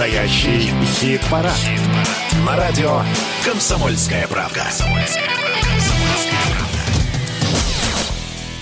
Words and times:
Настоящий 0.00 0.72
хит-парад. 0.94 1.52
Хит 1.52 1.78
На 2.46 2.56
радио 2.56 3.02
«Комсомольская 3.44 4.26
правка». 4.28 4.62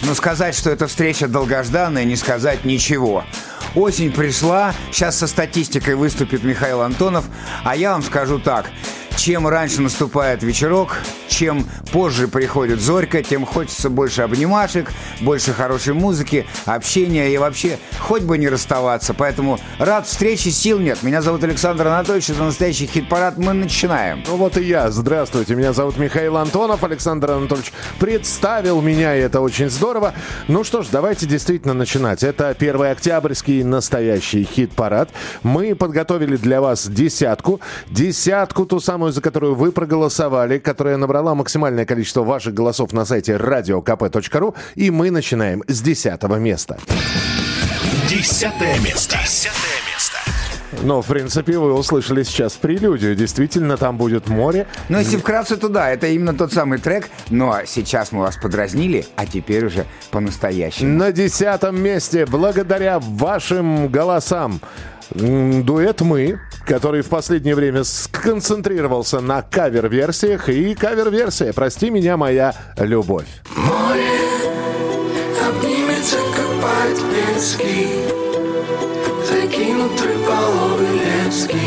Но 0.02 0.14
сказать, 0.16 0.56
что 0.56 0.70
эта 0.70 0.88
встреча 0.88 1.29
долгожданная, 1.29 2.02
не 2.02 2.16
сказать 2.16 2.64
ничего. 2.64 3.22
Осень 3.77 4.11
пришла, 4.11 4.74
сейчас 4.90 5.16
со 5.16 5.29
статистикой 5.29 5.95
выступит 5.95 6.43
Михаил 6.43 6.80
Антонов, 6.80 7.27
а 7.62 7.77
я 7.77 7.93
вам 7.93 8.02
скажу 8.02 8.41
так. 8.41 8.68
Чем 9.16 9.46
раньше 9.46 9.80
наступает 9.80 10.43
вечерок, 10.43 10.96
чем 11.39 11.68
позже 11.93 12.27
приходит 12.27 12.80
зорька, 12.80 13.23
тем 13.23 13.46
хочется 13.46 13.91
больше 13.91 14.23
обнимашек, 14.23 14.91
больше 15.21 15.53
хорошей 15.53 15.95
музыки, 15.95 16.46
общения 16.64 17.32
и 17.32 17.39
вообще 17.39 17.79
хоть 18.00 18.22
бы 18.22 18.39
не 18.39 18.49
расставаться. 18.49 19.14
Поэтому 19.14 19.61
рад 19.79 20.09
встрече, 20.09 20.50
сил 20.50 20.81
нет. 20.81 21.04
Меня 21.04 21.22
зовут 21.22 21.45
Александр 21.45 21.86
Анатольевич, 21.86 22.31
это 22.31 22.43
настоящий 22.43 22.86
хит-парад. 22.86 23.39
Мы 23.39 23.53
начинаем. 23.53 24.25
Ну 24.26 24.35
вот 24.35 24.57
и 24.57 24.64
я. 24.64 24.90
Здравствуйте, 24.90 25.54
меня 25.54 25.72
зовут 25.72 25.96
Михаил 25.96 26.39
Антонов. 26.39 26.82
Александр 26.82 27.31
Анатольевич 27.31 27.73
представил 28.00 28.81
меня, 28.81 29.14
и 29.14 29.20
это 29.20 29.40
очень 29.40 29.70
здорово. 29.70 30.14
Ну 30.48 30.64
что 30.64 30.82
ж, 30.82 30.89
давайте 30.90 31.26
действительно 31.26 31.73
начинать. 31.73 32.25
Это 32.25 32.53
первый 32.59 32.91
октябрьский 32.91 33.62
настоящий 33.62 34.42
хит-парад. 34.42 35.11
Мы 35.45 35.77
подготовили 35.77 36.36
для 36.36 36.61
вас 36.61 36.89
десятку. 36.89 37.61
Десятку, 37.91 38.67
ту 38.67 38.81
самую, 38.81 39.12
за 39.12 39.20
которую 39.20 39.55
вы 39.55 39.70
проголосовали, 39.70 40.59
которая 40.59 40.97
набрала 40.97 41.28
максимальное 41.34 41.87
количество 41.87 42.23
ваших 42.23 42.55
голосов 42.55 42.92
на 42.92 43.05
сайте 43.05 43.33
radiokp.ru. 43.34 44.55
И 44.75 44.91
мы 44.91 45.11
начинаем 45.11 45.62
с 45.67 45.81
десятого 45.81 46.37
места. 46.37 46.78
Десятое 48.09 48.78
место. 48.81 49.19
Десятое 49.23 49.79
место. 49.93 50.19
Ну, 50.83 51.01
в 51.01 51.07
принципе, 51.07 51.59
вы 51.59 51.73
услышали 51.73 52.23
сейчас 52.23 52.53
прелюдию. 52.53 53.15
Действительно, 53.15 53.77
там 53.77 53.97
будет 53.97 54.29
море. 54.29 54.67
Но 54.89 54.98
если 54.98 55.17
вкратце, 55.17 55.57
то 55.57 55.69
да, 55.69 55.91
это 55.91 56.07
именно 56.09 56.35
тот 56.35 56.53
самый 56.53 56.79
трек. 56.79 57.09
Но 57.31 57.61
сейчас 57.67 58.13
мы 58.13 58.20
вас 58.20 58.37
подразнили, 58.37 59.07
а 59.17 59.27
теперь 59.27 59.67
уже 59.67 59.87
по-настоящему. 60.11 60.97
На 60.97 61.11
десятом 61.11 61.81
месте, 61.81 62.27
благодаря 62.27 62.98
вашим 63.01 63.89
голосам, 63.89 64.61
дуэт 65.14 66.01
«Мы», 66.01 66.41
который 66.67 67.03
в 67.03 67.09
последнее 67.09 67.55
время 67.55 67.84
сконцентрировался 67.84 69.20
на 69.20 69.42
кавер-версиях. 69.42 70.48
И 70.48 70.75
кавер-версия 70.75 71.53
«Прости 71.53 71.91
меня, 71.91 72.17
моя 72.17 72.55
любовь». 72.77 73.27
Море 73.56 74.19
обнимется, 75.47 76.17
как 76.36 76.48
по-детски 76.62 77.89
Закинут 79.29 80.01
рыболовы 80.01 80.86
лески 80.95 81.59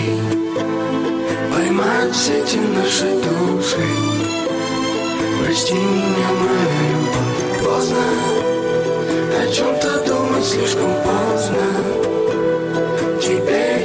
Поймают 1.53 2.16
сети 2.16 2.59
наши 2.59 3.12
души 3.16 3.88
Прости 5.44 5.73
меня, 5.73 6.30
моя 6.39 6.89
любовь 6.92 7.64
Поздно 7.64 7.97
о 9.42 9.53
чем-то 9.53 10.06
думать 10.06 10.45
слишком 10.45 10.92
поздно 11.03 12.00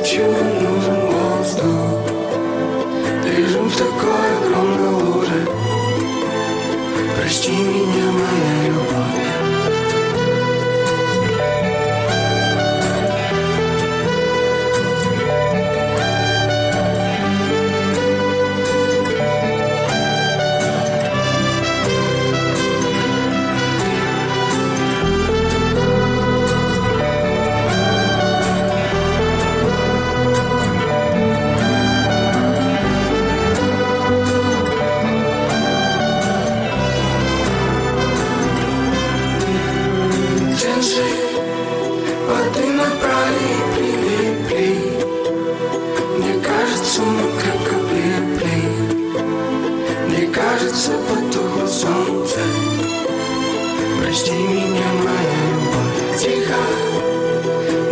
Чего 0.07 0.31
нужен 0.31 1.01
воздух 1.11 1.67
Лежим 3.25 3.69
в 3.69 3.77
такой 3.77 4.39
огромной 4.39 5.03
луже. 5.03 5.49
Прости 7.17 7.51
меня, 7.51 8.13
моя 8.13 8.66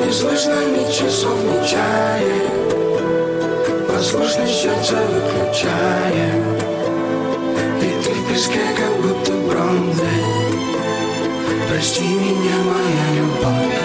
Не 0.04 0.12
слышно 0.12 0.66
ни 0.66 0.92
часов, 0.92 1.38
ни 1.44 1.66
чая. 1.66 2.54
Послушно 3.88 4.46
сердце 4.46 4.96
выключая 4.96 6.34
И 7.80 8.04
ты 8.04 8.10
в 8.10 8.28
песке, 8.28 8.60
как 8.76 9.00
будто 9.00 9.32
бронзой 9.32 10.04
Прости 11.70 12.04
меня, 12.04 12.56
моя 12.66 13.22
любовь. 13.22 13.83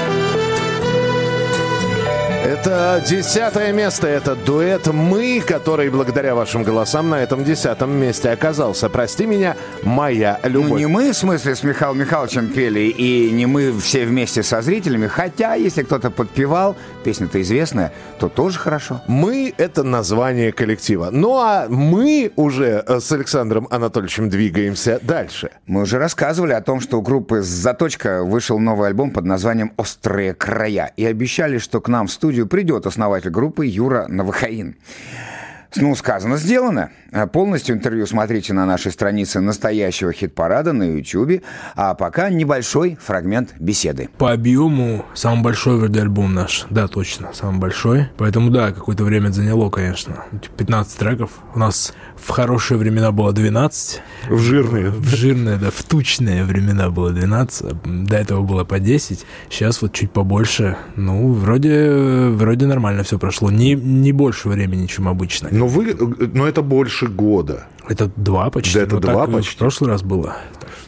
Десятое 3.07 3.73
место– 3.73 4.07
это 4.07 4.35
дуэт 4.35 4.87
«Мы», 4.87 5.41
который 5.45 5.89
благодаря 5.89 6.35
вашим 6.35 6.63
голосам 6.63 7.09
на 7.09 7.21
этом 7.21 7.43
десятом 7.43 7.91
месте 7.91 8.29
оказался. 8.29 8.89
«Прости 8.89 9.25
меня, 9.25 9.55
моя 9.83 10.39
любовь». 10.43 10.69
Ну, 10.69 10.77
не 10.77 10.85
мы, 10.85 11.11
в 11.11 11.15
смысле, 11.15 11.55
с 11.55 11.63
Михаилом 11.63 11.99
Михайловичем 11.99 12.47
пели, 12.49 12.81
и 12.81 13.31
не 13.31 13.45
мы 13.45 13.77
все 13.79 14.05
вместе 14.05 14.43
со 14.43 14.61
зрителями, 14.61 15.07
хотя, 15.07 15.55
если 15.55 15.83
кто-то 15.83 16.11
подпевал, 16.11 16.75
песня-то 17.03 17.41
известная, 17.41 17.93
то 18.19 18.29
тоже 18.29 18.59
хорошо. 18.59 19.01
«Мы»– 19.07 19.53
это 19.57 19.83
название 19.83 20.51
коллектива. 20.51 21.09
Ну, 21.11 21.37
а 21.37 21.67
мы 21.69 22.31
уже 22.35 22.83
с 22.87 23.11
Александром 23.11 23.67
Анатольевичем 23.69 24.29
двигаемся 24.29 24.99
дальше. 25.01 25.51
Мы 25.67 25.81
уже 25.81 25.97
рассказывали 25.99 26.53
о 26.53 26.61
том, 26.61 26.81
что 26.81 26.99
у 26.99 27.01
группы 27.01 27.41
«Заточка» 27.41 28.23
вышел 28.23 28.59
новый 28.59 28.89
альбом 28.89 29.11
под 29.11 29.25
названием 29.25 29.73
«Острые 29.77 30.33
края», 30.33 30.91
и 30.97 31.05
обещали, 31.05 31.59
что 31.59 31.81
к 31.81 31.87
нам 31.87 32.07
в 32.07 32.11
студию 32.11 32.28
придет 32.45 32.85
основатель 32.85 33.29
группы 33.29 33.65
Юра 33.65 34.07
Новохаин. 34.07 34.75
Ну, 35.75 35.95
сказано, 35.95 36.37
сделано. 36.37 36.89
Полностью 37.31 37.75
интервью 37.75 38.07
смотрите 38.07 38.53
на 38.53 38.65
нашей 38.65 38.91
странице 38.91 39.39
настоящего 39.39 40.11
хит-парада 40.11 40.73
на 40.73 40.95
YouTube. 40.95 41.43
А 41.75 41.93
пока 41.93 42.31
небольшой 42.31 42.97
фрагмент 42.99 43.53
беседы. 43.59 44.09
По 44.17 44.31
объему 44.31 45.05
самый 45.13 45.43
большой 45.43 45.77
вроде 45.77 46.01
альбом 46.01 46.33
наш. 46.33 46.65
Да, 46.71 46.87
точно, 46.87 47.29
самый 47.33 47.59
большой. 47.59 48.09
Поэтому 48.17 48.49
да, 48.49 48.71
какое-то 48.71 49.03
время 49.03 49.29
заняло, 49.29 49.69
конечно. 49.69 50.25
15 50.57 50.97
треков. 50.97 51.31
У 51.53 51.59
нас 51.59 51.93
в 52.21 52.29
хорошие 52.29 52.77
времена 52.77 53.11
было 53.11 53.33
12. 53.33 54.01
В 54.29 54.37
жирные. 54.39 54.89
В 54.89 55.07
жирные, 55.15 55.57
да, 55.57 55.69
в 55.71 55.83
тучные 55.83 56.43
времена 56.43 56.89
было 56.89 57.11
12. 57.11 58.05
До 58.05 58.17
этого 58.17 58.43
было 58.43 58.63
по 58.63 58.79
10. 58.79 59.25
Сейчас 59.49 59.81
вот 59.81 59.93
чуть 59.93 60.11
побольше. 60.11 60.77
Ну, 60.95 61.31
вроде, 61.33 62.29
вроде 62.29 62.65
нормально 62.65 63.03
все 63.03 63.17
прошло. 63.17 63.51
Не, 63.51 63.73
не 63.73 64.11
больше 64.11 64.49
времени, 64.49 64.87
чем 64.87 65.07
обычно. 65.07 65.49
Но 65.51 65.67
вы, 65.67 65.95
но 66.33 66.47
это 66.47 66.61
больше 66.61 67.07
года. 67.07 67.67
Это 67.89 68.09
два 68.15 68.49
почти. 68.49 68.75
Да, 68.75 68.83
это 68.83 68.95
вот 68.95 69.03
два 69.03 69.27
почти. 69.27 69.55
В 69.55 69.57
прошлый 69.57 69.89
раз 69.89 70.03
было. 70.03 70.37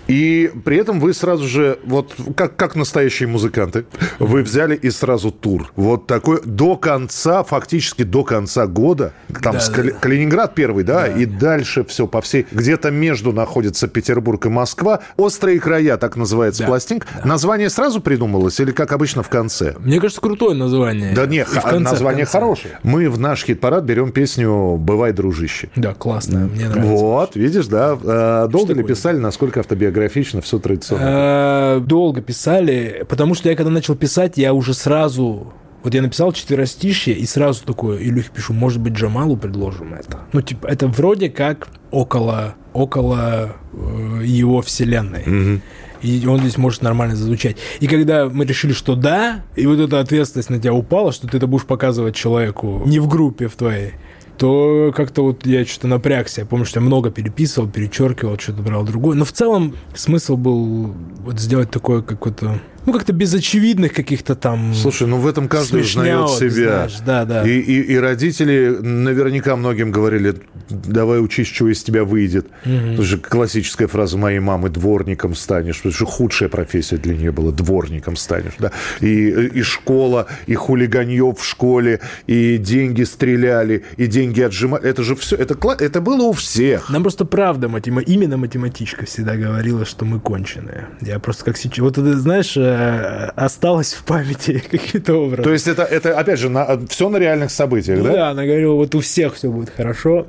И 0.08 0.52
при 0.66 0.78
этом 0.78 1.00
вы 1.00 1.14
сразу 1.14 1.48
же, 1.48 1.80
вот 1.86 2.14
как, 2.36 2.58
как 2.58 2.76
настоящие 2.76 3.30
музыканты, 3.30 3.86
вы 4.20 4.44
взяли 4.44 4.76
и 4.76 4.90
сразу 4.90 5.32
тур. 5.32 5.72
Вот 5.78 6.06
такой 6.06 6.42
до 6.44 6.76
конца, 6.76 7.44
фактически 7.44 8.04
до 8.04 8.24
конца 8.24 8.68
года. 8.68 9.14
Там 9.42 9.54
да, 9.54 9.60
с 9.62 9.70
Кали- 9.70 9.92
да. 9.92 10.00
Калининград 10.00 10.54
первый, 10.54 10.84
да, 10.84 11.02
да, 11.02 11.08
и 11.08 11.26
дальше 11.26 11.86
все 11.86 12.08
по 12.08 12.22
всей... 12.22 12.46
Где-то 12.52 12.92
между 12.92 13.32
находится 13.32 13.88
Петербург 13.88 14.46
и 14.46 14.50
Москва. 14.50 15.00
«Острые 15.16 15.60
края», 15.62 15.96
так 15.96 16.18
называется 16.18 16.64
да, 16.64 16.68
пластинка. 16.68 17.08
Да. 17.16 17.30
Название 17.30 17.70
сразу 17.70 18.02
придумалось 18.02 18.60
или, 18.60 18.72
как 18.72 18.92
обычно, 18.92 19.24
в 19.24 19.30
конце? 19.30 19.76
Мне 19.80 20.02
кажется, 20.02 20.20
крутое 20.20 20.56
название. 20.56 21.14
Да 21.14 21.26
нет, 21.26 21.48
конце, 21.48 21.80
название 21.80 22.26
хорошее. 22.26 22.80
Мы 22.84 23.10
в 23.10 23.18
наш 23.18 23.46
хит-парад 23.46 23.86
берем 23.86 24.12
песню 24.12 24.76
«Бывай, 24.76 25.14
дружище». 25.14 25.70
Да, 25.76 25.94
классно, 25.94 26.50
мне 26.54 26.68
нравится. 26.68 26.91
Вот, 26.96 27.36
видишь, 27.36 27.68
да. 27.68 27.98
А, 28.04 28.48
долго 28.48 28.74
ли 28.74 28.84
писали, 28.84 29.18
насколько 29.18 29.60
автобиографично, 29.60 30.42
все 30.42 30.60
традиционно? 30.60 31.04
А, 31.06 31.80
долго 31.80 32.22
писали, 32.22 33.06
потому 33.10 33.34
что 33.34 33.50
я 33.50 33.56
когда 33.56 33.72
начал 33.72 33.96
писать, 33.96 34.38
я 34.38 34.54
уже 34.54 34.74
сразу 34.74 35.54
вот 35.84 35.96
я 35.96 36.02
написал 36.02 36.32
четверостишье 36.32 37.16
и 37.16 37.26
сразу 37.26 37.66
такое, 37.66 37.98
Илюхе 37.98 38.30
пишу, 38.34 38.54
может 38.54 38.80
быть, 38.80 38.94
Джамалу 38.94 39.36
предложим 39.36 39.94
это. 39.94 40.20
Ну, 40.32 40.42
типа, 40.42 40.68
это 40.68 40.88
вроде 40.88 41.30
как 41.30 41.70
около, 41.90 42.56
около 42.74 43.56
э, 43.74 44.22
его 44.24 44.62
вселенной. 44.62 45.22
Угу. 45.22 45.62
и 46.04 46.26
он 46.28 46.40
здесь 46.40 46.58
может 46.58 46.82
нормально 46.82 47.16
зазвучать. 47.16 47.58
И 47.80 47.88
когда 47.88 48.28
мы 48.30 48.46
решили, 48.46 48.74
что 48.74 48.96
да, 48.96 49.44
и 49.56 49.66
вот 49.66 49.80
эта 49.80 50.00
ответственность 50.00 50.50
на 50.50 50.60
тебя 50.60 50.74
упала, 50.74 51.12
что 51.12 51.28
ты 51.28 51.38
это 51.38 51.48
будешь 51.48 51.66
показывать 51.66 52.16
человеку 52.16 52.84
не 52.86 53.00
в 53.00 53.08
группе 53.08 53.48
в 53.48 53.56
твоей, 53.56 53.94
то 54.42 54.92
как-то 54.96 55.22
вот 55.22 55.46
я 55.46 55.64
что-то 55.68 55.88
напрягся. 55.88 56.42
Я 56.42 56.48
помню, 56.48 56.66
что 56.66 56.80
я 56.80 56.84
много 56.84 57.12
переписывал, 57.12 57.70
перечеркивал, 57.70 58.40
что-то 58.40 58.64
брал 58.64 58.84
другое. 58.84 59.16
Но 59.16 59.24
в 59.24 59.32
целом 59.32 59.76
смысл 59.94 60.36
был 60.36 60.96
вот 61.20 61.40
сделать 61.40 61.70
такое 61.70 62.02
какое-то 62.02 62.60
ну, 62.86 62.94
как-то 62.94 63.14
без 63.14 63.34
очевидных 63.34 63.94
каких-то 63.94 64.36
там... 64.36 64.74
Слушай, 64.74 65.08
ну 65.08 65.18
в 65.18 65.28
этом 65.28 65.48
каждый 65.48 65.82
узнает 65.82 66.30
себя. 66.30 66.88
знаешь, 66.88 67.00
да, 67.06 67.26
да. 67.26 67.48
И, 67.48 67.60
и, 67.60 67.82
и 67.94 67.98
родители 67.98 68.78
наверняка 68.82 69.56
многим 69.56 69.92
говорили, 69.92 70.36
давай 70.70 71.24
учись, 71.24 71.48
что 71.48 71.68
из 71.68 71.84
тебя 71.84 72.04
выйдет. 72.04 72.48
Это 72.64 73.04
же 73.04 73.18
классическая 73.18 73.88
фраза 73.88 74.18
моей 74.18 74.40
мамы, 74.40 74.70
дворником 74.70 75.36
станешь. 75.36 75.80
Это 75.82 75.92
же 75.92 76.06
худшая 76.06 76.50
профессия 76.50 76.98
для 76.98 77.16
нее 77.16 77.32
была, 77.32 77.52
дворником 77.52 78.16
станешь. 78.16 78.54
Да? 78.60 78.72
И, 79.00 79.30
и 79.30 79.62
школа, 79.62 80.28
и 80.48 80.56
хулиганье 80.56 81.34
в 81.38 81.44
школе, 81.44 82.00
и 82.28 82.58
деньги 82.58 83.04
стреляли, 83.04 83.84
и 83.98 84.08
деньги 84.08 84.42
отжимали. 84.42 84.84
Это 84.84 85.04
же 85.04 85.16
все, 85.16 85.36
это, 85.36 85.56
это 85.80 86.02
было 86.02 86.24
у 86.24 86.34
всех. 86.34 86.90
Нам 86.90 87.04
просто 87.04 87.26
правда, 87.26 87.70
матема... 87.70 88.02
именно 88.02 88.38
математичка 88.38 89.06
всегда 89.06 89.36
говорила, 89.36 89.86
что 89.86 90.06
мы 90.06 90.20
конченые. 90.20 90.88
Я 91.02 91.20
просто 91.20 91.46
как 91.46 91.58
сейчас... 91.58 91.80
Вот 91.80 91.98
знаешь, 91.98 92.56
э, 92.72 93.26
осталось 93.36 93.94
в 93.94 94.04
памяти 94.04 94.64
каким-то 94.72 95.16
образом. 95.16 95.44
То 95.44 95.52
есть 95.54 95.68
это, 95.68 95.84
это 95.84 96.18
опять 96.18 96.40
же, 96.40 96.50
на, 96.50 96.80
все 96.88 97.10
на 97.10 97.18
реальных 97.18 97.52
событиях, 97.52 98.00
Ну 98.00 98.06
да? 98.06 98.12
да, 98.14 98.30
она 98.30 98.46
говорила, 98.46 98.74
вот 98.74 98.94
у 98.96 99.00
всех 99.00 99.36
все 99.36 99.50
будет 99.52 99.70
хорошо, 99.70 100.28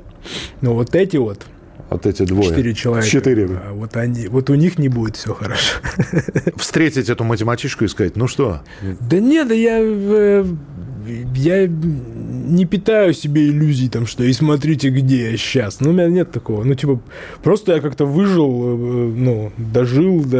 но 0.61 0.73
вот 0.73 0.95
эти 0.95 1.17
вот, 1.17 1.45
Вот 1.89 2.05
эти 2.05 2.23
двое. 2.23 2.49
четыре 2.49 2.73
человека, 2.73 3.07
Четыре. 3.09 3.45
а, 3.51 3.73
вот, 3.73 3.95
они, 3.97 4.27
вот 4.27 4.49
у 4.49 4.55
них 4.55 4.77
не 4.79 4.89
будет 4.89 5.15
все 5.15 5.33
хорошо. 5.33 5.79
Встретить 6.55 7.09
эту 7.09 7.23
математичку 7.23 7.85
и 7.85 7.87
сказать, 7.87 8.15
ну 8.15 8.27
что, 8.27 8.61
Да 8.81 9.19
нет, 9.19 9.47
да 9.47 9.53
я, 9.53 9.79
э, 9.81 10.45
я 11.35 11.67
не 11.67 12.65
питаю 12.65 13.13
себе 13.13 13.47
иллюзий, 13.47 13.89
там, 13.89 14.05
что 14.05 14.23
и 14.23 14.33
смотрите, 14.33 14.89
где 14.89 15.31
я 15.31 15.37
сейчас. 15.37 15.79
Ну, 15.79 15.89
у 15.89 15.93
меня 15.93 16.07
нет 16.07 16.31
такого. 16.31 16.63
Ну, 16.63 16.75
типа, 16.75 16.99
просто 17.43 17.73
я 17.73 17.81
как-то 17.81 18.05
выжил, 18.05 18.49
э, 18.49 19.13
ну, 19.15 19.51
дожил 19.57 20.23
до 20.23 20.37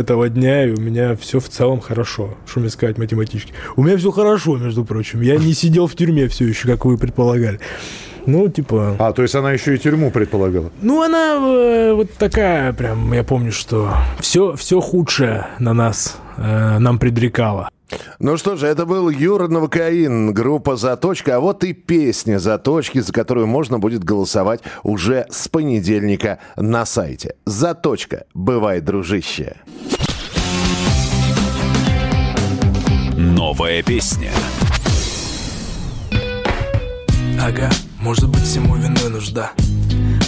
этого 0.00 0.28
дня, 0.28 0.66
и 0.66 0.72
у 0.72 0.80
меня 0.80 1.16
все 1.16 1.40
в 1.40 1.48
целом 1.48 1.80
хорошо. 1.80 2.34
Что 2.46 2.60
мне 2.60 2.70
сказать 2.70 2.98
математически? 2.98 3.52
У 3.76 3.82
меня 3.82 3.96
все 3.96 4.10
хорошо, 4.10 4.56
между 4.56 4.84
прочим. 4.84 5.20
Я 5.20 5.36
не 5.36 5.54
сидел 5.54 5.86
в 5.86 5.94
тюрьме 5.94 6.28
все 6.28 6.46
еще, 6.46 6.68
как 6.68 6.84
вы 6.84 6.98
предполагали. 6.98 7.60
Ну, 8.26 8.48
типа... 8.48 8.96
А, 8.98 9.12
то 9.12 9.22
есть 9.22 9.34
она 9.34 9.52
еще 9.52 9.74
и 9.74 9.78
тюрьму 9.78 10.10
предполагала. 10.10 10.70
Ну, 10.82 11.02
она 11.02 11.36
э, 11.36 11.92
вот 11.94 12.12
такая, 12.12 12.72
прям, 12.72 13.12
я 13.12 13.24
помню, 13.24 13.52
что 13.52 13.94
все, 14.20 14.54
все 14.56 14.80
худшее 14.80 15.46
на 15.58 15.72
нас 15.72 16.18
э, 16.36 16.78
нам 16.78 16.98
предрекало. 16.98 17.70
Ну 18.18 18.36
что 18.36 18.56
же, 18.56 18.66
это 18.66 18.86
был 18.86 19.08
Юра 19.08 19.48
Новокаин, 19.48 20.32
группа 20.32 20.76
«Заточка», 20.76 21.36
а 21.36 21.40
вот 21.40 21.64
и 21.64 21.72
песня 21.72 22.38
«Заточки», 22.38 23.00
за 23.00 23.12
которую 23.12 23.46
можно 23.46 23.78
будет 23.78 24.04
голосовать 24.04 24.60
уже 24.82 25.26
с 25.30 25.48
понедельника 25.48 26.38
на 26.56 26.86
сайте. 26.86 27.34
«Заточка», 27.46 28.24
бывай, 28.34 28.80
дружище. 28.80 29.56
Новая 33.16 33.82
песня. 33.82 34.30
Ага, 37.42 37.70
может 38.00 38.28
быть 38.28 38.42
всему 38.42 38.76
виной 38.76 39.08
нужда 39.08 39.52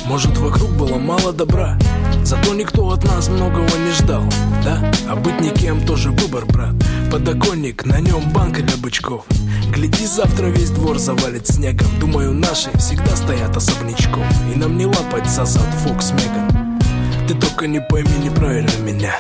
Может 0.06 0.36
вокруг 0.38 0.70
было 0.70 0.96
мало 0.96 1.32
добра 1.32 1.78
Зато 2.24 2.54
никто 2.54 2.90
от 2.90 3.04
нас 3.04 3.28
многого 3.28 3.68
не 3.78 3.92
ждал 3.92 4.24
Да, 4.64 4.90
а 5.08 5.16
быть 5.16 5.38
никем 5.40 5.84
тоже 5.84 6.10
выбор, 6.10 6.46
брат 6.46 6.74
Подоконник, 7.12 7.84
на 7.84 8.00
нем 8.00 8.32
банка 8.32 8.62
для 8.62 8.78
бычков. 8.78 9.26
Гляди, 9.70 10.06
завтра 10.06 10.46
весь 10.46 10.70
двор 10.70 10.98
завалит 10.98 11.46
снегом. 11.46 11.86
Думаю, 12.00 12.32
наши 12.32 12.70
всегда 12.78 13.14
стоят 13.14 13.54
особнячком. 13.54 14.24
И 14.50 14.58
нам 14.58 14.78
не 14.78 14.86
лапать 14.86 15.28
за 15.28 15.44
зад 15.44 15.68
Фокс 15.84 16.12
Меган. 16.12 16.80
Ты 17.28 17.34
только 17.34 17.66
не 17.66 17.82
пойми 17.82 18.16
неправильно 18.24 18.74
меня. 18.82 19.14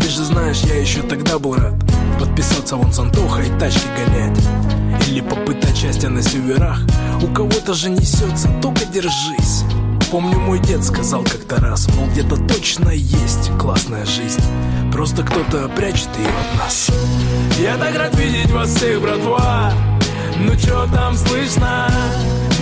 Ты 0.00 0.08
же 0.08 0.24
знаешь, 0.24 0.62
я 0.62 0.80
еще 0.80 1.02
тогда 1.02 1.38
был 1.38 1.56
рад. 1.56 1.74
Подписаться 2.18 2.76
вон 2.76 2.90
с 2.90 2.98
Антохой 2.98 3.48
и 3.48 3.58
тачки 3.58 3.86
гонять. 3.98 4.40
Или 5.06 5.20
попытать 5.20 5.76
счастья 5.76 6.08
на 6.08 6.22
северах. 6.22 6.80
У 7.22 7.26
кого-то 7.26 7.74
же 7.74 7.90
несется, 7.90 8.48
только 8.62 8.86
держись 8.86 9.64
Помню, 10.10 10.40
мой 10.40 10.58
дед 10.58 10.84
сказал 10.84 11.22
как-то 11.22 11.60
раз 11.60 11.86
Мол, 11.94 12.08
где-то 12.08 12.36
точно 12.36 12.90
есть 12.90 13.56
классная 13.56 14.04
жизнь. 14.04 14.42
Просто 14.92 15.22
кто-то 15.22 15.68
прячет 15.68 16.08
ее 16.18 16.26
от 16.26 16.58
нас. 16.58 16.90
Я 17.60 17.76
так 17.76 17.96
рад 17.96 18.18
видеть 18.18 18.50
вас 18.50 18.74
всех, 18.74 19.00
братва. 19.00 19.72
Ну 20.40 20.56
чё 20.56 20.88
там 20.92 21.14
слышно? 21.14 21.88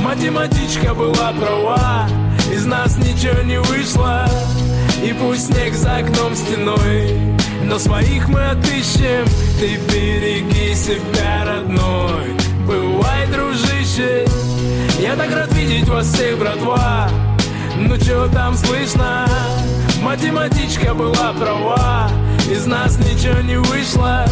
Математичка 0.02 0.92
была 0.92 1.32
права. 1.32 2.06
Из 2.52 2.66
нас 2.66 2.98
ничего 2.98 3.40
не 3.42 3.58
вышло. 3.60 4.28
И 5.02 5.14
пусть 5.14 5.46
снег 5.46 5.74
за 5.74 5.98
окном 5.98 6.34
стеной 6.34 7.16
Но 7.62 7.78
своих 7.78 8.28
мы 8.28 8.44
отыщем. 8.44 9.24
Ты 9.58 9.78
береги 9.90 10.74
себя, 10.74 11.46
родной. 11.46 12.36
Бывай, 12.66 13.26
дружище 13.28 14.26
Я 14.98 15.14
так 15.14 15.32
рад 15.32 15.52
видеть 15.54 15.88
вас 15.88 16.12
всех, 16.12 16.38
братва. 16.38 17.08
Ну 17.76 17.96
чё 17.98 18.28
там 18.32 18.54
слышно? 18.54 19.28
Математичка 20.02 20.92
была 20.92 21.32
права. 21.32 22.10
Из 22.50 22.66
нас 22.66 22.98
ничего 22.98 23.40
не 23.42 23.56
вышло. 23.56 24.24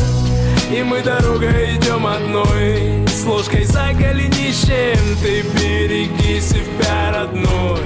И 0.76 0.82
мы 0.82 1.02
дорогой 1.02 1.76
идем 1.76 2.04
одной. 2.04 3.06
С 3.06 3.24
ложкой 3.24 3.64
за 3.64 3.92
голенищем 3.94 4.98
Ты 5.22 5.42
береги 5.54 6.40
себя, 6.40 7.12
родной 7.14 7.80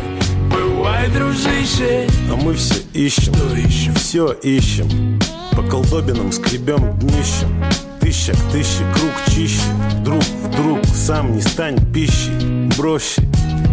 Бывай, 0.50 1.08
дружище. 1.10 2.08
А 2.32 2.36
мы 2.36 2.54
все 2.54 2.76
ищем, 2.94 3.34
Что 3.34 3.56
ищем? 3.56 3.94
все 3.94 4.32
ищем. 4.32 5.20
По 5.52 5.62
колдобинам 5.62 6.32
скребем 6.32 6.98
днищем. 6.98 7.62
Тысяча 8.00 8.32
к 8.32 8.52
тысяче, 8.52 8.84
круг 8.94 9.12
чище. 9.34 9.60
Друг 10.02 10.22
вдруг 10.44 10.80
сам 10.86 11.36
не 11.36 11.42
стань 11.42 11.78
пищей 11.92 12.59
Проще, 12.76 13.22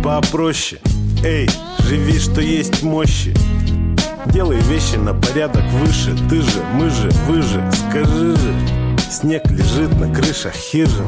попроще. 0.04 0.82
Эй, 1.24 1.50
живи, 1.80 2.20
что 2.20 2.42
есть 2.42 2.84
мощи. 2.84 3.34
Делай 4.28 4.60
вещи 4.62 4.96
на 4.96 5.14
порядок 5.14 5.64
выше. 5.72 6.16
Ты 6.30 6.42
же, 6.42 6.64
мы 6.74 6.90
же, 6.90 7.10
вы 7.28 7.42
же, 7.42 7.64
скажи 7.90 8.36
же 8.36 8.78
Снег 9.10 9.50
лежит 9.50 9.98
на 10.00 10.13
крышах 10.13 10.54
хижин. 10.54 11.08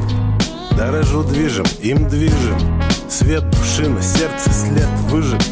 Дорожу 0.77 1.23
движем, 1.23 1.65
им 1.81 2.07
движем. 2.07 2.81
Свет 3.09 3.43
души 3.49 3.89
на 3.89 4.01
сердце 4.01 4.51
след 4.51 4.87
выжит 5.09 5.45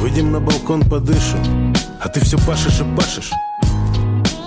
Выйдем 0.00 0.32
на 0.32 0.40
балкон, 0.40 0.82
подышим. 0.82 1.74
А 2.00 2.08
ты 2.08 2.20
все 2.20 2.38
пашешь 2.38 2.80
и 2.80 2.96
пашешь. 2.96 3.30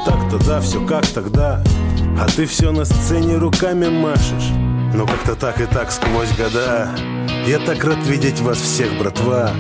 Так-то 0.05 0.43
да, 0.46 0.60
все 0.62 0.84
как 0.86 1.05
тогда. 1.07 1.63
А 2.19 2.27
ты 2.27 2.46
все 2.46 2.72
на 2.72 2.86
сцене 2.86 3.38
руками 3.38 3.88
машешь. 3.88 4.51
Но 4.93 5.05
как-то 5.05 5.36
так 5.36 5.62
и 5.62 5.65
так 5.65 5.91
сквозь 5.91 6.31
года 6.36 6.89
Я 7.47 7.59
так 7.59 7.81
рад 7.85 8.05
видеть 8.05 8.41
вас 8.41 8.57
всех, 8.57 8.97
братва. 8.99 9.51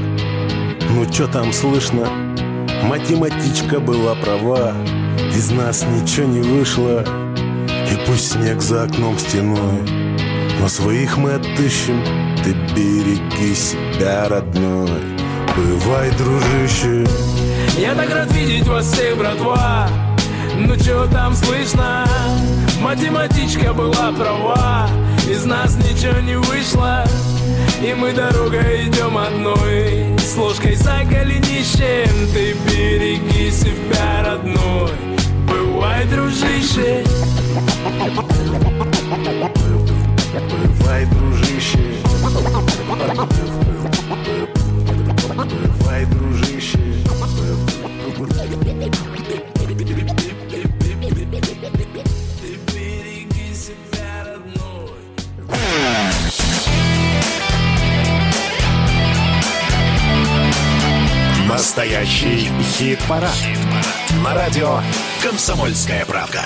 Ну 0.89 1.05
чё 1.09 1.25
там 1.25 1.53
слышно? 1.53 2.05
Математичка 2.83 3.79
была 3.79 4.13
права. 4.15 4.73
Из 5.33 5.51
нас 5.51 5.85
ничего 5.85 6.27
не 6.27 6.41
вышло. 6.41 7.05
И 7.89 8.05
пусть 8.05 8.33
снег 8.33 8.61
за 8.61 8.83
окном 8.83 9.17
стеной. 9.17 9.87
Но 10.59 10.67
своих 10.67 11.15
мы 11.17 11.35
отыщем. 11.35 12.03
Ты 12.43 12.51
береги 12.75 13.55
себя, 13.55 14.27
родной. 14.27 15.15
Бывай, 15.55 16.11
дружище. 16.11 17.07
Я 17.77 17.95
так 17.95 18.13
рад 18.13 18.29
видеть 18.33 18.67
вас 18.67 18.85
всех, 18.91 19.17
братва. 19.17 19.87
Ну 20.57 20.75
чё 20.75 21.07
там 21.07 21.33
слышно? 21.33 22.05
Математичка 22.81 23.73
была 23.73 24.11
права. 24.11 24.89
Из 25.29 25.45
нас 25.45 25.77
ничего 25.77 26.19
не 26.19 26.35
вышло 26.35 27.05
И 27.79 27.93
мы 27.93 28.11
дорогой 28.11 28.87
идем 28.87 29.17
одной. 29.17 30.17
С 30.17 30.35
ложкой 30.35 30.75
за 30.75 31.03
голенищем 31.05 32.27
Ты 32.33 32.53
береги 32.65 33.51
себя, 33.51 34.23
родной 34.25 34.91
Бывай, 35.47 36.05
дружище. 36.07 37.03
Бывай, 40.79 41.05
дружище. 41.05 41.77
Бывай, 45.79 46.05
дружище. 46.05 46.79
Береги 49.67 50.16
Настоящий 61.57 62.51
хит-парад. 62.61 63.35
На 64.23 64.35
радио 64.35 64.79
«Комсомольская 65.23 66.05
правка». 66.05 66.43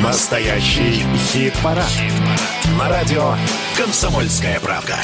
Настоящий 0.00 1.04
хит-парад. 1.32 1.90
На 2.78 2.88
радио 2.88 3.34
«Комсомольская 3.76 4.60
правка». 4.60 5.00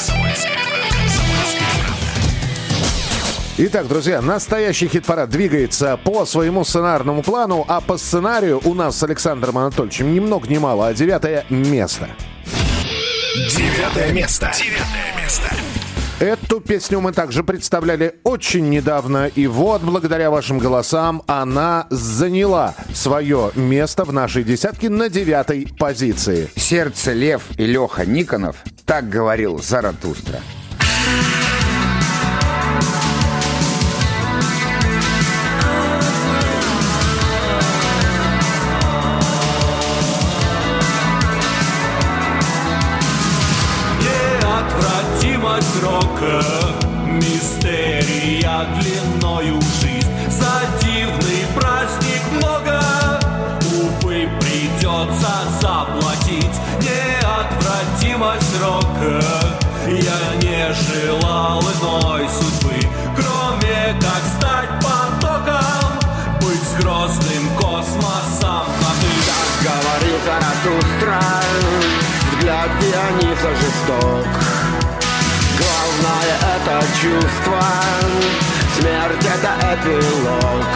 Итак, 3.58 3.88
друзья, 3.88 4.20
настоящий 4.20 4.86
хит-парад 4.86 5.30
двигается 5.30 5.96
по 5.96 6.26
своему 6.26 6.62
сценарному 6.62 7.22
плану, 7.22 7.64
а 7.66 7.80
по 7.80 7.96
сценарию 7.96 8.60
у 8.62 8.74
нас 8.74 8.98
с 8.98 9.02
Александром 9.02 9.56
Анатольевичем 9.56 10.12
ни 10.12 10.20
много 10.20 10.46
ни 10.46 10.58
мало, 10.58 10.88
а 10.88 10.92
девятое 10.92 11.46
место. 11.48 12.10
Девятое 13.34 14.12
место. 14.12 14.52
Девятое 14.54 15.22
место. 15.22 15.48
Эту 16.20 16.60
песню 16.60 17.00
мы 17.00 17.12
также 17.12 17.42
представляли 17.42 18.16
очень 18.24 18.68
недавно, 18.68 19.26
и 19.26 19.46
вот, 19.46 19.80
благодаря 19.80 20.30
вашим 20.30 20.58
голосам, 20.58 21.22
она 21.26 21.86
заняла 21.88 22.74
свое 22.92 23.52
место 23.54 24.04
в 24.04 24.12
нашей 24.12 24.44
десятке 24.44 24.90
на 24.90 25.08
девятой 25.08 25.66
позиции. 25.78 26.50
Сердце 26.56 27.14
Лев 27.14 27.42
и 27.56 27.64
Леха 27.64 28.04
Никонов 28.04 28.56
так 28.84 29.08
говорил 29.08 29.62
Заратустра. 29.62 30.40
Неотвратимость 58.16 58.60
рока 58.60 59.22
Я 59.86 60.36
не 60.40 60.72
желал 60.72 61.60
иной 61.60 62.28
судьбы 62.28 62.74
Кроме 63.14 63.94
как 64.00 64.22
стать 64.38 64.70
потоком 64.82 66.00
Быть 66.40 66.62
с 66.62 66.82
грозным 66.82 67.50
космосом. 67.58 68.66
На 68.80 68.92
ты 69.00 69.10
Говорил 69.62 70.18
Заратустра 70.24 71.20
Взгляд 72.32 72.70
Диониса 72.80 73.50
жесток. 73.54 74.26
Главное 75.58 76.32
это 76.56 76.86
чувство 77.00 77.62
Смерть 78.78 79.26
это 79.26 79.52
эпилог. 79.74 80.66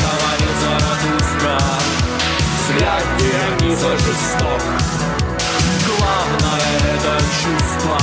Говорил 0.00 0.54
Заратустра 0.62 1.58
Взгляд 2.68 3.04
Диониса 3.18 3.90
жесток 3.98 4.83
Чувство 7.18 7.98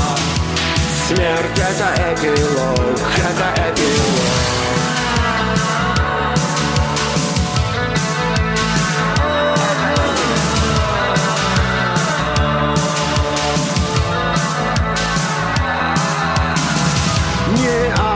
Смерть 1.08 1.58
это 1.58 2.14
эпилог 2.14 3.00
Это 3.18 3.72
эпилог. 3.72 4.52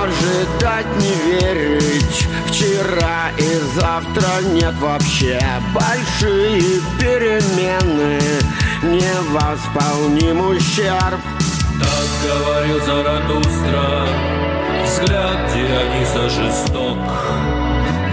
Ожидать, 0.05 0.85
не 0.97 1.13
верить. 1.13 2.27
Вчера 2.47 3.31
и 3.37 3.59
завтра 3.75 4.41
нет 4.51 4.73
вообще. 4.79 5.41
Большие 5.73 6.79
перемены 6.99 8.21
Невосполним 8.85 10.47
ущерб 10.47 11.19
Так 11.81 12.07
говорил 12.23 12.79
Заратустра 12.85 14.07
Взгляд 14.83 15.51
Диониса 15.51 16.29
жесток 16.29 16.97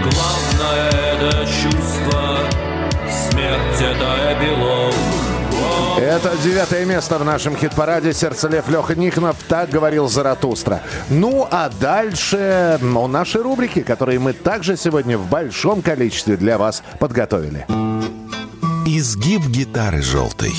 Главное 0.01 0.89
это 0.89 1.45
чувство 1.45 2.39
Смерть 3.29 3.81
это 3.81 4.33
эпилог 4.33 4.93
Это 5.99 6.31
девятое 6.43 6.85
место 6.85 7.19
в 7.19 7.23
нашем 7.23 7.55
хит-параде 7.55 8.11
«Сердце 8.11 8.47
Лев 8.47 8.67
Леха 8.67 8.95
Никонов». 8.95 9.35
Так 9.47 9.69
говорил 9.69 10.09
Заратустра. 10.09 10.81
Ну, 11.09 11.47
а 11.51 11.69
дальше 11.69 12.79
ну, 12.81 13.05
наши 13.05 13.43
рубрики, 13.43 13.83
которые 13.83 14.17
мы 14.17 14.33
также 14.33 14.75
сегодня 14.75 15.19
в 15.19 15.29
большом 15.29 15.83
количестве 15.83 16.35
для 16.35 16.57
вас 16.57 16.83
подготовили. 16.97 17.67
Изгиб 18.85 19.43
гитары 19.47 20.01
желтой. 20.01 20.53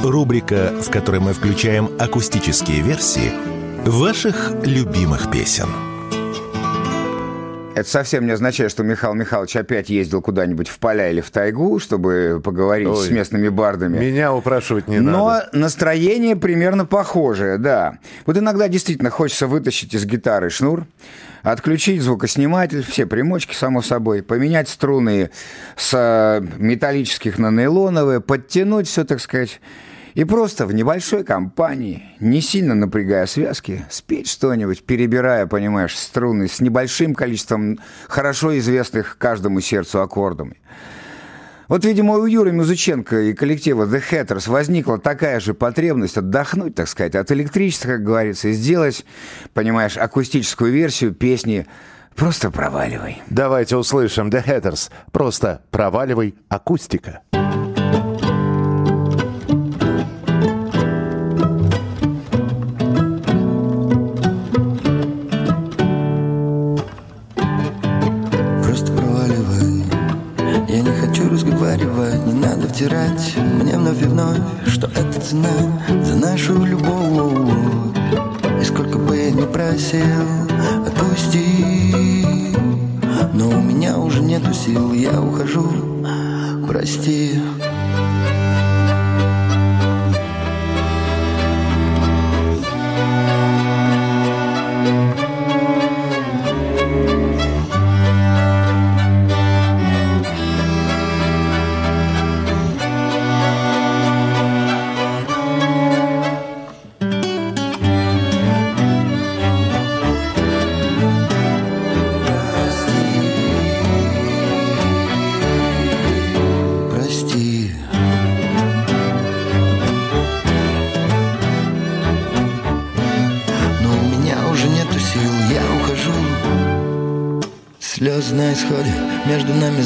Рубрика, 0.00 0.72
в 0.80 0.90
которой 0.90 1.20
мы 1.20 1.32
включаем 1.32 1.90
акустические 1.98 2.82
версии 2.82 3.32
ваших 3.84 4.52
любимых 4.64 5.28
песен. 5.28 5.66
Это 7.74 7.88
совсем 7.88 8.26
не 8.26 8.32
означает, 8.32 8.70
что 8.70 8.84
Михаил 8.84 9.14
Михайлович 9.14 9.56
опять 9.56 9.88
ездил 9.88 10.22
куда-нибудь 10.22 10.68
в 10.68 10.78
поля 10.78 11.10
или 11.10 11.20
в 11.20 11.30
тайгу, 11.32 11.80
чтобы 11.80 12.40
поговорить 12.44 12.86
Ой, 12.86 13.06
с 13.08 13.10
местными 13.10 13.48
бардами. 13.48 13.98
Меня 13.98 14.32
упрашивать 14.32 14.86
не 14.86 15.00
Но 15.00 15.28
надо. 15.28 15.48
настроение 15.52 16.36
примерно 16.36 16.86
похожее, 16.86 17.58
да. 17.58 17.98
Вот 18.24 18.36
иногда 18.38 18.68
действительно 18.68 19.10
хочется 19.10 19.48
вытащить 19.48 19.94
из 19.94 20.04
гитары 20.04 20.48
шнур, 20.48 20.86
отключить 21.42 22.02
звукосниматель, 22.02 22.82
все 22.82 23.06
примочки, 23.06 23.54
само 23.54 23.82
собой, 23.82 24.22
поменять 24.22 24.68
струны 24.68 25.30
с 25.76 25.92
э, 25.94 26.46
металлических 26.58 27.38
на 27.38 27.50
нейлоновые, 27.50 28.20
подтянуть 28.20 28.88
все, 28.88 29.04
так 29.04 29.20
сказать, 29.20 29.60
и 30.14 30.24
просто 30.24 30.66
в 30.66 30.74
небольшой 30.74 31.24
компании, 31.24 32.02
не 32.20 32.40
сильно 32.40 32.74
напрягая 32.74 33.26
связки, 33.26 33.84
спеть 33.88 34.28
что-нибудь, 34.28 34.84
перебирая, 34.84 35.46
понимаешь, 35.46 35.96
струны 35.96 36.48
с 36.48 36.60
небольшим 36.60 37.14
количеством 37.14 37.78
хорошо 38.08 38.56
известных 38.58 39.16
каждому 39.18 39.60
сердцу 39.60 40.02
аккордами. 40.02 40.56
Вот, 41.68 41.84
видимо, 41.84 42.14
у 42.16 42.26
Юры 42.26 42.52
Музыченко 42.52 43.20
и 43.20 43.32
коллектива 43.32 43.84
The 43.84 44.02
Hatters 44.10 44.50
возникла 44.50 44.98
такая 44.98 45.40
же 45.40 45.54
потребность 45.54 46.16
отдохнуть, 46.16 46.74
так 46.74 46.88
сказать, 46.88 47.14
от 47.14 47.30
электричества, 47.32 47.88
как 47.88 48.04
говорится, 48.04 48.48
и 48.48 48.52
сделать, 48.52 49.04
понимаешь, 49.54 49.96
акустическую 49.96 50.72
версию 50.72 51.14
песни 51.14 51.66
«Просто 52.14 52.50
проваливай». 52.50 53.22
Давайте 53.30 53.76
услышим 53.76 54.28
The 54.28 54.44
Hatters. 54.44 54.90
Просто 55.12 55.62
проваливай 55.70 56.34
акустика. 56.48 57.20
Просто 57.30 57.71
втирать 72.82 73.36
Мне 73.36 73.76
вновь 73.76 74.02
и 74.02 74.06
вновь 74.06 74.38
Что 74.66 74.88
это 74.88 75.20
цена 75.20 75.48
За 76.02 76.16
нашу 76.16 76.64
любовь. 76.64 77.94
И 78.60 78.64
сколько 78.64 78.98
бы 78.98 79.16
я 79.16 79.30
ни 79.30 79.44
просил 79.46 80.02
Отпусти. 80.86 82.54
Но 83.34 83.48
у 83.48 83.60
меня 83.60 83.98
уже 83.98 84.20
нету 84.20 84.52
сил 84.52 84.92
Я 84.92 85.20
ухожу. 85.20 85.68
Прости 86.66 87.40
Прости 87.40 87.40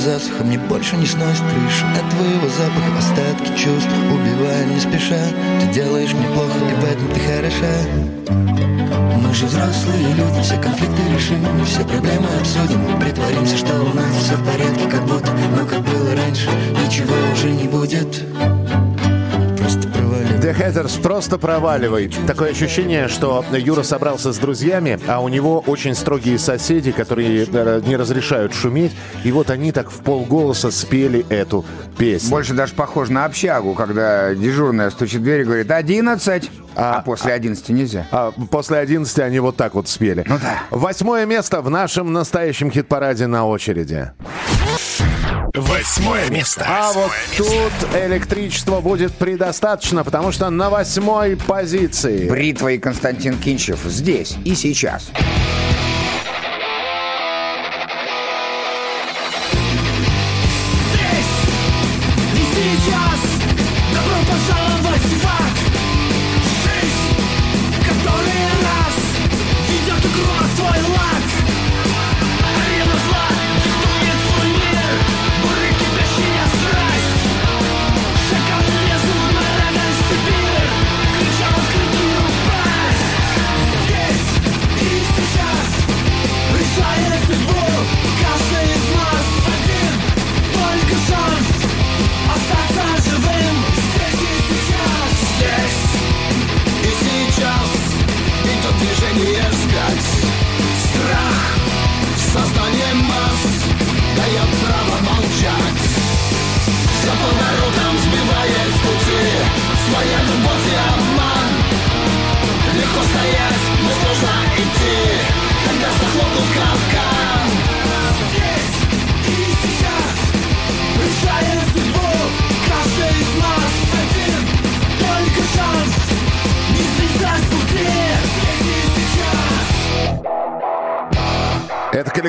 засуха 0.06 0.44
Мне 0.44 0.58
больше 0.58 0.96
не 0.96 1.06
сносит 1.06 1.42
крышу. 1.50 1.84
От 1.98 2.08
твоего 2.10 2.48
запаха 2.48 2.98
остатки 2.98 3.48
чувств 3.58 3.90
Убиваем 4.12 4.74
не 4.74 4.80
спеша. 4.80 5.22
Ты 5.60 5.66
делаешь 5.74 6.12
мне 6.12 6.28
плохо, 6.28 6.58
и 6.58 6.74
в 6.74 6.84
этом 6.84 7.08
ты 7.12 7.20
хороша. 7.20 7.74
Мы 9.20 9.34
же 9.34 9.46
взрослые 9.46 10.14
люди, 10.14 10.42
все 10.42 10.56
конфликты 10.58 11.02
решим 11.12 11.64
Все 11.64 11.80
проблемы 11.84 12.28
обсудим. 12.40 12.80
Притворимся, 13.00 13.56
что 13.56 13.72
у 13.82 13.94
нас 13.94 14.14
все 14.22 14.36
в 14.36 14.44
порядке 14.44 14.88
Как 14.88 15.04
будто, 15.06 15.30
но 15.56 15.66
как 15.66 15.80
было 15.82 16.14
раньше 16.14 16.48
Ничего 16.84 17.14
уже 17.32 17.50
не 17.50 17.66
будет 17.68 18.55
The 20.46 20.56
Hatters 20.56 21.02
просто 21.02 21.38
проваливай. 21.38 22.08
Такое 22.24 22.52
ощущение, 22.52 23.08
что 23.08 23.44
Юра 23.50 23.82
собрался 23.82 24.32
с 24.32 24.38
друзьями, 24.38 24.96
а 25.08 25.20
у 25.20 25.26
него 25.26 25.58
очень 25.66 25.96
строгие 25.96 26.38
соседи, 26.38 26.92
которые 26.92 27.48
э, 27.52 27.80
не 27.84 27.96
разрешают 27.96 28.54
шуметь. 28.54 28.92
И 29.24 29.32
вот 29.32 29.50
они 29.50 29.72
так 29.72 29.90
в 29.90 30.04
полголоса 30.04 30.70
спели 30.70 31.26
эту 31.30 31.64
песню. 31.98 32.30
Больше 32.30 32.54
даже 32.54 32.74
похоже 32.74 33.10
на 33.10 33.24
общагу, 33.24 33.74
когда 33.74 34.36
дежурная 34.36 34.90
стучит 34.90 35.20
в 35.20 35.24
дверь 35.24 35.40
и 35.40 35.44
говорит 35.44 35.68
«одиннадцать», 35.68 36.48
а, 36.76 36.98
А- 36.98 37.02
после 37.02 37.32
одиннадцати 37.32 37.72
нельзя. 37.72 38.06
А 38.12 38.32
после 38.50 38.76
11 38.76 39.18
они 39.20 39.40
вот 39.40 39.56
так 39.56 39.74
вот 39.74 39.88
спели. 39.88 40.24
Ну 40.28 40.38
да. 40.38 40.62
Восьмое 40.70 41.24
место 41.24 41.62
в 41.62 41.70
нашем 41.70 42.12
настоящем 42.12 42.70
хит-параде 42.70 43.26
на 43.26 43.46
очереди. 43.46 44.12
Восьмое 45.56 46.28
место. 46.28 46.66
А 46.68 46.92
вот 46.92 47.10
тут 47.36 47.72
электричества 47.94 48.82
будет 48.82 49.14
предостаточно, 49.14 50.04
потому 50.04 50.30
что 50.30 50.50
на 50.50 50.68
восьмой 50.68 51.36
позиции. 51.36 52.28
Бритва 52.28 52.72
и 52.72 52.78
Константин 52.78 53.38
Кинчев 53.38 53.80
здесь 53.84 54.36
и 54.44 54.54
сейчас. 54.54 55.10
И 55.14 55.75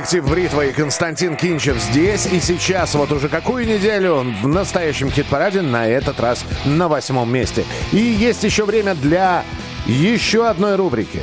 коллектив 0.07 0.31
Бритва 0.31 0.65
и 0.67 0.71
Константин 0.71 1.35
Кинчев 1.35 1.77
здесь 1.81 2.27
и 2.27 2.39
сейчас. 2.39 2.95
Вот 2.95 3.11
уже 3.11 3.27
какую 3.27 3.67
неделю 3.67 4.13
он 4.13 4.33
в 4.41 4.47
настоящем 4.47 5.11
хит-параде, 5.11 5.61
на 5.61 5.85
этот 5.85 6.21
раз 6.21 6.45
на 6.63 6.87
восьмом 6.87 7.29
месте. 7.29 7.65
И 7.91 7.97
есть 7.97 8.41
еще 8.45 8.63
время 8.63 8.95
для 8.95 9.43
еще 9.85 10.47
одной 10.47 10.77
рубрики. 10.77 11.19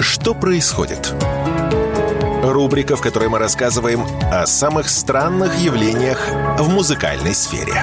Что 0.00 0.34
происходит? 0.34 1.12
Рубрика, 2.44 2.94
в 2.94 3.00
которой 3.00 3.28
мы 3.28 3.40
рассказываем 3.40 4.04
о 4.30 4.46
самых 4.46 4.88
странных 4.88 5.58
явлениях 5.58 6.28
в 6.60 6.68
музыкальной 6.68 7.34
сфере. 7.34 7.74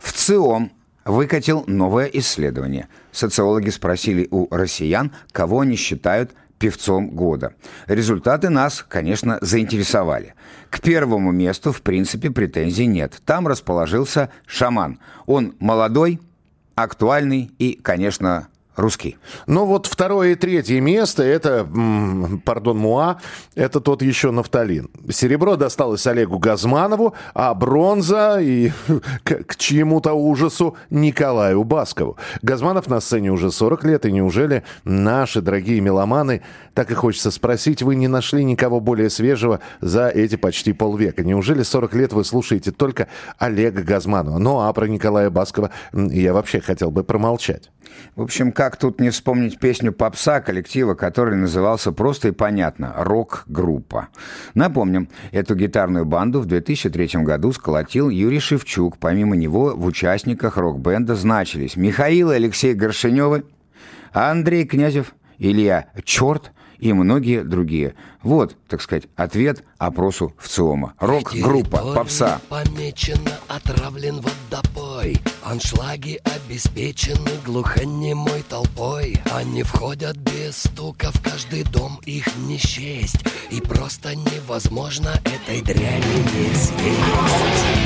ВЦИОМ 0.00 0.77
выкатил 1.04 1.64
новое 1.66 2.06
исследование. 2.06 2.88
Социологи 3.12 3.70
спросили 3.70 4.28
у 4.30 4.54
россиян, 4.54 5.12
кого 5.32 5.60
они 5.60 5.76
считают 5.76 6.32
певцом 6.58 7.10
года. 7.10 7.54
Результаты 7.86 8.48
нас, 8.48 8.84
конечно, 8.86 9.38
заинтересовали. 9.40 10.34
К 10.70 10.80
первому 10.80 11.32
месту, 11.32 11.72
в 11.72 11.82
принципе, 11.82 12.30
претензий 12.30 12.86
нет. 12.86 13.22
Там 13.24 13.46
расположился 13.46 14.30
шаман. 14.46 14.98
Он 15.26 15.54
молодой, 15.60 16.20
актуальный 16.74 17.50
и, 17.58 17.74
конечно, 17.74 18.48
русский. 18.78 19.16
Ну 19.46 19.64
вот 19.64 19.86
второе 19.86 20.32
и 20.32 20.34
третье 20.34 20.80
место, 20.80 21.22
это, 21.22 21.68
пардон, 22.44 22.78
Муа, 22.78 23.18
это 23.54 23.80
тот 23.80 24.02
еще 24.02 24.30
нафталин. 24.30 24.90
Серебро 25.10 25.56
досталось 25.56 26.06
Олегу 26.06 26.38
Газманову, 26.38 27.14
а 27.34 27.52
бронза 27.54 28.40
и 28.40 28.70
к, 29.24 29.44
к 29.44 29.56
чьему-то 29.56 30.12
ужасу 30.12 30.76
Николаю 30.90 31.64
Баскову. 31.64 32.16
Газманов 32.42 32.88
на 32.88 33.00
сцене 33.00 33.30
уже 33.30 33.50
40 33.50 33.84
лет, 33.84 34.06
и 34.06 34.12
неужели 34.12 34.62
наши 34.84 35.40
дорогие 35.40 35.80
меломаны, 35.80 36.42
так 36.74 36.90
и 36.90 36.94
хочется 36.94 37.30
спросить, 37.30 37.82
вы 37.82 37.96
не 37.96 38.08
нашли 38.08 38.44
никого 38.44 38.80
более 38.80 39.10
свежего 39.10 39.60
за 39.80 40.08
эти 40.08 40.36
почти 40.36 40.72
полвека? 40.72 41.24
Неужели 41.24 41.62
40 41.62 41.94
лет 41.94 42.12
вы 42.12 42.24
слушаете 42.24 42.70
только 42.70 43.08
Олега 43.38 43.82
Газманова? 43.82 44.38
Ну 44.38 44.60
а 44.60 44.72
про 44.72 44.86
Николая 44.86 45.30
Баскова 45.30 45.70
я 45.92 46.32
вообще 46.32 46.60
хотел 46.60 46.90
бы 46.90 47.02
промолчать. 47.02 47.70
В 48.16 48.22
общем, 48.22 48.52
как 48.52 48.76
тут 48.76 49.00
не 49.00 49.10
вспомнить 49.10 49.58
песню 49.58 49.92
попса 49.92 50.40
коллектива, 50.40 50.94
который 50.94 51.36
назывался 51.36 51.92
просто 51.92 52.28
и 52.28 52.32
понятно 52.32 52.94
«Рок-группа». 52.96 54.08
Напомним, 54.54 55.08
эту 55.32 55.54
гитарную 55.54 56.04
банду 56.04 56.40
в 56.40 56.46
2003 56.46 57.22
году 57.22 57.52
сколотил 57.52 58.08
Юрий 58.08 58.40
Шевчук. 58.40 58.98
Помимо 58.98 59.36
него 59.36 59.74
в 59.76 59.86
участниках 59.86 60.56
рок-бенда 60.56 61.14
значились 61.14 61.76
Михаил 61.76 62.32
и 62.32 62.34
Алексей 62.34 62.74
Горшиневы, 62.74 63.44
Андрей 64.12 64.64
Князев, 64.64 65.14
Илья 65.38 65.86
Черт 66.04 66.52
и 66.78 66.92
многие 66.92 67.42
другие. 67.44 67.94
Вот, 68.22 68.56
так 68.68 68.82
сказать, 68.82 69.04
ответ 69.16 69.64
опросу 69.78 70.34
ВЦИОМа. 70.38 70.94
Рок-группа, 70.98 71.78
Территория 71.78 71.94
попса. 71.94 72.40
помечена, 72.48 73.38
отравлен 73.48 74.20
водопой 74.20 75.16
Аншлаги 75.44 76.20
обеспечены 76.24 77.30
глухонемой 77.44 78.42
толпой 78.48 79.16
Они 79.32 79.62
входят 79.62 80.16
без 80.16 80.56
стука 80.58 81.10
в 81.12 81.22
каждый 81.22 81.64
дом, 81.64 82.00
их 82.04 82.26
не 82.46 82.58
счесть 82.58 83.24
И 83.50 83.60
просто 83.60 84.14
невозможно 84.14 85.10
этой 85.24 85.62
дряни 85.62 86.18
не 86.34 86.54
съесть 86.54 87.78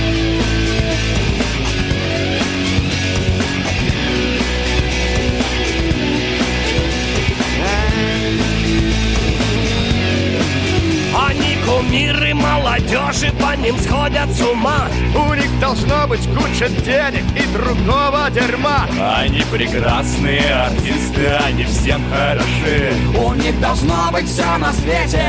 Они 11.15 11.57
кумиры 11.67 12.35
молодежи, 12.35 13.31
по 13.41 13.55
ним 13.57 13.79
сходят 13.79 14.31
с 14.31 14.41
ума. 14.41 14.89
У 15.15 15.35
них 15.35 15.61
должно 15.61 16.07
быть 16.07 16.27
куча 16.29 16.69
денег 16.69 17.25
и 17.37 17.47
другого 17.53 18.31
дерьма. 18.31 18.87
Они 19.17 19.43
прекрасные 19.51 20.55
артисты, 20.55 21.27
они 21.47 21.65
всем 21.65 22.03
хороши. 22.11 22.95
У 23.17 23.35
них 23.35 23.61
должно 23.61 24.11
быть 24.11 24.27
все 24.27 24.57
на 24.57 24.73
свете, 24.73 25.25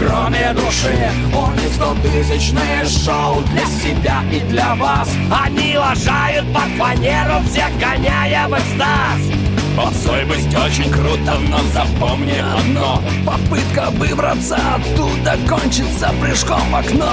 кроме 0.00 0.52
души. 0.54 1.10
У 1.32 1.50
них 1.52 1.72
стотысячные 1.74 2.84
шоу 2.86 3.42
для 3.42 3.66
себя 3.66 4.22
и 4.32 4.40
для 4.40 4.74
вас. 4.74 5.08
Они 5.30 5.76
лажают 5.76 6.52
под 6.52 6.68
фанеру, 6.76 7.40
всех 7.48 7.70
гоняя 7.78 8.48
в 8.48 8.52
экстаз 8.52 9.49
Попсой 9.80 10.26
быть 10.26 10.54
очень 10.54 10.90
круто, 10.92 11.38
но 11.48 11.58
запомни 11.72 12.36
одно 12.38 13.02
Попытка 13.24 13.90
выбраться 13.92 14.58
оттуда 14.74 15.38
кончится 15.48 16.12
прыжком 16.20 16.60
в 16.70 16.76
окно 16.76 17.10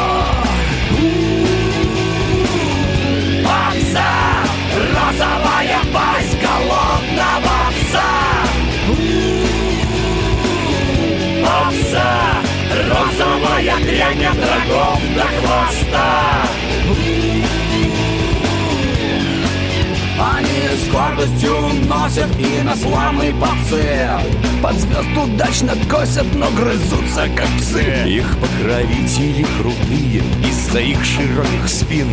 Попса! 3.45 4.03
Розовая 4.75 5.79
пасть 5.93 6.37
голодного 6.41 7.57
пса 7.79 8.03
Попса! 11.41 12.07
Розовая 12.89 13.77
дрянь 13.85 14.25
от 14.25 14.35
врагов 14.35 14.99
до 15.15 15.21
хвоста 15.21 16.47
они 20.67 20.75
с 20.75 20.87
гордостью 20.89 21.55
носят 21.87 22.29
и 22.39 22.61
на 22.61 22.75
славный 22.75 23.33
подцеп 23.33 24.19
Под 24.61 24.75
звезд 24.75 25.07
удачно 25.15 25.73
косят, 25.89 26.25
но 26.35 26.49
грызутся 26.51 27.29
как 27.35 27.47
псы. 27.57 28.05
Их 28.05 28.37
покровители 28.39 29.45
крутые 29.57 30.23
из-за 30.45 30.79
их 30.79 31.03
широких 31.05 31.67
спин. 31.67 32.09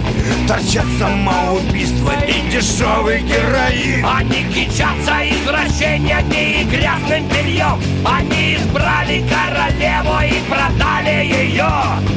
Торчат 0.47 0.87
самоубийство 0.99 2.13
и 2.29 2.51
дешевый 2.53 3.23
героин. 3.23 4.07
Они 4.07 4.45
кичатся 4.53 5.23
извращениями 5.25 6.61
и 6.61 6.65
грязным 6.65 7.29
бельем. 7.29 7.81
Они 8.05 8.57
избрали 8.57 9.25
королеву 9.29 10.21
и 10.23 10.49
продали 10.49 11.27
ее. 11.27 11.73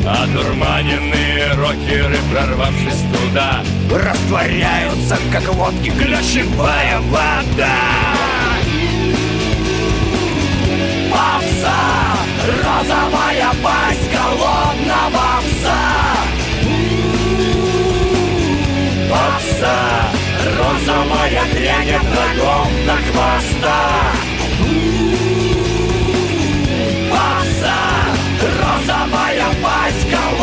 Одурманенные 0.06 1.54
рокеры, 1.54 2.18
прорвавшись 2.32 3.04
туда 3.12 3.64
Растворяются, 3.90 5.18
как 5.32 5.48
водки, 5.54 5.92
ключевая 6.28 7.00
вода. 7.00 7.78
Попса, 11.10 11.80
розовая 12.48 13.52
пасть 13.64 14.12
голодного 14.12 15.42
пса. 15.46 15.84
Попса, 19.10 19.78
розовая 20.58 21.44
дрянь 21.54 21.96
от 21.96 22.04
врагов 22.04 22.68
до 22.86 22.94
хвоста. 23.08 23.80
Попса, 27.10 27.78
розовая 28.60 29.48
пасть 29.64 30.10
голодного 30.12 30.37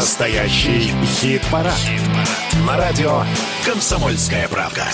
Настоящий 0.00 0.94
хит-парад. 1.04 1.78
На 2.66 2.78
радио 2.78 3.22
«Комсомольская 3.66 4.48
правда». 4.48 4.86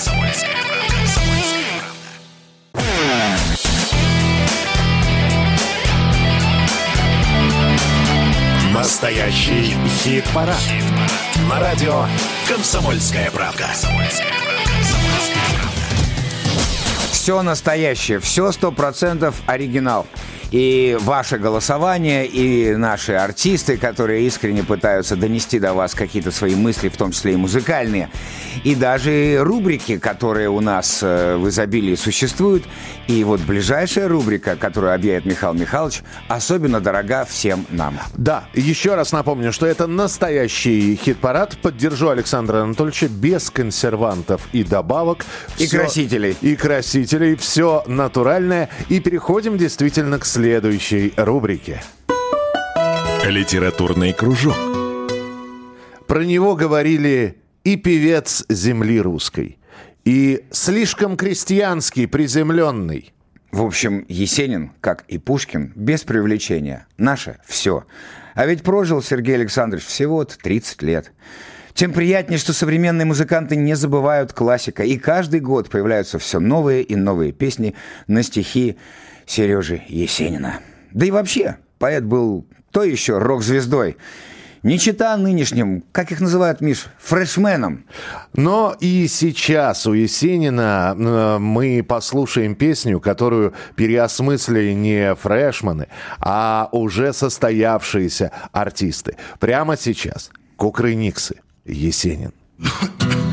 Настоящий 8.75 9.77
хит-парад. 10.03 10.57
На 11.49 11.61
радио 11.61 12.07
«Комсомольская 12.49 13.31
правда». 13.31 13.69
Все 17.13 17.43
настоящее, 17.43 18.19
все 18.19 18.51
сто 18.51 18.73
процентов 18.73 19.37
оригинал. 19.47 20.05
И 20.59 20.97
ваше 21.03 21.37
голосование, 21.37 22.27
и 22.27 22.75
наши 22.77 23.13
артисты, 23.13 23.77
которые 23.77 24.27
искренне 24.27 24.65
пытаются 24.65 25.15
донести 25.15 25.59
до 25.59 25.75
вас 25.75 25.95
какие-то 25.95 26.31
свои 26.31 26.55
мысли, 26.55 26.89
в 26.89 26.97
том 26.97 27.13
числе 27.13 27.35
и 27.35 27.37
музыкальные, 27.37 28.09
и 28.65 28.75
даже 28.75 29.37
рубрики, 29.43 29.99
которые 29.99 30.49
у 30.49 30.61
нас 30.61 31.01
э, 31.03 31.37
в 31.37 31.47
изобилии 31.51 31.95
существуют. 31.95 32.65
И 33.07 33.23
вот 33.23 33.43
ближайшая 33.43 34.09
рубрика, 34.09 34.57
которую 34.57 34.95
объявит 34.95 35.27
Михаил 35.27 35.53
Михайлович, 35.53 36.01
особенно 36.27 36.81
дорога 36.81 37.27
всем 37.27 37.67
нам. 37.69 38.01
Да, 38.15 38.45
еще 38.55 38.95
раз 38.95 39.13
напомню, 39.13 39.53
что 39.53 39.67
это 39.67 39.87
настоящий 39.87 40.97
хит-парад. 40.97 41.59
Поддержу 41.59 42.09
Александра 42.09 42.63
Анатольевича 42.63 43.09
без 43.09 43.51
консервантов 43.51 44.49
и 44.55 44.65
добавок. 44.65 45.27
И 45.59 45.67
красителей. 45.67 46.35
И 46.41 46.57
красителей. 46.57 47.37
Все 47.37 47.85
натуральное. 47.87 48.71
И 48.89 49.01
переходим 49.01 49.59
действительно 49.59 50.19
к 50.19 50.25
следующей 50.47 51.13
рубрике. 51.17 51.83
Литературный 53.25 54.13
кружок. 54.13 54.55
Про 56.07 56.25
него 56.25 56.55
говорили 56.55 57.39
и 57.65 57.75
певец 57.75 58.45
земли 58.49 59.01
русской, 59.01 59.59
и 60.05 60.45
слишком 60.53 61.17
крестьянский, 61.17 62.07
приземленный. 62.07 63.13
В 63.51 63.61
общем, 63.61 64.07
Есенин, 64.09 64.71
как 64.81 65.05
и 65.09 65.19
Пушкин, 65.19 65.73
без 65.75 66.05
привлечения. 66.05 66.87
Наше 66.97 67.39
все. 67.45 67.85
А 68.37 68.47
ведь 68.47 68.63
прожил 68.63 69.03
Сергей 69.03 69.35
Александрович 69.35 69.85
всего-то 69.85 70.39
30 70.39 70.83
лет. 70.83 71.13
Тем 71.75 71.93
приятнее, 71.93 72.39
что 72.39 72.53
современные 72.53 73.05
музыканты 73.05 73.57
не 73.57 73.75
забывают 73.75 74.33
классика, 74.33 74.85
и 74.85 74.97
каждый 74.97 75.41
год 75.41 75.71
появляются 75.71 76.21
все 76.21 76.39
новые 76.39 76.85
и 76.85 76.95
новые 76.95 77.33
песни 77.33 77.75
на 78.07 78.23
стихи 78.23 78.79
Сережи 79.27 79.83
Есенина. 79.89 80.61
Да 80.93 81.05
и 81.05 81.11
вообще, 81.11 81.59
поэт 81.79 82.05
был 82.05 82.47
то 82.71 82.85
еще 82.85 83.19
рок-звездой. 83.19 83.97
Не 84.63 84.79
чита 84.79 85.17
нынешним, 85.17 85.85
как 85.93 86.11
их 86.11 86.21
называют, 86.21 86.61
Миш, 86.61 86.87
фрешменом. 86.99 87.85
Но 88.33 88.75
и 88.81 89.07
сейчас 89.07 89.87
у 89.87 89.93
Есенина 89.93 90.97
э, 90.99 91.39
мы 91.39 91.85
послушаем 91.87 92.57
песню, 92.57 92.99
которую 92.99 93.55
переосмыслили 93.77 94.73
не 94.73 95.15
фрешманы, 95.15 95.87
а 96.19 96.69
уже 96.73 97.13
состоявшиеся 97.13 98.33
артисты. 98.51 99.17
Прямо 99.39 99.77
сейчас. 99.77 100.31
Кукрыниксы. 100.57 101.37
Есенин. 101.65 102.33
Пой 102.59 103.26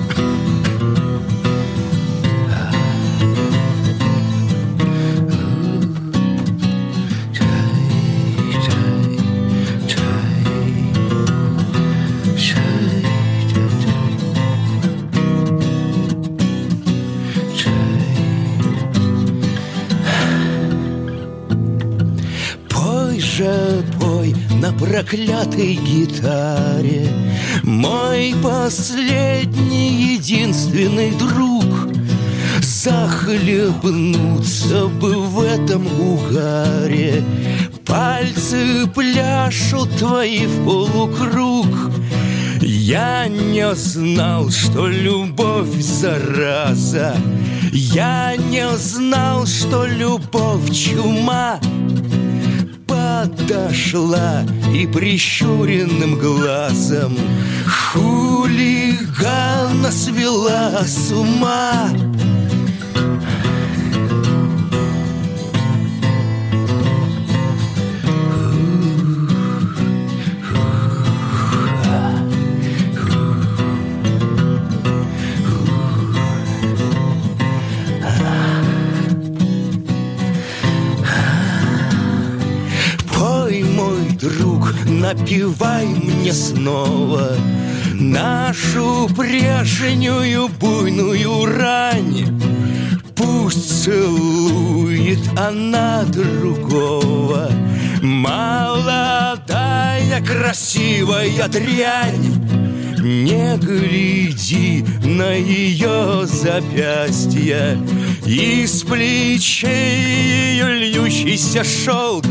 проклятой 24.84 25.76
гитаре. 25.76 27.08
Мой 27.64 28.36
последний 28.44 30.16
единственный 30.16 31.12
друг. 31.12 31.64
Захлебнуться 32.62 34.88
бы 34.88 35.16
в 35.16 35.42
этом 35.42 35.88
угаре. 36.02 37.24
Пальцы 37.86 38.86
пляшут 38.94 39.90
твои 39.96 40.46
в 40.46 40.66
полукруг. 40.66 41.68
Я 42.62 43.30
не 43.30 43.74
знал, 43.76 44.50
что 44.50 44.88
любовь 44.88 45.80
зараза. 45.80 47.16
Я 47.72 48.36
не 48.36 48.68
знал, 48.76 49.46
что 49.46 49.86
любовь 49.86 50.70
чума 50.72 51.62
подошла 53.22 54.44
и 54.74 54.88
прищуренным 54.88 56.18
глазом 56.18 57.16
Хулигана 57.92 59.92
свела 59.92 60.84
с 60.84 61.12
ума 61.12 61.90
друг, 85.14 85.20
напивай 85.20 85.86
мне 85.86 86.34
снова 86.34 87.36
Нашу 87.94 89.08
прежнюю 89.16 90.50
буйную 90.60 91.46
рань. 91.46 92.42
Пусть 93.16 93.84
целует 93.84 95.20
она 95.38 96.04
другого. 96.04 97.50
Молодая 98.02 99.44
красивая 100.26 101.48
дрянь. 101.48 102.34
Не 103.00 103.58
гляди 103.58 104.86
на 105.04 105.34
ее 105.34 106.26
запястье 106.26 107.78
Из 108.26 108.84
плечей 108.84 110.54
ее 110.54 110.78
льющийся 110.78 111.66
шелк 111.66 112.24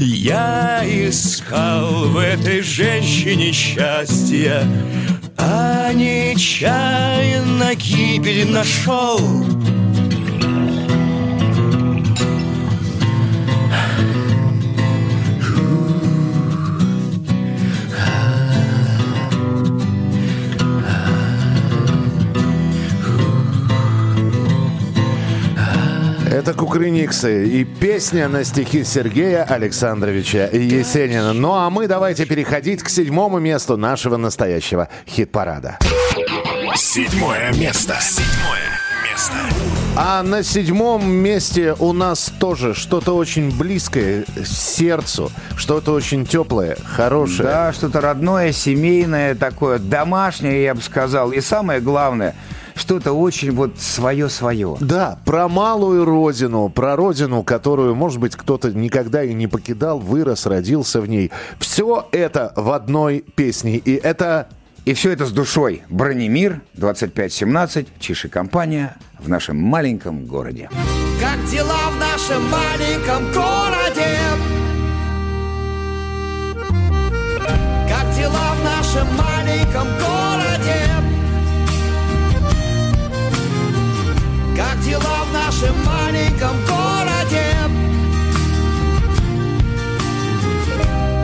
Я 0.00 0.82
искал 0.84 2.08
в 2.08 2.18
этой 2.18 2.62
женщине 2.62 3.52
счастья 3.52 4.62
А 5.36 5.92
нечаянно 5.92 7.74
гибель 7.74 8.48
нашел 8.50 9.18
Это 26.38 26.54
Кукрыниксы 26.54 27.48
и 27.48 27.64
песня 27.64 28.28
на 28.28 28.44
стихи 28.44 28.84
Сергея 28.84 29.42
Александровича 29.42 30.48
Есенина. 30.52 31.32
Ну 31.32 31.52
а 31.52 31.68
мы 31.68 31.88
давайте 31.88 32.26
переходить 32.26 32.80
к 32.84 32.88
седьмому 32.88 33.40
месту 33.40 33.76
нашего 33.76 34.16
настоящего 34.16 34.88
хит-парада. 35.08 35.80
Седьмое 36.76 37.52
место. 37.54 37.96
Седьмое 38.00 38.78
место. 39.10 39.34
А 39.96 40.22
на 40.22 40.44
седьмом 40.44 41.10
месте 41.10 41.74
у 41.76 41.92
нас 41.92 42.32
тоже 42.38 42.72
что-то 42.72 43.16
очень 43.16 43.50
близкое 43.50 44.24
сердцу, 44.44 45.32
что-то 45.56 45.90
очень 45.90 46.24
теплое, 46.24 46.76
хорошее. 46.84 47.48
Да, 47.48 47.72
что-то 47.72 48.00
родное, 48.00 48.52
семейное 48.52 49.34
такое, 49.34 49.80
домашнее, 49.80 50.62
я 50.62 50.76
бы 50.76 50.82
сказал. 50.82 51.32
И 51.32 51.40
самое 51.40 51.80
главное, 51.80 52.36
что-то 52.78 53.12
очень 53.12 53.50
вот 53.52 53.78
свое-свое. 53.78 54.76
Да, 54.80 55.18
про 55.24 55.48
малую 55.48 56.04
родину, 56.04 56.68
про 56.68 56.96
родину, 56.96 57.42
которую, 57.42 57.94
может 57.94 58.20
быть, 58.20 58.36
кто-то 58.36 58.70
никогда 58.72 59.22
и 59.22 59.34
не 59.34 59.46
покидал, 59.46 59.98
вырос, 59.98 60.46
родился 60.46 61.00
в 61.00 61.08
ней. 61.08 61.30
Все 61.58 62.06
это 62.12 62.52
в 62.56 62.70
одной 62.70 63.24
песне. 63.34 63.76
И 63.76 63.94
это 63.94 64.48
И 64.84 64.94
все 64.94 65.10
это 65.10 65.26
с 65.26 65.32
душой. 65.32 65.82
Бронемир, 65.90 66.62
2517, 66.74 67.88
Чиши 68.00 68.30
компания 68.30 68.96
в 69.18 69.28
нашем 69.28 69.58
маленьком 69.58 70.24
городе. 70.24 70.70
Как 71.20 71.44
дела 71.50 71.90
в 71.90 71.98
нашем 71.98 72.42
маленьком 72.48 73.24
городе? 73.32 74.18
Как 77.86 78.16
дела 78.16 78.54
в 78.54 78.64
нашем 78.64 79.06
маленьком 79.16 79.86
городе? 79.98 80.17
Дела 84.84 85.24
в 85.24 85.32
нашем 85.32 85.74
маленьком 85.84 86.56
городе? 86.66 87.54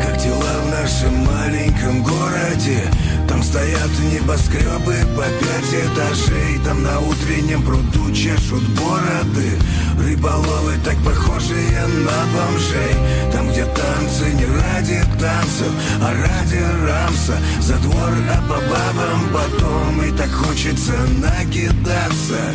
Как 0.03 0.17
дела 0.19 0.53
в 0.65 0.71
нашем 0.71 1.15
маленьком 1.25 2.03
городе? 2.03 2.91
Там 3.29 3.43
стоят 3.43 3.91
небоскребы 4.13 4.97
по 5.17 5.23
пять 5.23 5.73
этажей. 5.73 6.59
Там 6.65 6.83
на 6.83 7.01
утреннем 7.01 7.63
пруду 7.63 8.13
чешут 8.13 8.63
бороды. 8.71 9.59
Рыболовы 9.99 10.75
так 10.85 10.97
похожие 10.99 11.81
на 11.87 12.27
бомжей. 12.35 13.33
Там, 13.33 13.49
где 13.51 13.65
танцы 13.65 14.33
не 14.35 14.47
ради 14.47 15.03
танцев, 15.21 15.73
а 16.03 16.13
ради 16.13 16.63
рамса. 16.87 17.37
За 17.61 17.75
двор, 17.79 18.13
а 18.31 18.41
по 18.43 18.57
бабам 18.57 19.29
потом. 19.33 20.03
И 20.03 20.11
так 20.17 20.31
хочется 20.31 20.93
накидаться 21.19 22.55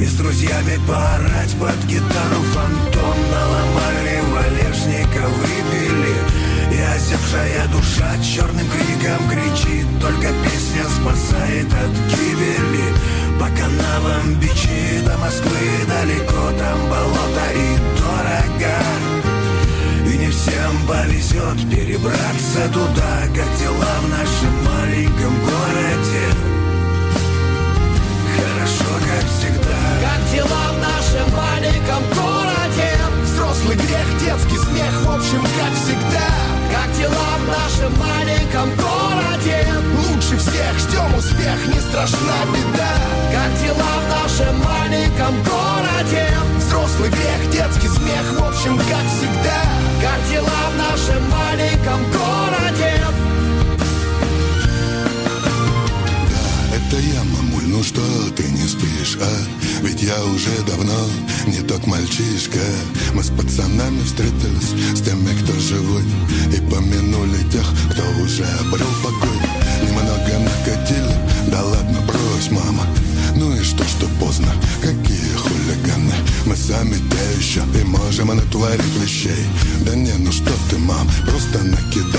и 0.00 0.04
с 0.04 0.14
друзьями 0.14 0.78
поорать 0.88 1.54
под 1.58 1.76
гитару 1.86 2.42
фантом 2.52 3.16
Наломали 3.30 4.20
валежника, 4.32 5.28
выпили 5.28 6.16
И 6.72 6.80
озябшая 6.80 7.66
душа 7.68 8.10
черным 8.22 8.66
криком 8.68 9.28
кричит 9.30 9.86
Только 10.00 10.28
песня 10.42 10.84
спасает 10.84 11.66
от 11.66 11.94
гибели. 12.10 12.94
По 13.38 13.46
канавам 13.46 14.34
бичи 14.40 15.00
до 15.04 15.16
Москвы 15.18 15.50
далеко 15.86 16.50
Там 16.58 16.80
болото 16.88 17.46
и 17.54 17.76
дорого. 17.98 18.74
И 20.06 20.18
не 20.18 20.30
всем 20.30 20.86
повезет 20.88 21.70
перебраться 21.70 22.68
туда 22.72 23.22
Как 23.28 23.58
дела 23.58 23.94
в 24.02 24.08
нашем 24.08 24.64
маленьком 24.64 25.34
городе. 25.40 26.54
Хорошо, 28.36 28.90
как 29.06 29.24
всегда 29.30 29.83
дела 30.34 30.66
в 30.72 30.78
нашем 30.78 31.36
маленьком 31.36 32.02
городе? 32.10 32.90
Взрослый 33.22 33.76
грех, 33.76 34.06
детский 34.18 34.58
смех, 34.58 34.92
в 35.04 35.10
общем, 35.10 35.42
как 35.42 35.72
всегда 35.78 36.28
Как 36.72 36.92
дела 36.98 37.30
в 37.38 37.46
нашем 37.46 37.92
маленьком 37.98 38.68
городе? 38.76 39.58
Лучше 40.08 40.36
всех 40.38 40.72
ждем 40.78 41.14
успех, 41.16 41.58
не 41.68 41.80
страшна 41.80 42.38
беда 42.52 42.94
Как 43.32 43.50
дела 43.62 43.94
в 44.02 44.06
нашем 44.10 44.58
маленьком 44.58 45.34
городе? 45.44 46.26
Взрослый 46.58 47.10
грех, 47.10 47.50
детский 47.52 47.88
смех, 47.88 48.26
в 48.38 48.44
общем, 48.44 48.76
как 48.78 49.06
всегда 49.14 49.60
Как 50.02 50.20
дела 50.30 50.62
в 50.72 50.76
нашем 50.76 51.22
маленьком 51.30 52.00
городе? 52.10 53.03
Это 56.94 57.02
я, 57.02 57.24
мамуль, 57.24 57.66
ну 57.66 57.82
что 57.82 58.00
ты 58.36 58.44
не 58.44 58.68
спишь, 58.68 59.18
а? 59.20 59.82
Ведь 59.82 60.00
я 60.00 60.14
уже 60.26 60.50
давно 60.64 60.94
не 61.48 61.58
тот 61.66 61.84
мальчишка. 61.88 62.60
Мы 63.14 63.24
с 63.24 63.30
пацанами 63.30 64.00
встретились 64.04 64.96
с 64.96 65.00
теми, 65.00 65.36
кто 65.42 65.58
живой 65.58 66.04
И 66.52 66.60
помянули 66.70 67.42
тех, 67.50 67.66
кто 67.90 68.02
уже 68.22 68.44
обрел 68.60 68.86
покой. 69.02 69.40
Немного 69.82 70.38
накатили, 70.38 71.16
да 71.50 71.64
ладно, 71.64 72.00
брось, 72.06 72.52
мама. 72.52 72.86
Ну 73.34 73.56
и 73.56 73.64
что, 73.64 73.82
что 73.82 74.06
поздно, 74.20 74.52
какие 74.80 75.34
хулиганы? 75.34 76.14
Мы 76.46 76.54
сами 76.54 76.94
те 76.94 77.40
еще 77.40 77.62
и 77.76 77.84
можем 77.84 78.28
натворить 78.28 79.02
вещей. 79.02 79.46
Да 79.84 79.96
не, 79.96 80.12
ну 80.12 80.30
что 80.30 80.52
ты, 80.70 80.78
мам, 80.78 81.10
просто 81.26 81.58
накидать 81.64 82.13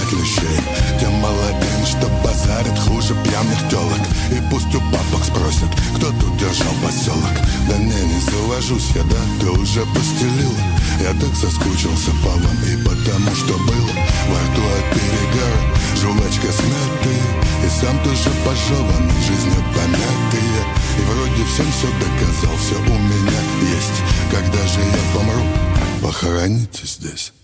уже 9.76 9.86
постелила. 9.88 10.58
Я 11.02 11.12
так 11.20 11.36
соскучился 11.36 12.12
по 12.24 12.30
вам 12.30 12.58
и 12.64 12.78
потому, 12.78 13.36
что 13.36 13.58
было 13.58 13.92
Во 14.30 14.40
рту 14.40 14.62
от 14.62 14.94
перегара, 14.94 15.76
жвачка 15.96 16.52
смятая 16.52 17.26
И 17.66 17.70
сам 17.70 18.00
тоже 18.04 18.30
пожеванный, 18.46 19.22
жизнью 19.22 19.64
помятые 19.76 20.64
И 20.98 21.02
вроде 21.02 21.44
всем 21.46 21.66
все 21.72 21.88
доказал, 22.00 22.58
все 22.58 22.76
у 22.76 22.98
меня 22.98 23.42
есть. 23.76 24.02
Когда 24.32 24.66
же 24.66 24.80
я 24.80 25.20
помру, 25.20 25.44
похороните 26.02 26.86
здесь 26.86 27.35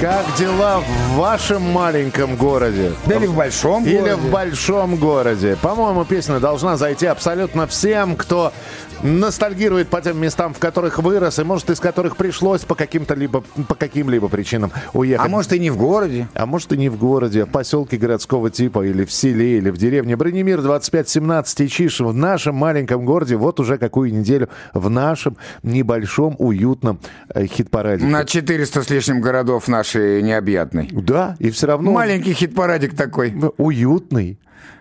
Как 0.00 0.24
дела 0.38 0.78
в 0.80 1.16
вашем 1.18 1.60
маленьком 1.60 2.36
городе? 2.36 2.92
Да 3.04 3.16
или 3.16 3.26
в 3.26 3.34
большом 3.34 3.84
Или 3.84 3.98
городе. 3.98 4.14
в 4.14 4.30
большом 4.30 4.96
городе. 4.96 5.58
По-моему, 5.60 6.06
песня 6.06 6.40
должна 6.40 6.78
зайти 6.78 7.04
абсолютно 7.04 7.66
всем, 7.66 8.16
кто 8.16 8.54
ностальгирует 9.02 9.88
по 9.88 10.00
тем 10.00 10.20
местам, 10.20 10.54
в 10.54 10.58
которых 10.58 10.98
вырос, 10.98 11.38
и, 11.38 11.42
может, 11.42 11.70
из 11.70 11.80
которых 11.80 12.16
пришлось 12.16 12.62
по 12.62 12.74
каким-то 12.74 13.14
либо 13.14 13.42
по 13.68 13.74
каким-либо 13.74 14.28
причинам 14.28 14.72
уехать. 14.92 15.26
А 15.26 15.28
может 15.28 15.52
и 15.52 15.58
не 15.58 15.70
в 15.70 15.76
городе. 15.76 16.28
А 16.34 16.46
может 16.46 16.72
и 16.72 16.76
не 16.76 16.88
в 16.88 16.98
городе, 16.98 17.42
а 17.42 17.46
в 17.46 17.50
поселке 17.50 17.96
городского 17.96 18.50
типа, 18.50 18.84
или 18.86 19.04
в 19.04 19.12
селе, 19.12 19.58
или 19.58 19.70
в 19.70 19.76
деревне. 19.76 20.16
Бронемир 20.16 20.62
2517 20.62 21.60
Ичиш 21.62 22.00
в 22.00 22.12
нашем 22.12 22.54
маленьком 22.54 23.04
городе 23.04 23.36
вот 23.36 23.60
уже 23.60 23.78
какую 23.78 24.12
неделю 24.12 24.48
в 24.74 24.90
нашем 24.90 25.36
небольшом 25.62 26.36
уютном 26.38 27.00
э, 27.28 27.46
хит-параде. 27.46 28.04
На 28.04 28.24
400 28.24 28.82
с 28.82 28.90
лишним 28.90 29.20
городов 29.20 29.68
нашей 29.68 30.22
необъятной. 30.22 30.88
Да, 30.92 31.36
и 31.38 31.50
все 31.50 31.66
равно... 31.66 31.92
Маленький 31.92 32.34
хит-парадик 32.34 32.96
такой. 32.96 33.34
Уютный. 33.56 34.38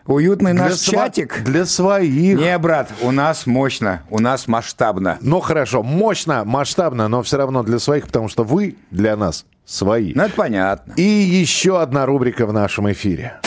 Уютный 0.10 0.54
Для 0.54 0.64
наш 0.64 0.74
сва- 0.74 0.92
чатик. 0.92 1.44
Для 1.44 1.68
своих. 1.68 2.40
Не, 2.40 2.58
брат, 2.58 2.92
у 3.04 3.12
нас 3.12 3.46
мощно, 3.46 4.02
у 4.10 4.20
нас 4.20 4.48
масштабно. 4.48 5.20
Ну 5.22 5.40
хорошо, 5.40 5.84
мощно, 5.84 6.44
масштабно, 6.46 7.08
но 7.08 7.22
все 7.22 7.38
равно 7.38 7.62
для 7.62 7.78
своих, 7.78 8.08
потому 8.08 8.28
что 8.28 8.44
вы 8.44 8.76
для 8.90 9.16
нас 9.16 9.46
свои. 9.66 10.14
Ну, 10.16 10.24
это 10.24 10.34
понятно. 10.34 10.94
И 10.98 11.04
еще 11.04 11.80
одна 11.80 12.08
рубрика 12.08 12.48
в 12.48 12.54
нашем 12.54 12.92
эфире. 12.92 13.40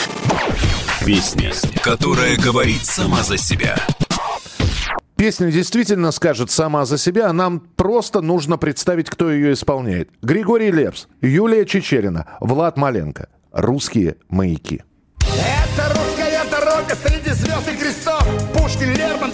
Песня, 1.05 1.51
которая 1.81 2.37
говорит 2.37 2.85
сама 2.85 3.23
за 3.23 3.37
себя. 3.37 3.75
Песня 5.17 5.51
действительно 5.51 6.11
скажет 6.11 6.49
сама 6.49 6.85
за 6.85 6.97
себя, 6.97 7.27
а 7.29 7.33
нам 7.33 7.59
просто 7.59 8.21
нужно 8.21 8.57
представить, 8.57 9.09
кто 9.09 9.29
ее 9.29 9.51
исполняет. 9.51 10.09
Григорий 10.21 10.71
Лепс, 10.71 11.07
Юлия 11.21 11.65
Чечерина, 11.65 12.25
Влад 12.39 12.77
Маленко. 12.77 13.27
Русские 13.51 14.15
маяки. 14.29 14.81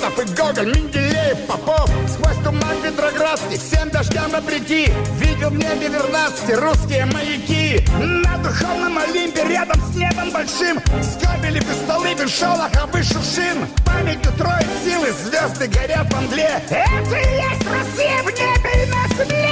Лермонтов 0.09 0.19
и 0.19 0.35
Гоголь, 0.35 0.75
Менделеев, 0.75 1.45
Попов. 1.47 1.89
Сквозь 2.07 2.37
туман 2.43 2.81
Петроградский, 2.83 3.57
всем 3.57 3.89
дождям 3.89 4.33
обрети. 4.35 4.91
Видел 5.19 5.49
в 5.49 5.55
небе 5.55 5.87
вернадские 5.89 6.57
русские 6.57 7.05
маяки. 7.05 7.83
На 7.99 8.37
духовном 8.37 8.97
Олимпе 8.97 9.43
рядом 9.47 9.81
с 9.81 9.95
небом 9.95 10.31
большим. 10.31 10.79
Скабели 11.03 11.59
без 11.59 11.75
столы, 11.83 12.13
без 12.15 12.37
шолоха, 12.37 12.87
без 12.93 13.07
шушин 13.07 13.67
Памятью 13.85 14.31
троих 14.33 14.67
силы, 14.83 15.11
звезды 15.11 15.67
горят 15.67 16.11
в 16.11 16.21
мгле. 16.21 16.61
Это 16.69 17.15
и 17.15 17.35
есть 17.35 17.65
Россия 17.67 18.23
в 18.23 18.27
небе 18.27 18.83
и 18.83 18.89
на 18.89 19.07
земле. 19.15 19.49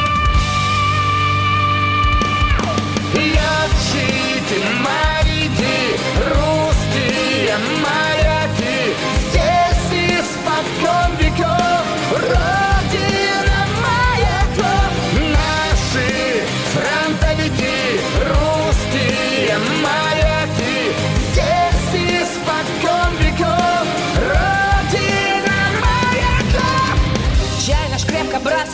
Летчики, 3.13 4.60
моряки, 4.82 5.98
русские 6.30 7.58
моряки 7.82 8.17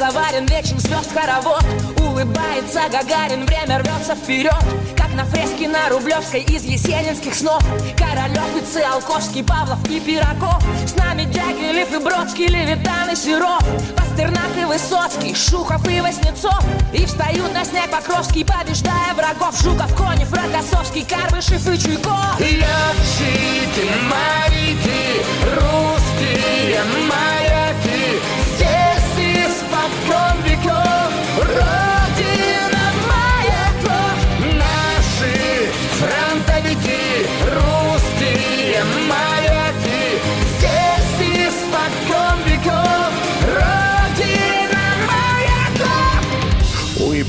заварен, 0.03 0.45
вечен 0.45 0.79
звезд 0.79 1.11
хоровод 1.13 2.02
Улыбается 2.13 2.81
Гагарин, 2.91 3.43
время 3.47 3.79
рвется 3.79 4.13
вперед 4.13 4.63
Как 4.95 5.11
на 5.13 5.25
фреске 5.25 5.67
на 5.67 5.89
Рублевской 5.89 6.41
из 6.41 6.63
есенинских 6.63 7.33
снов. 7.33 7.63
Королев 7.97 8.55
и 8.55 8.63
Циолковский, 8.63 9.43
Павлов 9.43 9.83
и 9.89 9.99
Пирогов. 9.99 10.63
С 10.85 10.95
нами 10.95 11.23
Дягилев 11.23 11.91
и 11.91 11.97
Бродский, 11.97 12.45
Левитан 12.45 13.09
и 13.11 13.15
Серов. 13.15 13.63
Пастернак 13.95 14.51
и 14.61 14.65
Высоцкий, 14.65 15.33
Шухов 15.33 15.89
и 15.89 16.01
Васнецов. 16.01 16.63
И 16.93 17.03
встают 17.05 17.51
на 17.51 17.65
снег 17.65 17.89
Покровский, 17.89 18.45
побеждая 18.45 19.15
врагов. 19.15 19.59
Жуков, 19.59 19.95
Конев, 19.95 20.31
Рокоссовский, 20.31 21.05
Карбышев 21.05 21.67
и 21.67 21.79
Чуйков. 21.79 22.39
Летчики, 22.39 23.89
моряки, 24.03 25.23
русские 25.55 26.79
моряки 27.09 28.21
Здесь 28.55 29.47
испокон 29.47 30.41
веков 30.43 31.11
Родина 31.37 31.82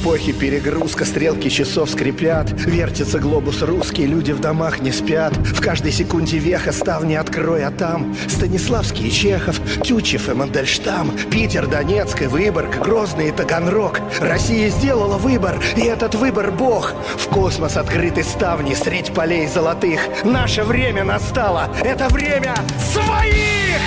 эпохи 0.05 0.33
перегрузка, 0.33 1.07
стрелки 1.07 1.49
часов 1.49 1.89
скрипят 1.89 2.51
Вертится 2.51 3.19
глобус 3.19 3.63
русский, 3.63 4.05
люди 4.05 4.33
в 4.33 4.41
домах 4.41 4.81
не 4.81 4.93
спят. 4.93 5.35
В 5.35 5.63
каждой 5.63 5.93
секунде 5.93 6.37
веха 6.37 6.73
ставни 6.73 7.15
открой, 7.15 7.65
а 7.65 7.71
там 7.71 8.15
Станиславский 8.29 9.09
и 9.09 9.11
Чехов, 9.11 9.59
Тютчев 9.83 10.29
и 10.29 10.35
Мандельштам 10.35 11.11
Питер, 11.31 11.67
Донецк 11.67 12.21
и 12.21 12.27
Выборг, 12.27 12.83
Грозный 12.83 13.29
и 13.29 13.33
Таганрог. 13.33 13.99
Россия 14.21 14.69
сделала 14.69 15.17
выбор, 15.17 15.59
и 15.75 15.81
этот 15.81 16.15
выбор 16.17 16.53
Бог. 16.53 16.93
В 17.17 17.29
космос 17.29 17.79
открыты 17.79 18.25
ставни 18.25 18.75
средь 18.75 19.15
полей 19.15 19.47
золотых. 19.47 20.01
Наше 20.23 20.65
время 20.65 21.05
настало, 21.05 21.71
это 21.83 22.09
время 22.11 22.55
своих! 22.93 23.81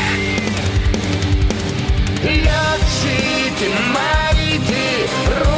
Летчики, 2.23 3.69
моряки, 3.93 5.05
русские 5.27 5.56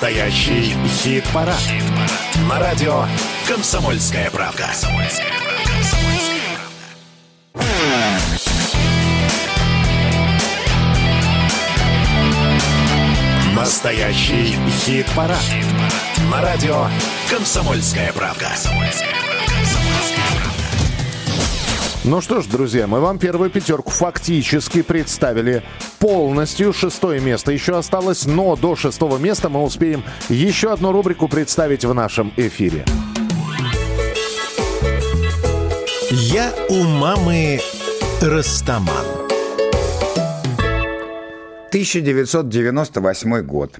Настоящий 0.00 0.74
хит-парад. 0.86 1.60
На 2.48 2.58
радио 2.58 3.04
«Комсомольская 3.46 4.30
правда». 4.30 4.66
Настоящий 13.54 14.56
хит-парад. 14.70 15.36
На 16.30 16.40
радио 16.40 16.86
«Комсомольская 17.28 18.10
правда». 18.14 18.50
Ну 22.02 22.22
что 22.22 22.40
ж, 22.40 22.46
друзья, 22.46 22.86
мы 22.86 23.00
вам 23.00 23.18
первую 23.18 23.50
пятерку 23.50 23.90
фактически 23.90 24.80
представили 24.80 25.62
полностью. 25.98 26.72
Шестое 26.72 27.20
место 27.20 27.52
еще 27.52 27.76
осталось, 27.76 28.24
но 28.24 28.56
до 28.56 28.74
шестого 28.74 29.18
места 29.18 29.50
мы 29.50 29.62
успеем 29.62 30.02
еще 30.30 30.72
одну 30.72 30.92
рубрику 30.92 31.28
представить 31.28 31.84
в 31.84 31.92
нашем 31.92 32.32
эфире. 32.38 32.86
Я 36.10 36.54
у 36.70 36.82
мамы 36.84 37.60
Растаман. 38.22 39.04
1998 41.68 43.42
год. 43.42 43.78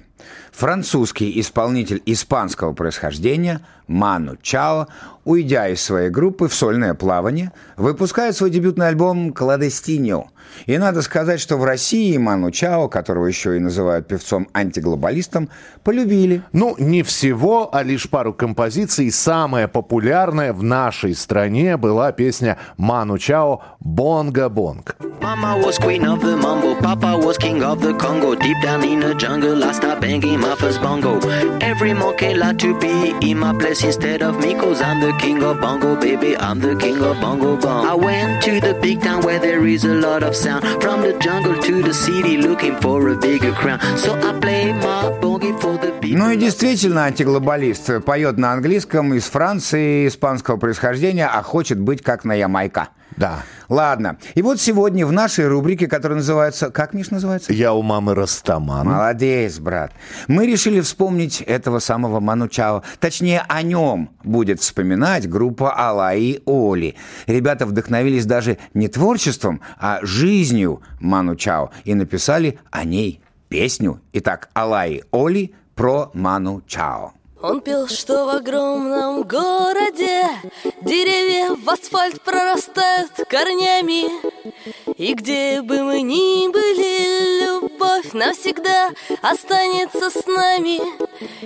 Французский 0.51 1.39
исполнитель 1.39 2.01
испанского 2.05 2.73
происхождения 2.73 3.61
Ману 3.87 4.37
Чао, 4.41 4.87
уйдя 5.23 5.69
из 5.69 5.81
своей 5.81 6.09
группы 6.09 6.47
в 6.47 6.53
сольное 6.53 6.93
плавание, 6.93 7.51
выпускает 7.77 8.35
свой 8.35 8.49
дебютный 8.49 8.87
альбом 8.87 9.33
«Кладестиньо». 9.33 10.30
И 10.65 10.77
надо 10.77 11.01
сказать, 11.01 11.39
что 11.39 11.57
в 11.57 11.63
России 11.63 12.17
Ману 12.17 12.51
Чао, 12.51 12.87
которого 12.87 13.27
еще 13.27 13.57
и 13.57 13.59
называют 13.59 14.07
певцом-антиглобалистом, 14.07 15.49
полюбили. 15.83 16.43
Ну, 16.53 16.75
не 16.77 17.03
всего, 17.03 17.69
а 17.73 17.83
лишь 17.83 18.09
пару 18.09 18.33
композиций. 18.33 19.11
Самая 19.11 19.67
популярная 19.67 20.53
в 20.53 20.63
нашей 20.63 21.15
стране 21.15 21.77
была 21.77 22.11
песня 22.11 22.57
Ману 22.77 23.17
Чао 23.17 23.61
«Бонга 23.79 24.49
Бонг». 24.49 24.95
Mama 25.21 25.55
was 25.63 25.77
queen 25.77 26.03
of 26.03 26.19
the 26.19 26.35
mambo, 26.35 26.75
Papa 26.81 27.15
was 27.15 27.37
king 27.37 27.63
of 27.63 27.79
the 27.79 27.93
Congo. 27.93 28.33
Deep 28.33 28.57
down 28.63 28.83
in 28.83 28.99
the 28.99 29.13
jungle, 29.13 29.63
I 29.63 29.71
start 29.71 30.01
banging 30.01 30.39
my 30.39 30.55
first 30.55 30.81
bongo. 30.81 31.19
Every 31.59 31.93
monkey 31.93 32.33
like 32.33 32.57
to 32.59 32.77
be 32.79 33.13
in 33.21 33.37
my 33.37 33.53
place 33.53 33.83
instead 33.83 34.23
of 34.23 34.39
me, 34.39 34.55
cause 34.55 34.81
I'm 34.81 34.99
the 34.99 35.13
king 35.19 35.43
of 35.43 35.61
bongo, 35.61 35.95
baby. 35.95 36.35
I'm 36.35 36.59
the 36.59 36.75
king 36.75 37.01
of 37.03 37.21
bongo 37.21 37.55
bong. 37.55 37.85
I 37.85 37.93
went 37.93 38.41
to 38.43 38.59
the 38.59 38.73
big 38.81 39.01
town 39.01 39.21
where 39.21 39.37
there 39.39 39.65
is 39.67 39.85
a 39.85 39.93
lot 39.93 40.23
of 40.23 40.35
sound. 40.41 40.63
From 40.81 41.01
the 41.01 41.13
jungle 41.19 41.55
to 41.61 41.81
the 41.81 41.93
city, 41.93 42.37
looking 42.37 42.75
for 42.81 43.09
a 43.09 43.15
bigger 43.15 43.53
crown. 43.53 43.79
So 43.97 44.11
I 44.27 44.31
play 44.39 44.73
my 44.73 45.11
bongi 45.21 45.53
for 45.61 45.77
the 45.77 45.91
people. 46.01 46.17
Ну 46.17 46.31
и 46.31 46.37
действительно 46.37 47.05
антиглобалист. 47.05 48.03
Поет 48.03 48.37
на 48.37 48.53
английском, 48.53 49.13
из 49.13 49.25
Франции, 49.25 50.07
испанского 50.07 50.57
происхождения, 50.57 51.27
а 51.27 51.41
хочет 51.43 51.79
быть 51.79 52.01
как 52.01 52.25
на 52.25 52.33
Ямайка. 52.33 52.89
Да. 53.21 53.43
Ладно. 53.69 54.17
И 54.33 54.41
вот 54.41 54.59
сегодня 54.59 55.05
в 55.05 55.11
нашей 55.11 55.47
рубрике, 55.47 55.87
которая 55.87 56.17
называется... 56.17 56.71
Как, 56.71 56.95
Миш, 56.95 57.11
называется? 57.11 57.53
Я 57.53 57.71
у 57.71 57.83
мамы 57.83 58.15
Растаман. 58.15 58.87
Молодец, 58.87 59.59
брат. 59.59 59.93
Мы 60.27 60.47
решили 60.47 60.81
вспомнить 60.81 61.39
этого 61.41 61.77
самого 61.77 62.19
Ману 62.19 62.47
Чао. 62.47 62.81
Точнее, 62.99 63.45
о 63.47 63.61
нем 63.61 64.09
будет 64.23 64.59
вспоминать 64.59 65.29
группа 65.29 65.71
Алла 65.79 66.15
и 66.15 66.41
Оли. 66.47 66.95
Ребята 67.27 67.67
вдохновились 67.67 68.25
даже 68.25 68.57
не 68.73 68.87
творчеством, 68.87 69.61
а 69.77 69.99
жизнью 70.01 70.81
Ману 70.99 71.35
Чао 71.35 71.69
и 71.85 71.93
написали 71.93 72.57
о 72.71 72.85
ней 72.85 73.21
песню. 73.49 74.01
Итак, 74.13 74.49
Алла 74.55 74.87
и 74.87 75.03
Оли 75.11 75.53
про 75.75 76.09
Ману 76.15 76.63
Чао. 76.65 77.13
Он 77.41 77.59
пел, 77.59 77.87
что 77.87 78.25
в 78.25 78.29
огромном 78.29 79.23
городе. 79.23 80.27
Деревья 80.81 81.55
в 81.55 81.67
асфальт 81.67 82.21
прорастают 82.21 83.11
корнями. 83.27 84.05
И 84.95 85.13
где 85.15 85.63
бы 85.63 85.81
мы 85.81 86.01
ни 86.01 86.51
были, 86.51 87.45
любовь 87.45 88.13
навсегда 88.13 88.91
останется 89.23 90.11
с 90.11 90.27
нами. 90.27 90.81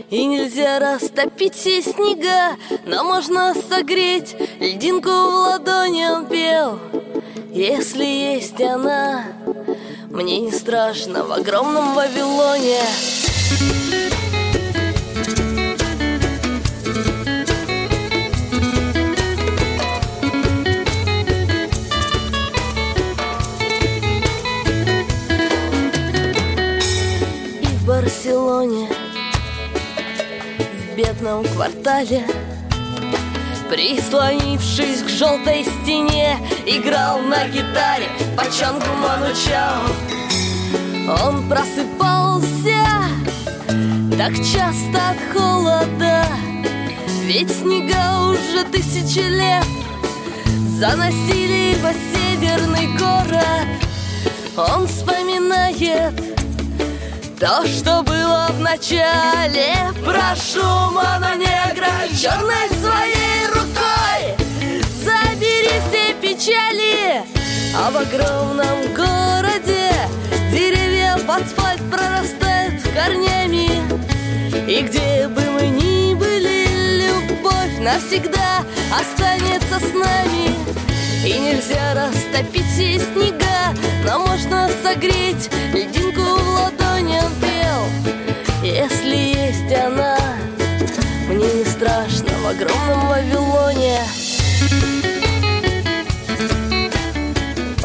И 0.10 0.26
нельзя 0.26 0.80
растопить 0.80 1.56
все 1.56 1.82
снега, 1.82 2.58
но 2.86 3.06
можно 3.06 3.54
согреть 3.70 4.36
Льдинку 4.60 5.10
в 5.10 5.34
ладони 5.50 6.06
он 6.06 6.26
пел. 6.28 6.80
Если 7.52 8.04
есть 8.04 8.60
она, 8.60 9.24
мне 10.10 10.42
не 10.42 10.52
страшно 10.52 11.24
в 11.24 11.32
огромном 11.32 11.94
Вавилоне 11.94 12.82
Вавилоне 28.06 28.88
В 30.78 30.96
бедном 30.96 31.44
квартале. 31.44 32.24
Прислонившись 33.68 35.02
к 35.02 35.10
желтой 35.10 35.64
стене 35.64 36.38
Играл 36.68 37.20
на 37.20 37.48
гитаре 37.48 38.08
по 38.38 38.44
чангу 38.52 38.86
Ману 39.02 39.34
Чао 39.34 39.82
Он 41.24 41.50
просыпался 41.50 42.86
так 44.16 44.36
часто 44.36 45.10
от 45.10 45.18
холода 45.34 46.28
Ведь 47.24 47.52
снега 47.52 48.30
уже 48.30 48.66
тысячи 48.72 49.28
лет 49.28 49.66
Заносили 50.80 51.76
его 51.76 51.90
северный 52.14 52.88
город. 52.98 53.68
Он 54.58 54.88
вспоминает 54.88 56.14
то, 57.40 57.66
что 57.66 58.02
было 58.04 58.48
в 58.52 58.60
начале 58.60 59.76
Прошу, 60.04 60.64
мононегра, 60.92 62.08
черной 62.18 62.70
своей 62.80 63.48
рукой. 63.48 64.36
Забери 65.04 65.82
все 65.90 66.14
печали 66.22 67.24
А 67.76 67.92
в 67.92 67.98
огромном 67.98 68.94
городе 68.96 69.92
Деревья 70.52 71.18
в 71.18 71.30
асфальт 71.30 71.82
прорастают 71.92 72.82
корнями. 72.94 73.70
И 74.70 74.82
где 74.82 75.28
бы 75.28 75.42
мы 75.42 75.68
ни 75.68 76.14
были, 76.14 77.08
любовь 77.08 77.80
навсегда 77.80 78.64
останется 78.92 79.80
с 79.80 79.94
нами. 79.94 80.56
И 81.26 81.34
нельзя 81.40 81.96
растопить 81.96 82.68
все 82.68 83.00
снега 83.00 83.74
Но 84.06 84.20
можно 84.20 84.70
согреть 84.84 85.50
льдинку 85.74 86.22
в 86.22 86.75
Он 86.96 87.08
пел, 87.42 88.64
если 88.64 89.16
есть 89.16 89.74
она 89.86 90.18
Мне 91.28 91.46
не 91.54 91.66
страшно 91.66 92.30
в 92.42 92.48
огромном 92.48 93.08
Вавилоне 93.10 94.00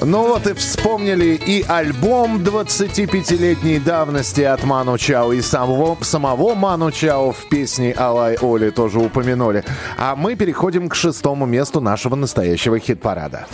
Ну 0.02 0.28
вот 0.28 0.46
и 0.46 0.54
вспомнили 0.54 1.34
и 1.34 1.64
альбом 1.66 2.38
25-летней 2.38 3.80
давности 3.80 4.42
от 4.42 4.64
Ману 4.64 4.96
Чао, 4.96 5.32
и 5.32 5.42
самого, 5.42 5.98
самого 6.02 6.54
Ману 6.54 6.90
Чао 6.90 7.32
в 7.32 7.48
песне 7.48 7.92
Алай 7.92 8.36
Оли 8.40 8.70
тоже 8.70 8.98
упомянули. 8.98 9.64
А 9.98 10.16
мы 10.16 10.36
переходим 10.36 10.88
к 10.88 10.94
шестому 10.94 11.46
месту 11.46 11.80
нашего 11.80 12.14
настоящего 12.14 12.78
хит-парада. 12.78 13.46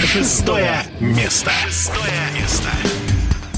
Шестое 0.00 0.82
место. 1.00 1.50
Шестое 1.66 2.02
место. 2.02 2.17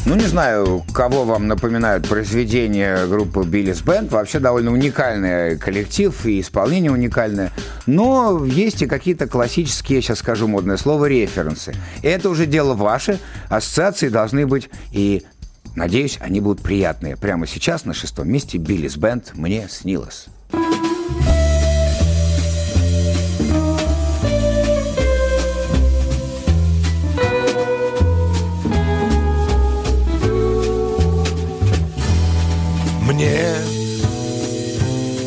Ну, 0.07 0.15
не 0.15 0.27
знаю, 0.27 0.83
кого 0.95 1.25
вам 1.25 1.47
напоминают 1.47 2.09
произведения 2.09 3.07
группы 3.07 3.45
Биллис 3.45 3.83
Бенд. 3.83 4.11
Вообще 4.11 4.39
довольно 4.39 4.73
уникальный 4.73 5.59
коллектив 5.59 6.15
и 6.27 6.41
исполнение 6.41 6.91
уникальное. 6.91 7.53
Но 7.87 8.45
есть 8.45 8.83
и 8.83 8.87
какие-то 8.87 9.29
классические, 9.29 9.97
я 9.97 10.03
сейчас 10.03 10.21
скажу 10.21 10.49
модное 10.49 10.79
слово, 10.79 11.07
референсы. 11.07 11.75
Это 12.03 12.31
уже 12.31 12.47
дело 12.47 12.75
ваше. 12.75 13.19
Ассоциации 13.49 14.09
должны 14.09 14.47
быть 14.47 14.71
и 14.93 15.23
Надеюсь, 15.77 16.19
они 16.21 16.41
будут 16.41 16.63
приятные. 16.63 17.17
Прямо 17.17 17.47
сейчас 17.47 17.85
на 17.85 17.95
шестом 17.95 18.29
месте 18.29 18.59
Биллис 18.59 18.97
Бенд 18.97 19.33
«Мне 19.35 19.69
снилось». 19.71 20.27
Мне 33.21 33.53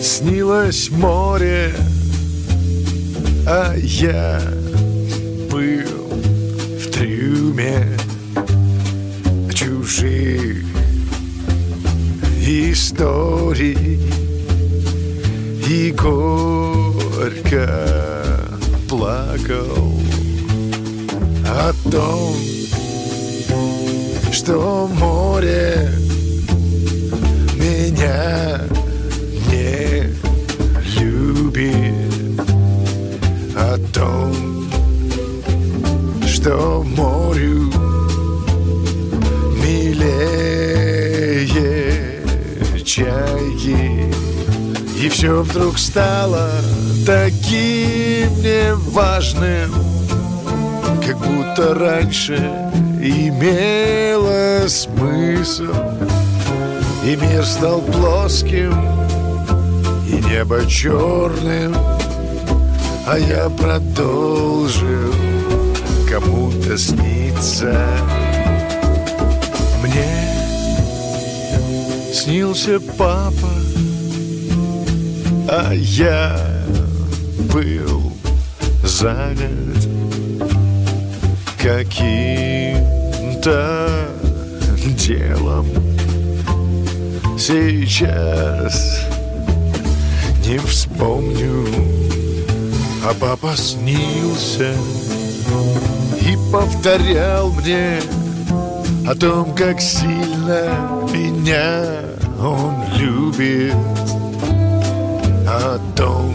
снилось 0.02 0.90
море, 0.90 1.76
а 3.46 3.76
я 3.78 4.42
был 5.52 6.18
в 6.80 6.90
трюме 6.90 7.88
чужих 9.54 10.66
историй. 12.42 14.00
И 15.70 15.92
горько 15.92 17.70
плакал 18.90 20.00
о 21.46 21.72
том, 21.92 22.36
что 24.32 24.90
море 24.96 25.92
меня 28.04 28.60
не 29.50 30.12
любит 31.00 32.42
о 33.56 33.78
том, 33.94 34.68
что 36.28 36.84
морю 36.84 37.72
милее 39.64 41.48
чайки. 42.84 44.12
И 45.02 45.10
все 45.10 45.42
вдруг 45.42 45.80
стало 45.80 46.50
таким 47.06 48.30
неважным, 48.42 49.72
как 51.06 51.18
будто 51.20 51.74
раньше 51.74 52.36
имело 53.02 54.68
смысл. 54.68 55.74
И 57.06 57.18
мир 57.18 57.46
стал 57.46 57.82
плоским, 57.82 58.74
и 60.08 60.22
небо 60.26 60.66
черным, 60.66 61.76
а 63.06 63.18
я 63.18 63.50
продолжил 63.50 65.14
кому-то 66.10 66.78
сниться. 66.78 67.76
Мне 69.84 70.08
снился 72.14 72.80
папа, 72.98 73.52
а 75.50 75.74
я 75.74 76.40
был 77.54 78.14
занят 78.82 79.88
каким-то 81.62 83.10
делом. 84.98 85.83
Сейчас 87.46 89.02
не 90.46 90.58
вспомню, 90.60 91.68
а 93.06 93.14
папа 93.20 93.58
снился 93.58 94.74
и 96.22 96.38
повторял 96.54 97.52
мне 97.52 98.00
о 99.06 99.14
том, 99.14 99.54
как 99.56 99.82
сильно 99.82 100.74
меня 101.12 102.06
он 102.40 102.86
любит, 102.96 103.76
о 105.46 105.78
том, 105.98 106.34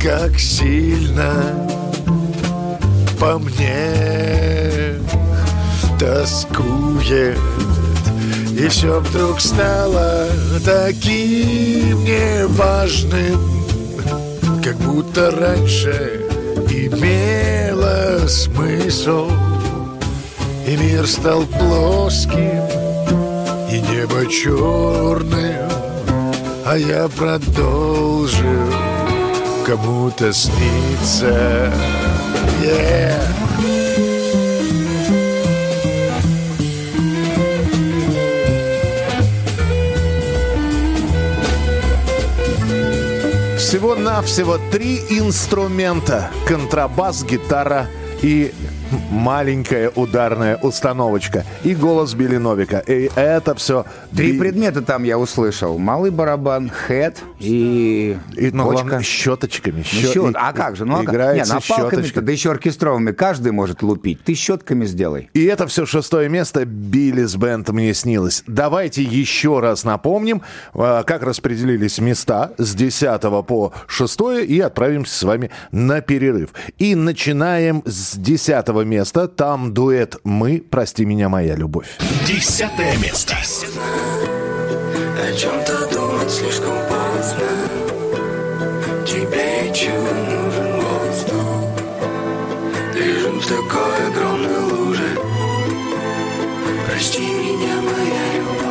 как 0.00 0.38
сильно 0.38 1.68
по 3.18 3.36
мне 3.40 4.94
тоскует. 5.98 7.36
И 8.62 8.68
все 8.68 9.00
вдруг 9.00 9.40
стало 9.40 10.28
таким 10.64 12.04
неважным, 12.04 13.40
как 14.62 14.76
будто 14.76 15.32
раньше 15.32 16.20
имело 16.70 18.24
смысл. 18.28 19.28
И 20.64 20.76
мир 20.76 21.08
стал 21.08 21.42
плоским, 21.42 22.62
и 23.68 23.80
небо 23.80 24.30
черным, 24.30 25.68
а 26.64 26.76
я 26.76 27.08
продолжил 27.08 28.72
кому-то 29.66 30.32
сниться. 30.32 31.72
Yeah. 32.62 33.71
Всего-навсего 43.72 44.58
три 44.70 44.98
инструмента. 45.08 46.30
Контрабас, 46.46 47.24
гитара 47.24 47.88
и 48.20 48.52
маленькая 49.10 49.90
ударная 49.94 50.56
установочка, 50.56 51.44
и 51.64 51.74
голос 51.74 52.14
Билли 52.14 52.36
Новика. 52.36 52.78
И 52.80 53.10
это 53.14 53.54
все... 53.54 53.84
Три 54.14 54.38
предмета 54.38 54.82
там 54.82 55.04
я 55.04 55.18
услышал. 55.18 55.78
Малый 55.78 56.10
барабан, 56.10 56.68
хэт 56.70 57.18
и, 57.40 58.16
и 58.36 58.50
ну, 58.52 58.64
главное, 58.70 59.00
щеточками. 59.00 59.78
Ну, 59.78 59.82
Щет- 59.84 60.12
щет- 60.12 60.30
и- 60.30 60.34
А 60.34 60.52
как 60.52 60.76
же? 60.76 60.84
Ну, 60.84 61.00
а 61.00 61.04
как? 61.04 61.34
Не, 61.34 61.44
напалками-то, 61.44 61.90
щеточкой. 61.96 62.22
да 62.22 62.32
еще 62.32 62.50
оркестровыми. 62.50 63.12
Каждый 63.12 63.52
может 63.52 63.82
лупить. 63.82 64.22
Ты 64.22 64.34
щетками 64.34 64.84
сделай. 64.84 65.30
И 65.34 65.44
это 65.44 65.66
все 65.66 65.86
шестое 65.86 66.28
место. 66.28 66.64
Биллис 66.64 67.36
Бенд 67.36 67.68
мне 67.70 67.94
снилось. 67.94 68.44
Давайте 68.46 69.02
еще 69.02 69.60
раз 69.60 69.84
напомним, 69.84 70.42
э, 70.74 71.02
как 71.06 71.22
распределились 71.22 71.98
места 71.98 72.52
с 72.58 72.74
10 72.74 73.42
по 73.42 73.72
6 73.86 74.20
и 74.46 74.60
отправимся 74.60 75.14
с 75.18 75.22
вами 75.22 75.50
на 75.70 76.00
перерыв. 76.00 76.50
И 76.78 76.94
начинаем 76.94 77.82
с 77.86 78.16
10 78.16 78.81
места. 78.84 79.28
Там 79.28 79.74
дуэт 79.74 80.16
«Мы», 80.24 80.62
«Прости 80.70 81.04
меня, 81.04 81.28
моя 81.28 81.54
любовь». 81.54 81.98
Десятое 82.26 82.96
место. 82.98 83.34
О 85.22 85.32
чем-то 85.34 85.94
думать 85.94 86.30
слишком 86.30 86.74
поздно 86.88 87.46
Тебе 89.06 89.72
чудо 89.72 90.14
нужен 90.14 90.80
воздух 90.80 91.68
Лежим 92.94 93.38
в 93.38 93.46
такой 93.46 94.08
огромной 94.08 94.58
луже 94.72 95.18
Прости 96.86 97.22
меня, 97.22 97.76
моя 97.82 98.34
любовь 98.34 98.62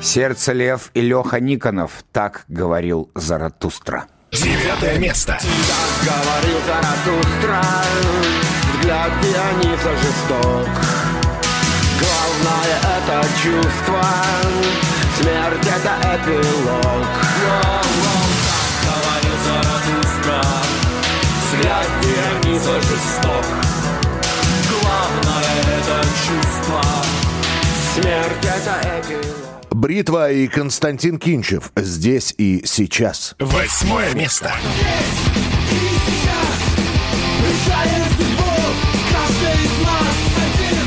Сердце 0.00 0.52
лев 0.52 0.90
и 0.94 1.00
Леха 1.02 1.40
Никонов. 1.40 2.04
Так 2.12 2.44
говорил 2.48 3.10
Заратустра. 3.14 4.06
Девятое 4.32 4.98
место. 4.98 5.38
Говорил 6.04 6.58
Заратустра 6.66 7.62
Взгляд 8.74 9.10
Диониса 9.22 9.96
жесток. 9.96 10.68
Главное 11.98 12.78
это 12.96 13.26
чувство. 13.42 14.04
Смерть 15.18 15.66
это 15.66 15.96
эпилог. 16.14 17.06
Говорил 18.84 19.36
Заратустра 19.46 20.42
Взгляд 21.46 21.86
Диониса 22.02 22.80
жесток. 22.82 23.44
Главное 24.70 25.60
это 25.78 26.06
чувство. 26.26 26.82
Смерть 27.94 28.44
это 28.44 29.00
эпилог 29.00 29.57
Бритва 29.70 30.30
и 30.32 30.48
Константин 30.48 31.18
Кинчев. 31.18 31.72
Здесь 31.76 32.34
и 32.38 32.62
сейчас. 32.64 33.34
Восьмое 33.38 34.14
место. 34.14 34.52
Решая 37.40 38.04
судьбу, 38.16 38.50
каждый 39.12 39.54
из 39.64 39.74
нас 39.84 40.16
один 40.46 40.86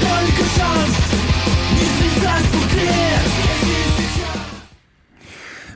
Только 0.00 0.42
шанс 0.56 0.94
не 1.72 1.86
слезать 1.98 2.42
с 2.42 2.48
пути 2.52 2.90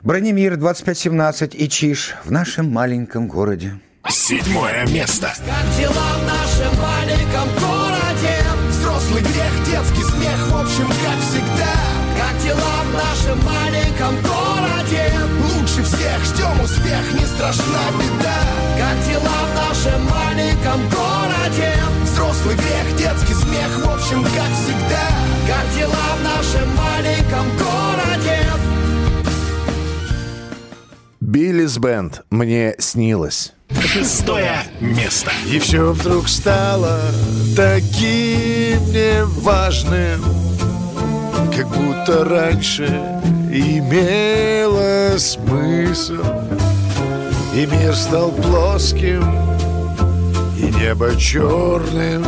Бронемир 0.02 0.56
2517 0.56 1.54
и 1.54 1.68
Чиж 1.68 2.14
в 2.24 2.30
нашем 2.30 2.70
маленьком 2.70 3.28
городе. 3.28 3.80
Седьмое 4.08 4.86
место. 4.86 5.32
Как 5.46 5.76
дела 5.78 5.92
в 5.92 6.24
нашем 6.24 6.80
маленьком 6.80 7.48
городе? 7.58 8.34
Взрослый 8.68 9.22
грех, 9.22 9.64
детский 9.66 10.02
смех, 10.02 10.48
в 10.48 10.56
общем, 10.56 10.88
как 10.88 11.20
всегда 11.20 11.99
дела 12.50 12.82
в 12.84 12.92
нашем 12.92 13.44
маленьком 13.44 14.14
городе? 14.22 15.12
Лучше 15.54 15.82
всех 15.84 16.24
ждем 16.24 16.60
успех, 16.62 17.12
не 17.14 17.26
страшна 17.26 17.84
беда 17.98 18.40
Как 18.76 18.96
дела 19.08 19.38
в 19.46 19.54
нашем 19.54 20.04
маленьком 20.04 20.80
городе? 20.88 21.72
Взрослый 22.02 22.56
грех, 22.56 22.96
детский 22.96 23.34
смех, 23.34 23.84
в 23.84 23.90
общем, 23.90 24.24
как 24.24 24.50
всегда 24.54 25.08
Как 25.46 25.76
дела 25.76 26.16
в 26.18 26.22
нашем 26.24 26.76
маленьком 26.76 27.46
городе? 27.56 28.38
Биллис 31.20 31.78
Бенд. 31.78 32.22
Мне 32.30 32.74
снилось. 32.80 33.52
Шестое 33.80 34.64
место. 34.80 35.30
И 35.46 35.60
все 35.60 35.92
вдруг 35.92 36.28
стало 36.28 36.98
таким 37.54 38.84
неважным 38.92 40.49
Как 41.60 41.68
будто 41.68 42.24
раньше 42.24 42.86
имело 43.52 45.18
смысл. 45.18 46.24
И 47.54 47.66
мир 47.66 47.94
стал 47.94 48.30
плоским, 48.30 49.22
и 50.56 50.74
небо 50.80 51.14
черным. 51.16 52.24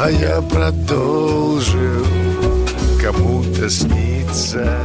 А 0.00 0.10
я 0.10 0.42
продолжил 0.42 2.04
кому-то 3.00 3.70
сниться 3.70 4.76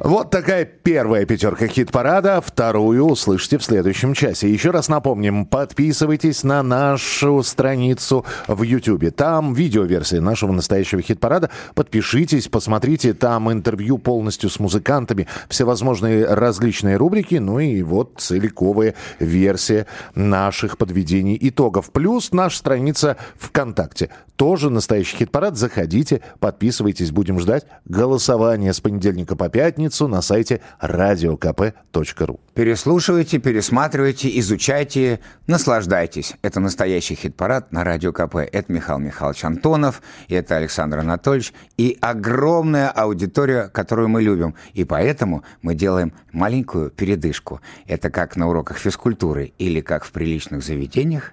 Вот 0.00 0.30
такая 0.30 0.64
первая 0.64 1.26
пятерка 1.26 1.66
хит-парада. 1.66 2.40
Вторую 2.40 3.04
услышите 3.04 3.58
в 3.58 3.64
следующем 3.64 4.14
часе. 4.14 4.48
Еще 4.48 4.70
раз 4.70 4.88
напомним, 4.88 5.44
подписывайтесь 5.44 6.44
на 6.44 6.62
нашу 6.62 7.42
страницу 7.42 8.24
в 8.46 8.62
YouTube. 8.62 9.12
Там 9.16 9.54
видеоверсия 9.54 10.20
нашего 10.20 10.52
настоящего 10.52 11.02
хит-парада. 11.02 11.50
Подпишитесь, 11.74 12.46
посмотрите. 12.46 13.12
Там 13.12 13.50
интервью 13.50 13.98
полностью 13.98 14.50
с 14.50 14.60
музыкантами, 14.60 15.26
всевозможные 15.48 16.26
различные 16.26 16.96
рубрики. 16.96 17.34
Ну 17.34 17.58
и 17.58 17.82
вот 17.82 18.14
целиковая 18.18 18.94
версия 19.18 19.86
наших 20.14 20.78
подведений 20.78 21.36
итогов. 21.40 21.90
Плюс 21.90 22.30
наша 22.30 22.56
страница 22.56 23.16
ВКонтакте. 23.36 24.10
Тоже 24.36 24.70
настоящий 24.70 25.16
хит-парад. 25.16 25.56
Заходите, 25.56 26.20
подписывайтесь. 26.38 27.10
Будем 27.10 27.40
ждать 27.40 27.66
голосования 27.84 28.72
с 28.72 28.80
понедельника 28.80 29.34
по 29.34 29.48
пятницу 29.48 29.87
на 30.08 30.22
сайте 30.22 30.60
radiokp.ru. 30.80 32.40
Переслушивайте, 32.54 33.38
пересматривайте, 33.38 34.38
изучайте, 34.38 35.20
наслаждайтесь. 35.46 36.34
Это 36.42 36.60
настоящий 36.60 37.14
хит-парад 37.14 37.72
на 37.72 37.84
Радио 37.84 38.12
КП. 38.12 38.36
Это 38.36 38.72
Михаил 38.72 38.98
Михайлович 38.98 39.44
Антонов, 39.44 40.02
и 40.28 40.34
это 40.34 40.56
Александр 40.56 40.98
Анатольевич, 40.98 41.52
и 41.76 41.96
огромная 42.00 42.90
аудитория, 42.90 43.68
которую 43.68 44.08
мы 44.08 44.22
любим. 44.22 44.54
И 44.74 44.84
поэтому 44.84 45.44
мы 45.62 45.74
делаем 45.74 46.12
маленькую 46.32 46.90
передышку. 46.90 47.60
Это 47.86 48.10
как 48.10 48.36
на 48.36 48.48
уроках 48.48 48.78
физкультуры 48.78 49.52
или 49.58 49.80
как 49.80 50.04
в 50.04 50.12
приличных 50.12 50.62
заведениях. 50.64 51.32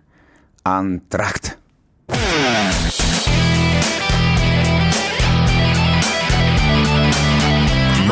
Антракт. 0.64 1.58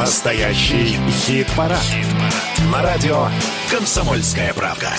Настоящий 0.04 1.00
хит-парад. 1.10 1.80
На 2.70 2.82
радио 2.82 3.30
«Комсомольская 3.72 4.54
правда». 4.54 4.92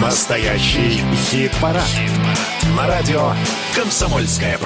Настоящий 0.00 1.04
хит-парад. 1.30 1.84
На 2.76 2.88
радио 2.88 3.32
«Комсомольская 3.76 4.58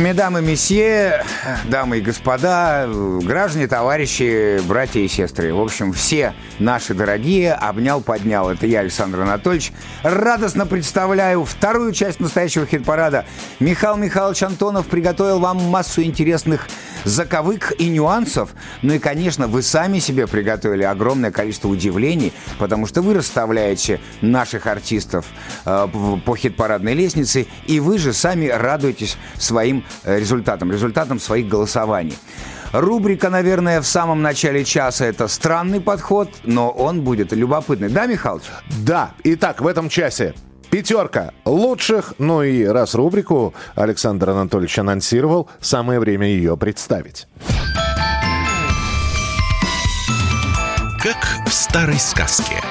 правда». 0.00 0.10
Медамы, 0.10 0.42
месье, 0.42 1.24
дамы 1.64 1.98
и 1.98 2.00
господа, 2.00 2.88
граждане, 3.22 3.68
товарищи, 3.68 4.60
братья 4.66 5.00
и 5.00 5.08
сестры. 5.08 5.54
В 5.54 5.60
общем, 5.60 5.92
все 5.92 6.34
наши 6.58 6.94
дорогие, 6.94 7.52
обнял, 7.52 8.00
поднял. 8.00 8.50
Это 8.50 8.66
я, 8.66 8.80
Александр 8.80 9.20
Анатольевич. 9.20 9.72
Радостно 10.02 10.66
представляю 10.66 11.44
вторую 11.44 11.92
часть 11.92 12.20
настоящего 12.20 12.66
хит-парада. 12.66 13.24
Михаил 13.60 13.96
Михайлович 13.96 14.42
Антонов 14.42 14.86
приготовил 14.86 15.38
вам 15.38 15.62
массу 15.70 16.02
интересных 16.02 16.66
заковык 17.04 17.72
и 17.78 17.88
нюансов. 17.88 18.50
Ну 18.82 18.94
и, 18.94 18.98
конечно, 18.98 19.46
вы 19.46 19.62
сами 19.62 19.98
себе 19.98 20.26
приготовили 20.26 20.82
огромное 20.82 21.30
количество 21.30 21.68
удивлений, 21.68 22.32
потому 22.58 22.86
что 22.86 23.02
вы 23.02 23.14
расставляете 23.14 24.00
наших 24.20 24.66
артистов 24.66 25.26
э, 25.64 25.88
по 26.24 26.36
хит-парадной 26.36 26.94
лестнице, 26.94 27.46
и 27.66 27.80
вы 27.80 27.98
же 27.98 28.12
сами 28.12 28.48
радуетесь 28.48 29.16
своим 29.38 29.84
результатам, 30.04 30.72
результатам 30.72 31.18
своих 31.18 31.48
голосований. 31.48 32.16
Рубрика, 32.72 33.30
наверное, 33.30 33.80
в 33.80 33.86
самом 33.86 34.22
начале 34.22 34.64
часа 34.64 35.06
это 35.06 35.26
странный 35.26 35.80
подход, 35.80 36.30
но 36.44 36.70
он 36.70 37.00
будет 37.02 37.32
любопытный. 37.32 37.88
Да, 37.88 38.06
Михалыч? 38.06 38.44
Да. 38.84 39.10
Итак, 39.24 39.60
в 39.60 39.66
этом 39.66 39.88
часе 39.88 40.34
Пятерка 40.70 41.32
лучших, 41.44 42.14
ну 42.18 42.42
и 42.42 42.64
раз 42.64 42.94
рубрику 42.94 43.54
Александр 43.74 44.30
Анатольевич 44.30 44.78
анонсировал, 44.78 45.50
самое 45.60 45.98
время 45.98 46.28
ее 46.28 46.56
представить. 46.56 47.26
Как 51.02 51.48
в 51.48 51.52
старой 51.52 51.98
сказке. 51.98 52.62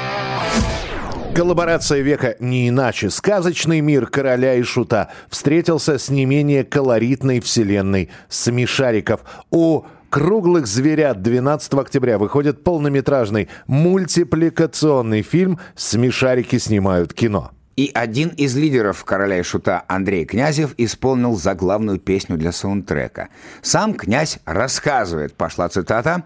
Коллаборация 1.40 2.02
века 2.02 2.36
не 2.42 2.68
иначе. 2.68 3.10
Сказочный 3.10 3.80
мир 3.80 4.08
короля 4.08 4.56
и 4.56 4.62
шута 4.62 5.08
встретился 5.30 5.98
с 5.98 6.10
не 6.10 6.26
менее 6.26 6.66
колоритной 6.66 7.40
вселенной 7.40 8.10
смешариков. 8.28 9.22
У 9.50 9.84
круглых 10.10 10.68
зверят 10.68 11.22
12 11.22 11.76
октября 11.76 12.18
выходит 12.18 12.66
полнометражный 12.66 13.48
мультипликационный 13.68 15.22
фильм 15.22 15.62
«Смешарики 15.78 16.58
снимают 16.58 17.14
кино». 17.14 17.52
И 17.80 17.92
один 17.94 18.28
из 18.36 18.58
лидеров 18.58 19.06
«Короля 19.06 19.40
и 19.40 19.42
шута» 19.42 19.86
Андрей 19.88 20.26
Князев 20.26 20.74
исполнил 20.76 21.38
заглавную 21.38 21.98
песню 21.98 22.36
для 22.36 22.52
саундтрека. 22.52 23.30
Сам 23.62 23.94
князь 23.94 24.40
рассказывает, 24.44 25.34
пошла 25.34 25.70
цитата, 25.70 26.26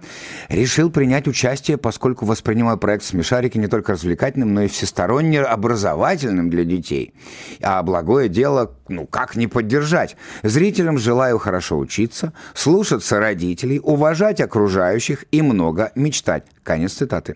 «Решил 0.50 0.90
принять 0.90 1.28
участие, 1.28 1.78
поскольку 1.78 2.26
воспринимаю 2.26 2.80
проект 2.80 3.04
«Смешарики» 3.04 3.60
не 3.60 3.68
только 3.68 3.92
развлекательным, 3.92 4.52
но 4.52 4.64
и 4.64 4.68
всесторонне 4.68 5.42
образовательным 5.42 6.50
для 6.50 6.64
детей. 6.64 7.14
А 7.62 7.84
благое 7.84 8.30
дело, 8.30 8.76
ну 8.88 9.06
как 9.06 9.36
не 9.36 9.46
поддержать? 9.46 10.18
Зрителям 10.42 10.98
желаю 10.98 11.38
хорошо 11.38 11.78
учиться, 11.78 12.34
слушаться 12.56 13.20
родителей, 13.20 13.80
уважать 13.80 14.42
окружающих 14.42 15.26
и 15.30 15.44
много 15.44 15.92
мечтать». 15.94 16.46
Конец 16.64 16.94
цитаты. 16.94 17.36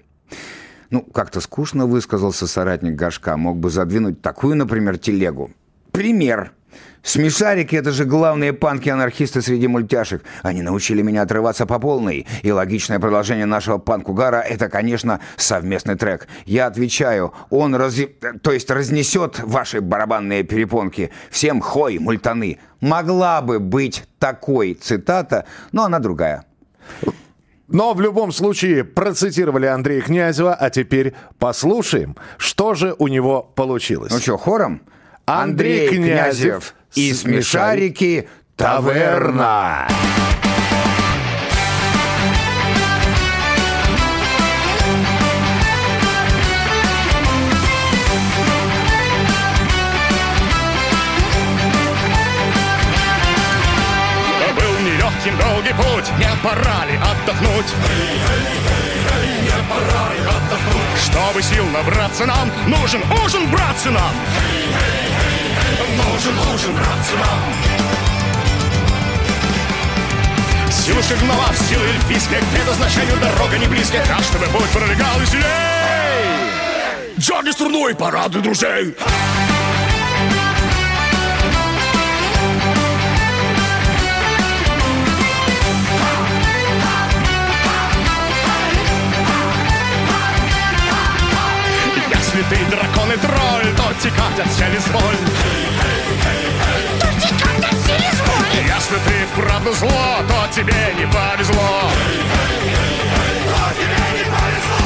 Ну, 0.90 1.02
как-то 1.02 1.42
скучно 1.42 1.86
высказался 1.86 2.48
соратник 2.48 2.96
Гашка. 2.96 3.38
Мог 3.38 3.58
бы 3.58 3.70
задвинуть 3.70 4.22
такую, 4.22 4.56
например, 4.56 4.98
телегу. 4.98 5.52
Пример. 5.92 6.52
Смешарики— 7.04 7.76
это 7.78 7.92
же 7.92 8.04
главные 8.06 8.52
панки-анархисты 8.52 9.42
среди 9.42 9.68
мультяшек. 9.68 10.24
Они 10.42 10.62
научили 10.62 11.02
меня 11.02 11.22
отрываться 11.22 11.66
по 11.66 11.80
полной. 11.80 12.28
И 12.44 12.52
логичное 12.52 13.00
продолжение 13.00 13.46
нашего 13.46 13.78
панк-угара— 13.78 14.38
это, 14.50 14.68
конечно, 14.68 15.22
совместный 15.38 15.96
трек. 15.96 16.28
Я 16.46 16.68
отвечаю, 16.68 17.34
он 17.50 17.76
раз... 17.76 17.96
то 18.42 18.52
есть 18.52 18.70
разнесет 18.70 19.40
ваши 19.40 19.80
барабанные 19.80 20.44
перепонки. 20.44 21.12
Всем 21.30 21.62
хой, 21.62 21.98
мультаны. 21.98 22.60
Могла 22.82 23.42
бы 23.42 23.60
быть 23.60 24.04
такой 24.20 24.74
цитата, 24.74 25.46
но 25.72 25.86
она 25.86 26.00
другая. 26.00 26.44
Но 27.68 27.94
в 27.94 28.02
любом 28.02 28.32
случае 28.32 28.84
процитировали 28.84 29.66
Андрея 29.66 30.02
Князева, 30.02 30.54
а 30.54 30.70
теперь 30.70 31.14
послушаем, 31.38 32.16
что 32.38 32.74
же 32.74 32.96
у 32.98 33.08
него 33.08 33.44
получилось. 33.44 34.12
Ну 34.12 34.20
что, 34.20 34.38
хором? 34.38 34.82
Андрей, 35.26 35.88
Андрей 35.88 35.98
Князев, 35.98 36.14
Князев 36.14 36.76
и 36.96 37.14
смешарики 37.14 38.30
«Таверна». 38.56 39.88
Был 39.90 40.47
пора 56.44 56.86
ли 56.86 56.96
отдохнуть? 56.98 57.66
не 59.42 59.64
пора 59.70 60.14
ли 60.14 60.20
отдохнуть? 60.22 61.02
Чтобы 61.04 61.42
сил 61.42 61.66
набраться 61.68 62.26
нам, 62.26 62.52
нужен 62.68 63.02
ужин, 63.24 63.50
братцы, 63.50 63.90
нам! 63.90 64.12
Нужен 65.98 66.38
ужин, 66.54 66.74
братцы, 66.74 67.16
нам! 67.16 67.40
Силы 70.72 71.04
шагнова 71.04 71.52
в 71.52 71.58
силы 71.58 71.86
эльфийской 71.86 72.40
К 72.40 72.46
предназначению 72.46 73.18
дорога 73.18 73.58
не 73.58 73.68
близкая 73.68 74.06
Так, 74.06 74.22
чтобы 74.22 74.46
путь 74.46 74.70
пролегал 74.70 75.20
веселей 75.20 75.44
Джорни 77.20 77.52
струной 77.52 77.96
парады 77.96 78.40
друзей 78.40 78.96
Если 78.96 79.57
ты 92.44 92.58
дракон 92.66 93.12
и 93.12 93.18
тролль, 93.18 93.76
то 93.76 93.94
текать 94.02 94.40
от 94.40 94.58
через 94.58 94.86
боль. 94.88 95.18
То 97.02 97.08
текать 97.20 97.64
от 97.64 97.78
через 97.86 98.20
боль. 98.22 98.64
Если 98.66 98.96
ты 98.96 99.26
вправду 99.34 99.74
зло, 99.74 100.18
то 100.28 100.48
тебе 100.54 100.94
не 100.98 101.06
повезло. 101.08 101.92
То 103.46 103.74
тебе 103.76 104.02
не 104.18 104.24
повезло. 104.24 104.86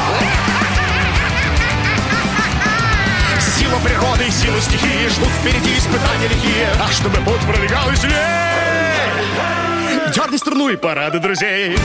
Сила 3.58 3.80
природы 3.84 4.28
и 4.28 4.32
сила 4.32 4.62
стихии 4.62 5.08
ждут 5.10 5.30
впереди 5.42 5.78
испытания 5.78 6.28
лихие. 6.28 6.70
А 6.80 6.92
чтобы 6.92 7.18
путь 7.18 7.42
пролегал 7.42 7.90
веселей, 7.90 8.16
дерни 10.14 10.38
струну 10.38 10.70
и 10.70 10.78
парады 10.78 11.20
друзей. 11.20 11.78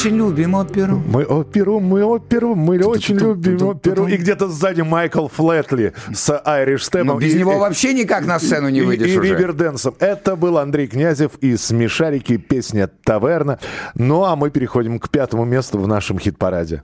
Очень 0.00 0.16
любим 0.16 0.54
оперу. 0.54 1.02
Мы 1.06 1.24
оперу, 1.24 1.78
мы 1.78 2.02
оперу, 2.04 2.54
мы 2.54 2.78
очень 2.82 3.18
любим 3.18 3.62
оперу. 3.66 4.06
И 4.06 4.16
где-то 4.16 4.48
сзади 4.48 4.80
Майкл 4.80 5.28
Флетли 5.28 5.92
с 6.14 6.40
Айриш 6.42 6.86
Степом. 6.86 7.18
Без 7.18 7.34
него 7.34 7.58
вообще 7.58 7.92
никак 7.92 8.24
на 8.24 8.38
сцену 8.38 8.70
не 8.70 8.80
выйдешь 8.80 9.08
и, 9.08 9.14
и. 9.14 9.20
Риверденсом. 9.20 9.94
Это 9.98 10.36
был 10.36 10.56
Андрей 10.56 10.86
Князев 10.86 11.32
из 11.42 11.64
«Смешарики», 11.64 12.38
песня 12.38 12.88
«Таверна». 13.04 13.58
Ну, 13.94 14.24
а 14.24 14.36
мы 14.36 14.50
переходим 14.50 14.98
к 14.98 15.10
пятому 15.10 15.44
месту 15.44 15.78
в 15.78 15.86
нашем 15.86 16.18
хит-параде. 16.18 16.82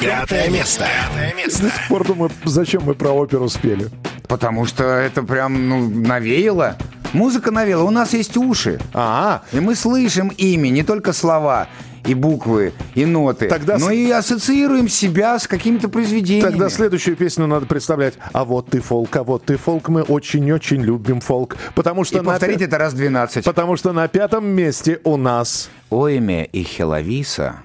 Пятое 0.00 0.50
место. 0.50 0.86
Пятое 0.86 1.34
место. 1.36 1.62
До 1.62 1.68
сих 1.68 1.88
пор 1.88 2.06
думаю, 2.06 2.30
зачем 2.44 2.82
мы 2.84 2.94
про 2.94 3.10
оперу 3.10 3.48
спели. 3.48 3.88
Потому 4.26 4.66
что 4.66 4.82
это 4.82 5.22
прям, 5.22 5.68
ну, 5.68 5.88
навеяло. 5.88 6.76
Музыка 7.12 7.50
навела, 7.50 7.84
у 7.84 7.90
нас 7.90 8.14
есть 8.14 8.36
уши. 8.36 8.80
А, 8.94 9.42
и 9.52 9.60
мы 9.60 9.74
слышим 9.74 10.28
ими, 10.36 10.68
не 10.68 10.82
только 10.82 11.12
слова 11.12 11.68
и 12.06 12.14
буквы, 12.14 12.72
и 12.94 13.04
ноты, 13.04 13.48
Тогда 13.48 13.78
но 13.78 13.88
с- 13.88 13.92
и 13.92 14.10
ассоциируем 14.10 14.88
себя 14.88 15.38
с 15.38 15.46
какими-то 15.46 15.88
произведениями. 15.88 16.48
Тогда 16.50 16.68
следующую 16.68 17.16
песню 17.16 17.46
надо 17.46 17.66
представлять. 17.66 18.14
А 18.32 18.44
вот 18.44 18.70
ты 18.70 18.80
фолк, 18.80 19.14
а 19.16 19.22
вот 19.22 19.44
ты 19.44 19.56
фолк, 19.56 19.88
мы 19.88 20.02
очень-очень 20.02 20.82
любим 20.82 21.20
фолк. 21.20 21.56
Потому 21.74 22.04
что 22.04 22.18
И 22.18 22.22
повторить 22.22 22.60
пя- 22.60 22.64
это 22.66 22.78
раз 22.78 22.94
12. 22.94 23.44
Потому 23.44 23.76
что 23.76 23.92
на 23.92 24.08
пятом 24.08 24.46
месте 24.46 25.00
у 25.04 25.16
нас... 25.16 25.70
Ойме 25.90 26.44
и 26.44 26.62
Хеловиса 26.62 27.56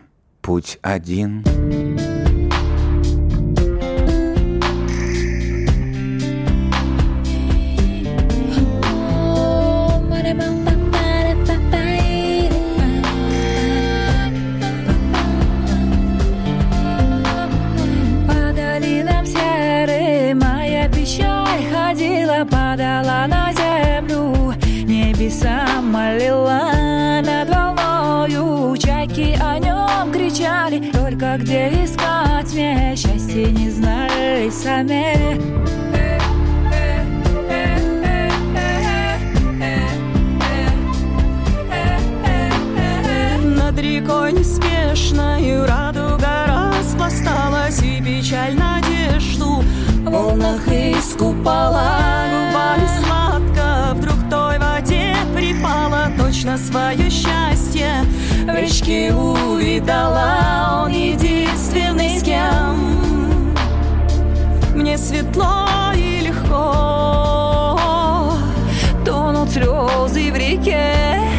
«Путь 0.41 0.79
один». 0.81 1.43
По 1.43 2.04
упала, 51.45 52.25
губа 52.31 52.75
сладко 52.99 53.93
Вдруг 53.93 54.17
той 54.29 54.57
воде 54.57 55.15
припала. 55.35 56.07
Точно 56.17 56.57
свое 56.57 57.09
счастье 57.09 58.03
В 58.45 58.55
речке 58.55 59.13
увидала, 59.13 60.85
он 60.85 60.91
единственный 60.91 62.17
с 62.19 62.23
кем 62.23 63.53
Мне 64.73 64.97
светло 64.97 65.67
и 65.95 66.21
легко. 66.21 67.37
Тонут 69.05 69.51
слезы 69.51 70.31
в 70.31 70.35
реке. 70.35 71.34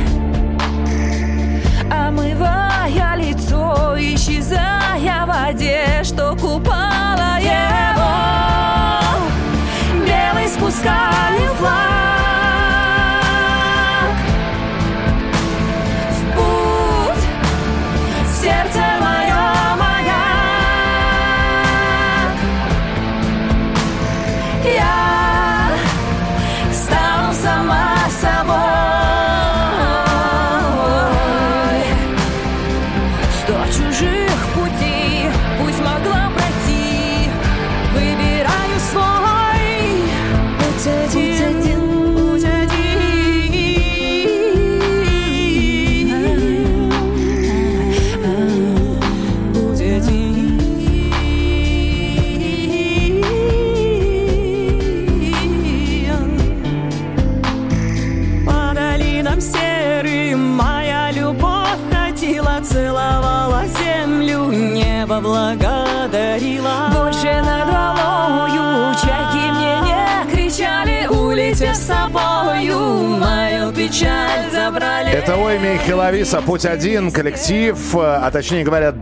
Михеловиса, 75.77 76.41
Путь 76.41 76.65
один, 76.65 77.13
коллектив, 77.13 77.77
э, 77.95 77.99
а 77.99 78.31
точнее 78.31 78.65
говоря, 78.65 78.95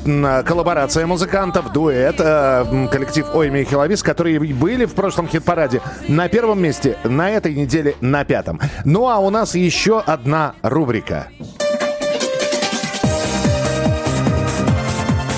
коллаборация 0.43 1.07
музыкантов, 1.07 1.72
дуэт, 1.72 2.16
э, 2.18 2.89
коллектив 2.91 3.27
Ой 3.33 3.49
Михеловис, 3.49 4.03
которые 4.03 4.41
были 4.41 4.85
в 4.85 4.93
прошлом 4.95 5.29
хит-параде 5.29 5.81
на 6.09 6.29
первом 6.29 6.61
месте, 6.61 6.99
на 7.05 7.31
этой 7.31 7.55
неделе 7.55 7.95
на 8.01 8.25
пятом. 8.25 8.61
Ну 8.85 9.09
а 9.09 9.18
у 9.18 9.31
нас 9.31 9.55
еще 9.55 10.01
одна 10.01 10.55
рубрика. 10.62 11.29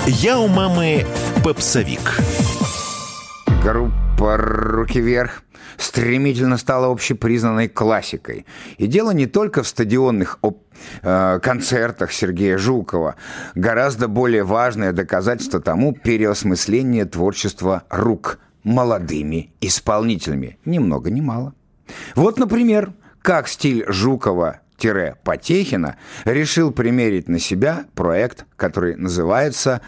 Я 0.07 0.39
у 0.39 0.47
мамы 0.47 1.05
попсовик. 1.43 2.19
Группа 3.63 4.37
«Руки 4.37 4.99
вверх» 4.99 5.43
стремительно 5.77 6.57
стала 6.57 6.91
общепризнанной 6.91 7.67
классикой. 7.67 8.45
И 8.77 8.87
дело 8.87 9.11
не 9.11 9.27
только 9.27 9.63
в 9.63 9.67
стадионных 9.67 10.39
э, 11.01 11.39
концертах 11.41 12.11
Сергея 12.11 12.57
Жукова. 12.57 13.15
Гораздо 13.55 14.07
более 14.07 14.43
важное 14.43 14.91
доказательство 14.91 15.59
тому 15.59 15.93
переосмысление 15.93 17.05
творчества 17.05 17.83
рук 17.89 18.39
молодыми 18.63 19.51
исполнителями. 19.61 20.57
Ни 20.65 20.79
много 20.79 21.09
ни 21.09 21.21
мало. 21.21 21.53
Вот, 22.15 22.37
например, 22.37 22.91
как 23.21 23.47
стиль 23.47 23.85
Жукова 23.87 24.59
Потехина 25.23 25.97
решил 26.23 26.71
примерить 26.71 27.27
на 27.27 27.39
себя 27.39 27.85
проект, 27.95 28.45
который 28.55 28.95
называется 28.95 29.81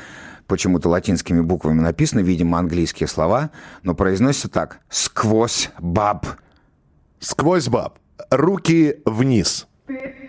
почему-то 0.49 0.89
латинскими 0.89 1.39
буквами 1.39 1.79
написано, 1.79 2.19
видимо, 2.19 2.59
английские 2.59 3.07
слова, 3.07 3.51
но 3.83 3.95
произносится 3.95 4.49
так 4.49 4.79
«Сквозь 4.89 5.69
баб». 5.79 6.25
«Сквозь 7.21 7.69
баб». 7.69 7.97
Руки 8.29 8.97
вниз. 9.05 9.67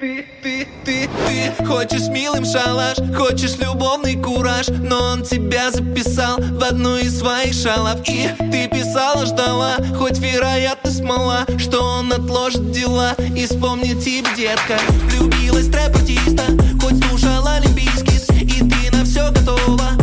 Ты, 0.01 0.25
ты, 0.43 0.67
ты, 0.87 1.09
ты 1.27 1.65
хочешь 1.67 2.09
милым 2.09 2.47
шалаш, 2.47 2.97
хочешь 3.15 3.59
любовный 3.59 4.17
кураж, 4.17 4.69
но 4.69 4.99
он 5.13 5.23
тебя 5.23 5.71
записал 5.71 6.39
в 6.39 6.65
одну 6.65 6.97
из 6.97 7.19
своих 7.19 7.53
шалов. 7.53 8.01
И 8.09 8.31
ты 8.51 8.69
писала, 8.69 9.27
ждала, 9.27 9.77
хоть 9.99 10.19
вероятность 10.19 11.03
мала, 11.03 11.45
что 11.59 11.83
он 11.83 12.11
отложит 12.11 12.71
дела 12.71 13.15
и 13.37 13.45
вспомнит 13.45 14.03
тебя, 14.03 14.35
детка. 14.35 14.79
Влюбилась 15.11 15.69
трэп-артиста, 15.69 16.45
хоть 16.81 17.05
слушала 17.05 17.57
олимпийский, 17.57 18.17
и 18.43 18.61
ты 18.67 18.97
на 18.97 19.05
все 19.05 19.31
готова, 19.31 20.00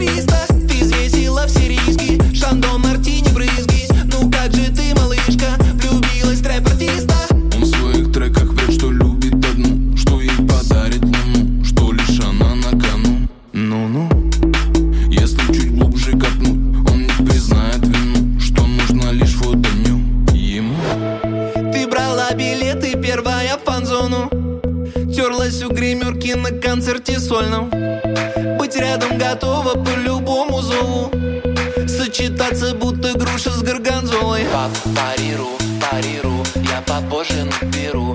300. 0.00 0.46
Ты 0.66 0.82
взвесила 0.82 1.46
все 1.46 1.68
риски, 1.68 2.18
шандон, 2.34 2.80
мартини, 2.80 3.28
брызги. 3.34 3.86
Ну 4.10 4.30
как 4.30 4.50
же 4.54 4.72
ты, 4.74 4.94
малышка, 4.94 5.58
влюбилась 5.74 6.38
в 6.38 6.42
трэп-артиста? 6.42 7.14
Он 7.54 7.62
в 7.62 7.66
своих 7.66 8.10
треках 8.10 8.44
врет, 8.44 8.72
что 8.72 8.90
любит 8.90 9.34
одну 9.34 9.94
Что 9.98 10.22
ей 10.22 10.30
подарит 10.48 11.02
луну 11.02 11.62
Что 11.66 11.92
лишь 11.92 12.18
она 12.20 12.54
на 12.54 12.70
кону 12.70 13.28
Ну-ну 13.52 14.08
Если 15.10 15.52
чуть 15.52 15.74
глубже 15.74 16.12
копнуть 16.12 16.90
Он 16.90 17.02
не 17.02 17.26
признает 17.26 17.86
вину 17.86 18.40
Что 18.40 18.66
нужно 18.66 19.10
лишь 19.10 19.34
фотоню 19.34 20.00
Ему 20.32 20.76
Ты 21.74 21.86
брала 21.86 22.32
билеты, 22.32 22.96
первая 22.96 23.58
в 23.58 23.64
фан-зону 23.64 24.30
Терлась 25.14 25.62
у 25.62 25.68
гримерки 25.68 26.32
на 26.32 26.58
концерте 26.58 27.20
сольном 27.20 27.89
Быть 28.70 28.80
рядом 28.80 29.18
готова 29.18 29.74
по 29.74 29.90
любому 29.98 30.62
зову. 30.62 31.10
Сочетаться 31.88 32.72
будто 32.72 33.18
груша 33.18 33.50
с 33.50 33.62
горгонзолой. 33.62 34.44
Пап, 34.52 34.70
париру, 34.94 35.48
париру 35.90 36.44
Я 36.54 36.80
попозже 36.82 37.44
наберу, 37.44 38.14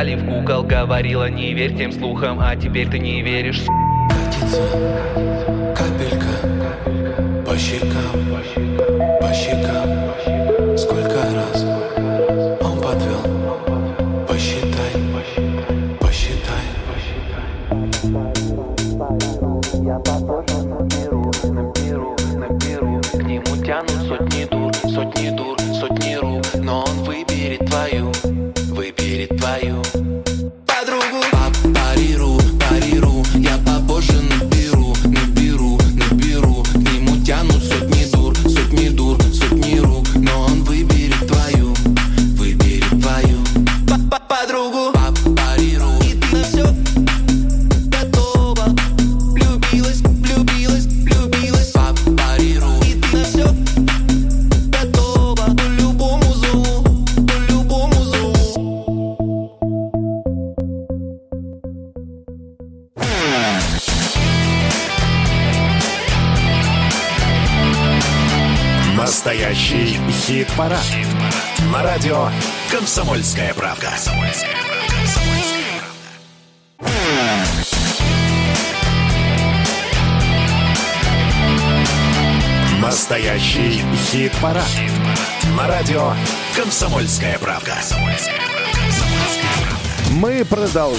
играли 0.00 0.14
в 0.14 0.26
кукол 0.26 0.62
Говорила 0.62 1.28
не 1.28 1.54
верь 1.54 1.76
тем 1.76 1.92
слухам 1.92 2.40
А 2.40 2.56
теперь 2.56 2.88
ты 2.88 2.98
не 2.98 3.22
веришь 3.22 3.62
Катится 4.08 5.29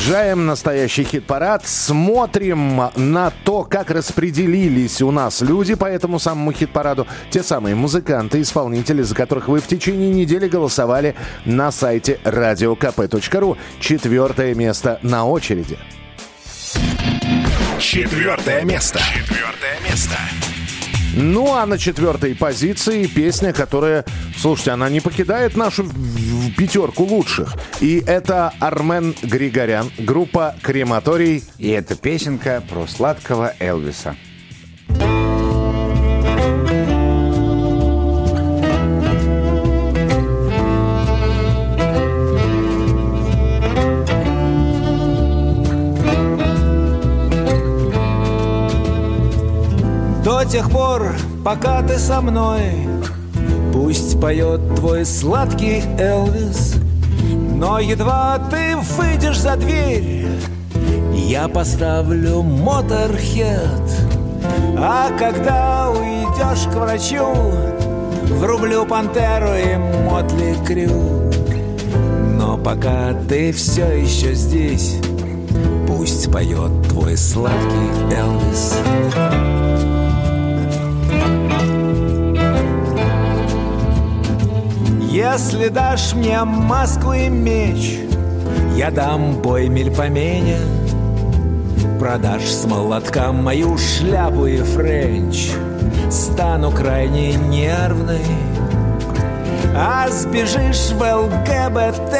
продолжаем 0.01 0.47
настоящий 0.47 1.03
хит-парад. 1.03 1.67
Смотрим 1.67 2.89
на 2.95 3.31
то, 3.43 3.63
как 3.63 3.91
распределились 3.91 4.99
у 5.01 5.11
нас 5.11 5.41
люди 5.41 5.75
по 5.75 5.85
этому 5.85 6.17
самому 6.17 6.51
хит-параду. 6.51 7.05
Те 7.29 7.43
самые 7.43 7.75
музыканты, 7.75 8.41
исполнители, 8.41 9.03
за 9.03 9.13
которых 9.13 9.47
вы 9.47 9.59
в 9.59 9.67
течение 9.67 10.09
недели 10.09 10.47
голосовали 10.47 11.15
на 11.45 11.71
сайте 11.71 12.19
radiokp.ru. 12.23 13.57
Четвертое 13.79 14.55
место 14.55 14.99
на 15.03 15.27
очереди. 15.27 15.77
Четвертое 17.77 18.63
место. 18.63 18.99
Четвертое 18.99 19.79
место. 19.87 20.17
Ну, 21.13 21.53
а 21.53 21.65
на 21.65 21.77
четвертой 21.77 22.35
позиции 22.35 23.05
песня, 23.05 23.51
которая, 23.51 24.05
слушайте, 24.37 24.71
она 24.71 24.89
не 24.89 25.01
покидает 25.01 25.57
нашу 25.57 25.85
пятерку 26.57 27.03
лучших. 27.03 27.55
И 27.81 28.01
это 28.05 28.53
Армен 28.59 29.13
Григорян, 29.21 29.91
группа 29.97 30.55
«Крематорий». 30.61 31.43
И 31.57 31.69
это 31.69 31.95
песенка 31.95 32.63
про 32.69 32.87
сладкого 32.87 33.53
Элвиса. 33.59 34.15
Тех 50.51 50.69
пор, 50.69 51.15
пока 51.45 51.81
ты 51.81 51.97
со 51.97 52.19
мной. 52.19 52.61
Пусть 53.71 54.19
поет 54.19 54.75
твой 54.75 55.05
сладкий 55.05 55.81
Элвис 55.97 56.75
Но 57.55 57.79
едва 57.79 58.37
ты 58.51 58.75
выйдешь 58.97 59.39
за 59.39 59.55
дверь 59.55 60.27
Я 61.13 61.47
поставлю 61.47 62.41
моторхед. 62.41 63.81
А 64.77 65.09
когда 65.17 65.89
уйдешь 65.89 66.67
к 66.69 66.75
врачу 66.75 67.33
Врублю 68.23 68.85
пантеру 68.85 69.53
и 69.55 69.77
мотли 70.03 70.57
крю. 70.65 71.31
Но 72.37 72.57
пока 72.57 73.13
ты 73.29 73.53
все 73.53 73.85
еще 74.01 74.33
здесь 74.33 74.97
Пусть 75.87 76.29
поет 76.29 76.71
твой 76.89 77.15
сладкий 77.15 78.13
Элвис 78.13 78.75
Если 85.11 85.67
дашь 85.67 86.13
мне 86.13 86.41
маску 86.45 87.11
и 87.11 87.27
меч, 87.27 87.99
я 88.77 88.89
дам 88.91 89.41
бой 89.41 89.67
мельпомене. 89.67 90.57
Продашь 91.99 92.49
с 92.49 92.63
молотка 92.63 93.33
мою 93.33 93.77
шляпу 93.77 94.45
и 94.45 94.61
френч, 94.61 95.51
стану 96.09 96.71
крайне 96.71 97.33
нервной. 97.33 98.25
А 99.75 100.07
сбежишь 100.07 100.91
в 100.91 101.01
ЛГБТ, 101.01 102.15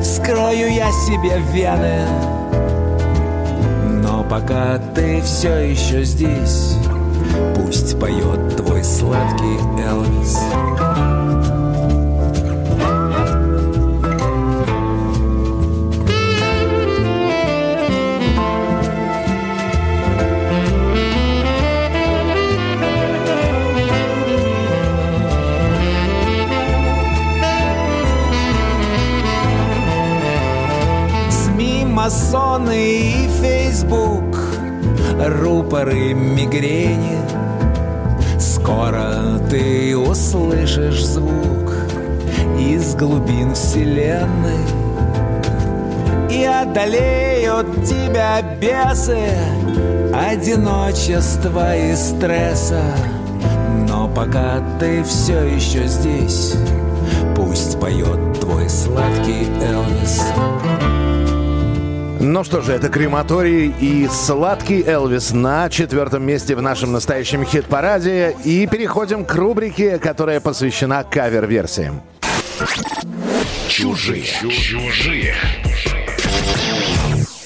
вскрою 0.00 0.72
я 0.72 0.90
себе 0.90 1.38
вены. 1.52 2.00
Но 4.02 4.24
пока 4.24 4.78
ты 4.94 5.20
все 5.20 5.70
еще 5.70 6.02
здесь, 6.02 6.78
пусть 7.54 8.00
поет 8.00 8.56
твой 8.56 8.82
сладкий 8.82 9.58
Элвис. 9.86 10.38
Масоны 32.58 33.00
и 33.00 33.28
Фейсбук 33.40 34.36
Рупоры 35.18 36.14
мигрени. 36.14 37.18
Скоро 38.38 39.38
ты 39.50 39.96
услышишь 39.96 41.04
звук 41.04 41.74
Из 42.58 42.94
глубин 42.94 43.54
вселенной. 43.54 44.64
И 46.30 46.44
одолеют 46.44 47.84
тебя 47.84 48.42
бесы 48.60 49.30
Одиночества 50.14 51.76
и 51.76 51.94
стресса. 51.96 52.82
Но 53.88 54.08
пока 54.08 54.60
ты 54.78 55.02
все 55.04 55.42
еще 55.44 55.86
здесь 55.86 56.54
Пусть 57.34 57.80
поет 57.80 58.40
твой 58.40 58.68
сладкий 58.68 59.48
Элвис 59.62 60.22
Ну 62.20 62.42
что 62.42 62.62
же, 62.62 62.72
это 62.72 62.88
крематорий 62.88 63.72
и 63.80 64.08
сладкий 64.08 64.82
Элвис 64.82 65.30
на 65.32 65.70
четвертом 65.70 66.26
месте 66.26 66.56
в 66.56 66.62
нашем 66.62 66.90
настоящем 66.90 67.44
хит-параде. 67.44 68.36
И 68.44 68.66
переходим 68.66 69.24
к 69.24 69.32
рубрике, 69.34 69.98
которая 69.98 70.40
посвящена 70.40 71.04
кавер-версиям. 71.04 72.02
Чужие. 73.68 74.24
Чужие. 74.24 75.34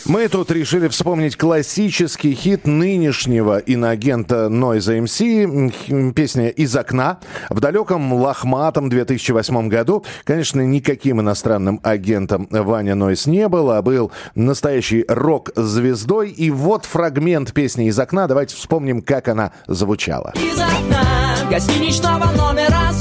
Мы 0.05 0.27
тут 0.27 0.51
решили 0.51 0.89
вспомнить 0.89 1.37
классический 1.37 2.35
хит 2.35 2.67
нынешнего 2.67 3.59
иноагента 3.59 4.47
Noise 4.51 5.05
MC, 5.05 6.13
песня 6.13 6.49
«Из 6.49 6.75
окна». 6.75 7.21
В 7.51 7.61
далеком 7.61 8.13
лохматом 8.13 8.89
2008 8.89 9.69
году, 9.69 10.05
конечно, 10.25 10.61
никаким 10.61 11.21
иностранным 11.21 11.79
агентом 11.85 12.49
Ваня 12.51 12.97
Нойс 12.97 13.27
не 13.27 13.47
был, 13.47 13.71
а 13.71 13.81
был 13.81 14.11
настоящей 14.35 15.05
рок-звездой. 15.07 16.31
И 16.31 16.51
вот 16.51 16.85
фрагмент 16.85 17.53
песни 17.53 17.87
«Из 17.87 17.99
окна». 17.99 18.27
Давайте 18.27 18.57
вспомним, 18.57 19.03
как 19.03 19.29
она 19.29 19.53
звучала. 19.69 20.33
Из 20.35 20.59
окна 20.59 21.49
гостиничного 21.49 22.25
номера 22.37 22.93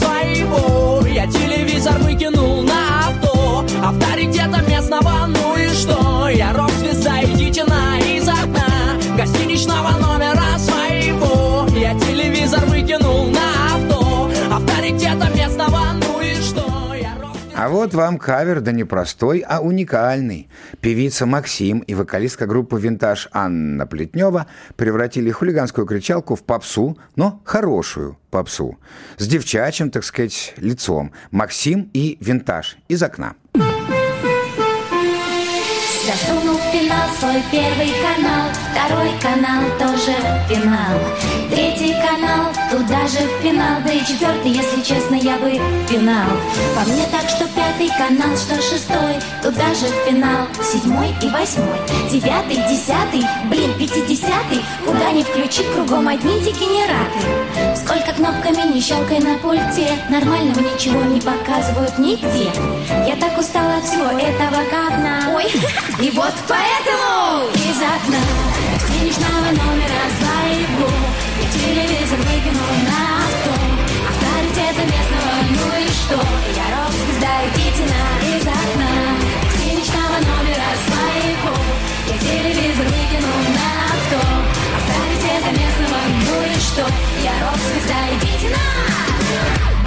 А 17.62 17.70
вот 17.70 17.94
вам 17.94 18.18
кавер, 18.18 18.60
да 18.60 18.72
не 18.72 18.84
простой, 18.86 19.46
а 19.48 19.60
уникальный. 19.60 20.50
Певица 20.80 21.28
Максим 21.28 21.78
и 21.82 21.94
вокалистка 21.94 22.48
группы 22.48 22.80
«Винтаж» 22.80 23.30
Анна 23.34 23.86
Плетнева 23.86 24.48
превратили 24.76 25.30
хулиганскую 25.30 25.86
кричалку 25.86 26.34
в 26.36 26.42
попсу, 26.42 26.98
но 27.16 27.40
хорошую 27.46 28.18
попсу. 28.32 28.80
С 29.20 29.28
девчачьим, 29.28 29.92
так 29.92 30.04
сказать, 30.06 30.56
лицом. 30.58 31.12
Максим 31.30 31.92
и 31.94 32.18
«Винтаж» 32.20 32.78
из 32.88 33.04
окна. 33.04 33.36
Засунул 36.04 36.58
в 36.58 36.72
пенал 36.72 37.10
свой 37.20 37.44
первый 37.52 37.94
канал, 38.02 38.50
второй 38.72 39.12
канал 39.22 39.66
тоже 39.78 40.18
в 40.18 40.50
пенал, 40.50 41.00
третий 41.52 41.94
канал 41.94 42.61
туда 42.72 43.06
же 43.06 43.20
в 43.20 43.44
пенал, 43.44 43.82
да 43.86 43.92
и 43.92 44.00
четвертый, 44.00 44.52
если 44.52 44.82
честно, 44.82 45.16
я 45.16 45.38
бы 45.38 45.52
в 45.52 45.88
пенал. 45.90 46.30
По 46.74 46.90
мне 46.90 47.06
так, 47.12 47.30
что 47.30 47.46
пятый 47.48 47.90
канал, 47.98 48.36
что 48.38 48.56
шестой, 48.56 49.20
туда 49.44 49.74
же 49.76 49.88
в 49.88 50.06
пенал, 50.06 50.48
седьмой 50.64 51.10
и 51.22 51.30
восьмой, 51.30 51.80
девятый, 52.10 52.56
десятый, 52.70 53.24
блин, 53.50 53.74
пятидесятый, 53.78 54.64
куда 54.86 55.12
ни 55.12 55.22
включи, 55.22 55.64
кругом 55.76 56.08
одни 56.08 56.40
дегенераты. 56.40 57.76
Сколько 57.76 58.14
кнопками 58.14 58.74
не 58.74 58.82
щелкай 58.82 59.20
на 59.20 59.38
пульте, 59.40 59.92
нормального 60.10 60.60
ничего 60.62 61.04
не 61.04 61.20
показывают 61.20 61.98
нигде. 62.00 62.50
Я 63.06 63.18
так 63.18 63.38
устала 63.38 63.76
от 63.76 63.84
всего 63.84 64.06
этого 64.18 64.64
говна. 64.72 65.34
Ой, 65.36 65.46
и 66.00 66.10
вот 66.12 66.34
поэтому 66.48 67.50
из 67.54 67.82
окна 67.82 68.20
гостиничного 68.72 69.50
номера 69.52 70.08
своего 70.18 70.31
я 70.31 70.31
телевизор 71.54 72.20
выкинул 72.20 72.72
на 72.88 73.02
авто. 73.24 73.54
Авторитета 74.10 74.84
местного, 74.88 75.34
ну 75.52 75.72
что? 75.92 76.20
Я 76.56 76.66
рок-звезда, 76.76 77.34
идите 77.48 77.84
на 77.92 78.02
из 78.28 78.48
окна. 78.48 78.92
Гостиничного 79.44 80.18
номера 80.28 80.72
своего. 80.88 81.54
Я 82.08 82.18
телевизор 82.20 82.86
выкину 82.86 83.32
на 83.58 83.70
авто. 83.92 84.20
Авторитета 84.78 85.52
местного, 85.60 86.00
ну 86.26 86.36
и 86.44 86.56
что? 86.60 86.86
Я 87.24 87.34
рок-звезда, 87.44 88.00
идите 88.16 88.50
на 88.50 88.66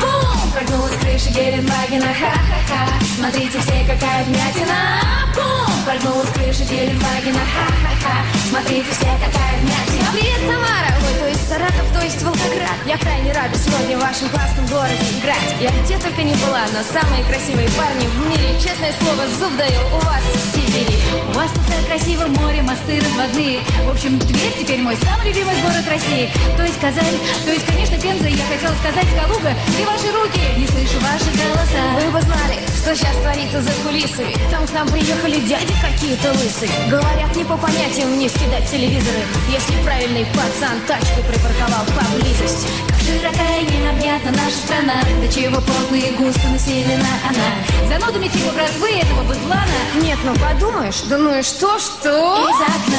Бум! 0.00 0.52
Прыгнула 0.52 0.88
с 0.88 0.96
крыши 1.00 1.30
Геленвагена, 1.30 2.12
ха-ха-ха. 2.14 2.88
Смотрите 3.16 3.58
все, 3.58 3.84
какая 3.86 4.24
вмятина. 4.24 5.00
Бум! 5.34 5.72
Прыгнула 5.84 6.24
с 6.24 6.30
крыши 6.30 6.64
Геленвагена, 6.64 7.44
ха-ха-ха. 7.52 8.16
Смотрите 8.48 8.90
все, 8.90 9.10
какая 9.24 9.54
вмятина. 9.60 10.12
Привет, 10.12 10.40
Самара! 10.46 10.94
Ой, 11.24 11.33
Саратов, 11.44 11.84
то 11.92 12.00
есть 12.02 12.22
Волгоград. 12.22 12.78
Я 12.86 12.96
крайне 12.96 13.32
рада 13.32 13.56
сегодня 13.58 13.98
в 13.98 14.00
вашем 14.00 14.28
классном 14.30 14.66
городе 14.66 15.04
играть. 15.20 15.52
Я 15.60 15.70
где 15.84 15.98
только 15.98 16.22
не 16.22 16.32
была, 16.40 16.64
но 16.72 16.80
самые 16.88 17.22
красивые 17.24 17.68
парни 17.76 18.06
в 18.06 18.16
мире. 18.28 18.56
Честное 18.56 18.94
слово, 18.96 19.28
зуб 19.38 19.52
даю, 19.58 19.80
у 19.92 20.00
вас 20.08 20.24
в 20.24 20.56
Сибири. 20.56 20.96
У 21.28 21.32
вас 21.36 21.50
тут 21.52 21.66
так 21.66 21.84
красиво 21.86 22.26
море, 22.40 22.62
мосты 22.62 22.98
разводные. 22.98 23.60
В 23.84 23.90
общем, 23.90 24.18
Тверь 24.20 24.54
теперь 24.58 24.80
мой 24.80 24.96
самый 24.96 25.28
любимый 25.28 25.54
город 25.60 25.84
России. 25.88 26.32
То 26.56 26.64
есть 26.64 26.80
Казань, 26.80 27.18
то 27.44 27.52
есть, 27.52 27.66
конечно, 27.66 28.00
Пенза. 28.00 28.28
Я 28.28 28.44
хотела 28.48 28.74
сказать 28.80 29.08
Калуга, 29.12 29.52
где 29.68 29.84
ваши 29.84 30.08
руки? 30.16 30.40
Не 30.56 30.66
слышу 30.66 30.96
ваши 31.04 31.28
голоса. 31.36 31.82
Вы 32.00 32.10
бы 32.10 32.20
знали, 32.22 32.56
что 32.72 32.96
сейчас 32.96 33.16
творится 33.20 33.60
за 33.60 33.72
кулисами. 33.84 34.34
Там 34.50 34.66
к 34.66 34.72
нам 34.72 34.88
приехали 34.88 35.40
дяди 35.40 35.74
какие-то 35.80 36.32
лысые. 36.32 36.72
Говорят, 36.88 37.36
не 37.36 37.44
по 37.44 37.56
понятиям 37.56 38.18
не 38.18 38.28
скидать 38.28 38.68
телевизоры. 38.70 39.20
Если 39.52 39.76
правильный 39.84 40.26
пацан 40.32 40.80
тачку 40.86 41.20
припарковал 41.34 41.84
поблизости 41.86 42.68
Как 42.88 43.00
широка 43.00 43.58
и 43.60 43.64
необъятна 43.64 44.30
наша 44.32 44.56
страна 44.56 44.94
До 45.20 45.28
чего 45.32 45.60
плотно 45.60 45.96
и 45.96 46.10
густо 46.12 46.48
населена 46.48 47.12
она 47.28 47.88
Занудами 47.88 48.28
типа 48.28 48.52
братвы 48.54 48.90
этого 48.90 49.22
быдлана 49.24 49.78
Нет, 50.00 50.18
ну 50.24 50.34
подумаешь, 50.34 51.00
да 51.08 51.18
ну 51.18 51.38
и 51.38 51.42
что, 51.42 51.78
что? 51.78 52.10
Из 52.10 52.60
окна 52.60 52.98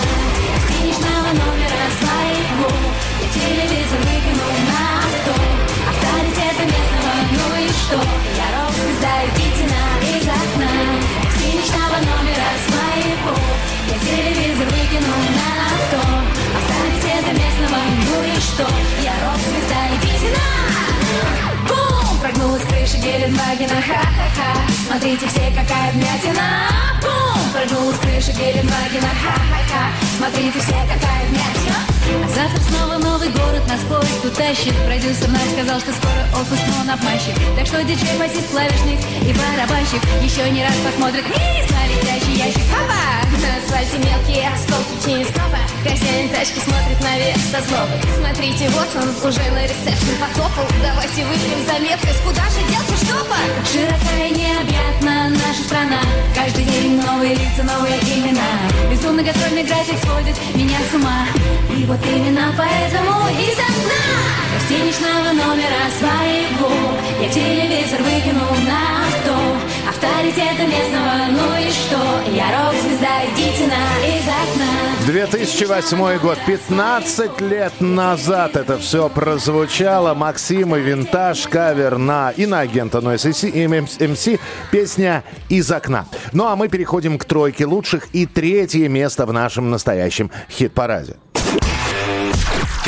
гостиничного 0.52 1.32
номера 1.40 1.88
своего 2.00 2.70
Я 3.22 3.28
телевизор 3.34 4.00
выкинул 4.00 4.56
на 4.70 5.00
авто 5.00 5.34
Авторитета 5.90 6.64
местного, 6.64 7.14
ну 7.32 7.64
и 7.64 7.70
что? 7.70 8.35
Смотрите 24.96 25.28
все, 25.28 25.52
какая 25.52 25.92
вмятина. 25.92 26.72
Бум! 27.02 27.52
Прыгнула 27.52 27.92
с 27.92 28.00
крыши 28.00 28.32
Геленвагена, 28.32 29.12
ха-ха-ха. 29.22 29.92
Смотрите 30.16 30.58
все, 30.58 30.80
какая 30.88 31.26
вмятина. 31.28 31.76
А 32.24 32.28
завтра 32.30 32.62
снова 32.64 32.98
новый 32.98 33.28
город 33.28 33.68
нас 33.68 33.82
поезд 33.90 34.24
утащит 34.24 34.74
Продюсер 34.86 35.28
наш 35.28 35.50
сказал, 35.52 35.82
что 35.82 35.92
скоро 35.92 36.40
отпуск, 36.40 36.62
но 36.70 36.84
он 36.84 36.90
обманщик. 36.92 37.36
Так 37.58 37.68
что 37.68 37.84
диджей, 37.84 38.18
басист, 38.18 38.50
клавишник 38.52 39.00
и 39.28 39.34
барабанщик 39.34 40.02
Еще 40.24 40.50
не 40.50 40.64
раз 40.64 40.76
посмотрят. 40.76 41.26
Вниз 41.26 41.70
на 41.72 41.88
летящий 41.88 42.38
ящик. 42.38 42.64
Хопа! 42.72 43.05
Асфальте 43.76 44.08
мелкие 44.08 44.48
осколки 44.48 44.96
кинескопа 45.04 45.60
Хозяин 45.84 46.30
тачки 46.30 46.60
смотрит 46.64 46.96
наверх 47.04 47.42
со 47.52 47.60
злобой. 47.68 48.00
Смотрите, 48.16 48.70
вот 48.70 48.88
он 48.96 49.10
уже 49.28 49.52
на 49.52 49.64
ресепшн 49.68 50.16
потопал. 50.16 50.64
Давайте 50.82 51.26
выпьем 51.28 51.60
за 51.68 51.76
меткость, 51.84 52.24
куда 52.24 52.48
же 52.56 52.64
делся 52.72 52.96
штопор? 53.04 53.44
Широка 53.68 54.16
и 54.16 54.32
необъятна 54.32 55.28
наша 55.28 55.62
страна. 55.68 56.00
Каждый 56.34 56.64
день 56.64 57.02
новые 57.02 57.36
лица, 57.36 57.64
новые 57.68 58.00
имена. 58.00 58.48
Безумный 58.90 59.26
гастрольный 59.26 59.66
график 59.66 60.00
сводит 60.00 60.40
меня 60.56 60.80
с 60.90 60.96
ума. 60.96 61.28
И 61.76 61.84
вот 61.84 62.00
именно 62.08 62.56
поэтому 62.56 63.28
из 63.36 63.60
окна 63.60 64.08
Гостиничного 64.56 65.36
номера 65.36 65.84
своего 66.00 66.72
Я 67.20 67.28
телевизор 67.28 68.00
выкинул 68.08 68.56
на 68.64 68.96
Авторитета 70.06 70.68
местного, 70.68 71.26
ну 71.32 71.56
и 71.58 71.72
что? 71.72 72.32
Я 72.32 72.52
рок-звезда, 72.52 73.26
идите 73.26 73.68
на 73.68 74.08
из 74.08 74.28
окна 74.28 74.86
2008 75.06 76.20
год, 76.20 76.38
15 76.48 77.42
лет 77.42 77.74
назад 77.80 78.56
это 78.56 78.78
все 78.78 79.08
прозвучало. 79.10 80.14
Максим 80.14 80.76
и 80.76 80.80
Винтаж, 80.80 81.48
кавер 81.48 81.98
на 81.98 82.32
и 82.32 82.46
на 82.46 82.62
агента 82.62 83.00
Noise 83.00 83.50
и 83.50 83.66
MC, 83.66 84.40
песня 84.72 85.24
«Из 85.50 85.72
окна». 85.72 86.08
Ну 86.32 86.46
а 86.46 86.56
мы 86.56 86.70
переходим 86.70 87.20
к 87.20 87.26
тройке 87.26 87.66
лучших 87.66 88.08
и 88.14 88.26
третье 88.26 88.88
место 88.90 89.26
в 89.26 89.34
нашем 89.34 89.70
настоящем 89.70 90.32
хит-параде. 90.50 91.18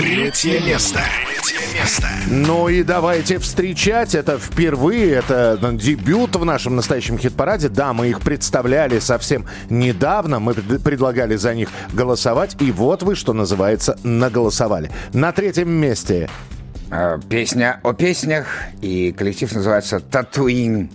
Третье 0.08 0.62
место. 0.62 1.02
Третье 1.44 1.60
место. 1.78 2.08
Ну 2.28 2.70
и 2.70 2.82
давайте 2.82 3.40
встречать. 3.40 4.16
Это 4.16 4.38
впервые, 4.40 5.16
это 5.16 5.60
дебют 5.74 6.34
в 6.38 6.46
нашем 6.46 6.78
настоящем 6.78 7.18
хит-параде. 7.18 7.68
Да, 7.68 7.92
мы 7.92 8.08
их 8.08 8.22
представляли 8.22 9.00
совсем 9.00 9.46
недавно. 9.70 10.40
Мы 10.40 10.54
пред- 10.54 10.82
предлагали 10.82 11.36
за 11.36 11.54
них 11.54 11.68
голосовать. 11.92 12.56
И 12.62 12.72
вот 12.72 13.04
вы, 13.04 13.16
что 13.16 13.34
называется, 13.34 14.00
наголосовали. 14.04 14.90
На 15.12 15.34
третьем 15.34 15.70
месте 15.70 16.30
Э, 16.90 17.20
Песня 17.30 17.82
о 17.84 17.92
песнях, 17.92 18.46
и 18.82 19.12
коллектив 19.12 19.52
называется 19.54 20.00
«Татуин». 20.00 20.90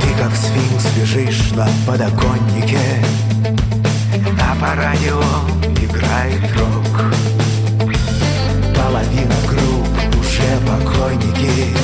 Ты 0.00 0.08
как 0.20 0.32
сфинкс 0.34 0.96
лежишь 0.98 1.52
на 1.52 1.68
подоконнике 1.86 2.57
А 2.57 2.57
по 4.60 4.74
радио 4.74 5.20
играет 5.80 6.42
рок. 6.56 7.12
Половина 8.74 9.34
групп 9.46 9.88
уже 10.18 10.50
покойники 10.66 11.76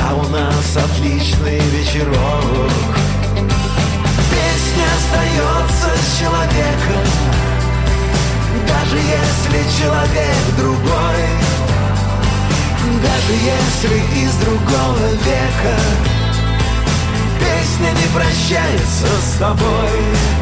А 0.00 0.14
у 0.14 0.28
нас 0.28 0.76
отличный 0.76 1.58
вечерок. 1.70 2.94
Песня 4.30 4.86
остается 4.96 5.88
с 5.98 6.20
человеком 6.20 7.06
Даже 8.68 8.96
если 8.96 9.82
человек 9.82 10.56
другой. 10.56 11.24
Даже 13.02 13.32
если 13.32 14.24
из 14.24 14.34
другого 14.36 15.08
века 15.24 15.76
Песня 17.40 17.90
не 17.90 18.08
прощается 18.14 19.06
с 19.24 19.38
тобой 19.38 20.41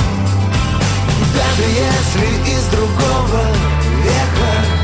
Даже 1.35 1.63
если 1.63 2.51
из 2.51 2.65
другого 2.67 3.43
века 4.03 4.81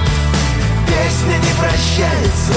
Песня 0.87 1.39
не 1.39 1.53
прощается. 1.59 2.55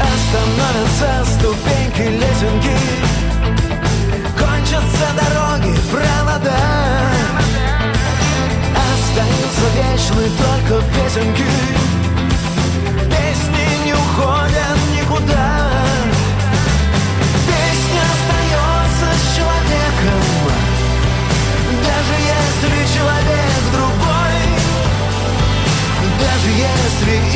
Остановятся 0.00 1.24
ступеньки 1.32 2.08
лесенки 2.08 3.12
Кончатся 4.38 5.08
дороги, 5.16 5.74
провода. 5.90 6.58
Остаются 8.74 9.66
вечны 9.76 10.30
только 10.38 10.82
песенки 10.94 12.01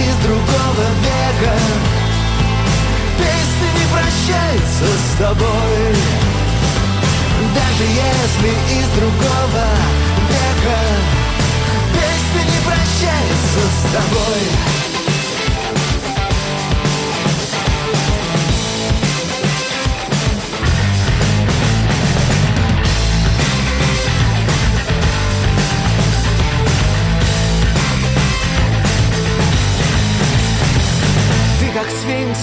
из 0.08 0.16
другого 0.16 0.86
века. 1.02 1.54
Песня 3.18 3.70
не 3.78 3.86
прощается 3.92 4.86
с 4.86 5.18
тобой. 5.18 5.96
Даже 7.54 7.84
если 7.84 8.50
из 8.78 8.88
другого 8.98 9.66
века. 10.30 10.80
Песня 11.92 12.42
не 12.52 12.58
прощается 12.66 13.60
с 13.78 13.92
тобой 13.92 14.85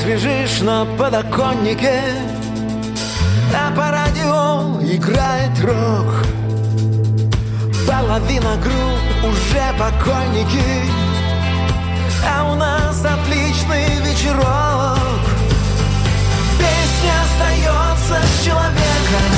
Лежишь 0.05 0.59
на 0.59 0.83
подоконнике. 0.97 2.01
А 3.55 3.71
по 3.73 3.89
радио 3.89 4.81
играет 4.81 5.57
рок. 5.61 6.25
Половина 7.87 8.57
групп 8.57 9.31
уже 9.31 9.63
покойники. 9.79 10.91
А 12.27 12.51
у 12.51 12.55
нас 12.55 12.99
отличный 13.05 13.95
вечерок. 14.01 15.23
Песня 16.59 17.13
остается 17.23 18.27
с 18.27 18.43
человеком. 18.43 19.31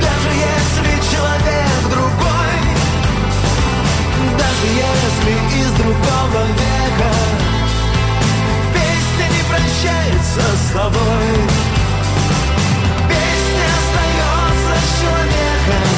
Даже 0.00 0.30
если 0.38 0.92
человек 1.10 1.82
другой. 1.90 2.60
Даже 4.38 4.66
если 4.68 5.62
из 5.62 5.70
другого 5.72 6.46
века 6.46 7.39
прощается 9.60 10.40
с 10.40 10.72
тобой. 10.72 11.30
Песня 13.08 13.66
остается 13.78 14.74
человеком 15.00 15.88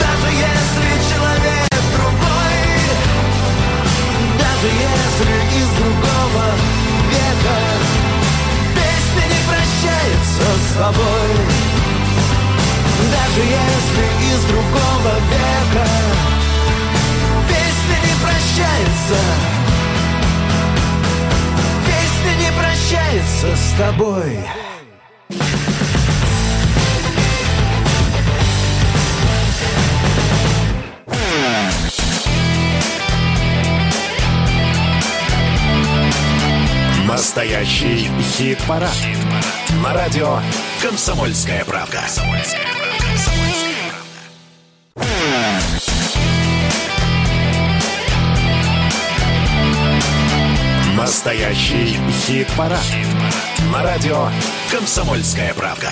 Даже 0.00 0.28
если 0.32 0.88
человек 1.10 1.68
другой. 1.96 2.58
Даже 4.38 4.68
если 4.68 5.34
из 5.60 5.68
другого 5.78 6.44
века. 7.10 7.58
Песня 8.74 9.24
не 9.32 9.40
прощается 9.48 10.46
с 10.60 10.74
тобой 10.76 11.30
Даже 13.10 13.42
если 13.42 14.04
из 14.34 14.44
другого 14.44 15.12
века. 15.30 15.86
Песня 17.48 17.98
не 18.06 18.14
прощается 18.22 19.61
прощается 22.56 23.56
с 23.56 23.74
тобой 23.78 24.38
Настоящий 37.06 38.10
хит-парад. 38.20 38.90
На 39.82 39.92
радио 39.92 40.38
«Комсомольская 40.82 41.64
правда». 41.64 42.00
Настоящий 51.24 51.96
хит-парад. 52.10 52.82
На 53.72 53.84
радио 53.84 54.26
«Комсомольская 54.72 55.54
правда». 55.54 55.90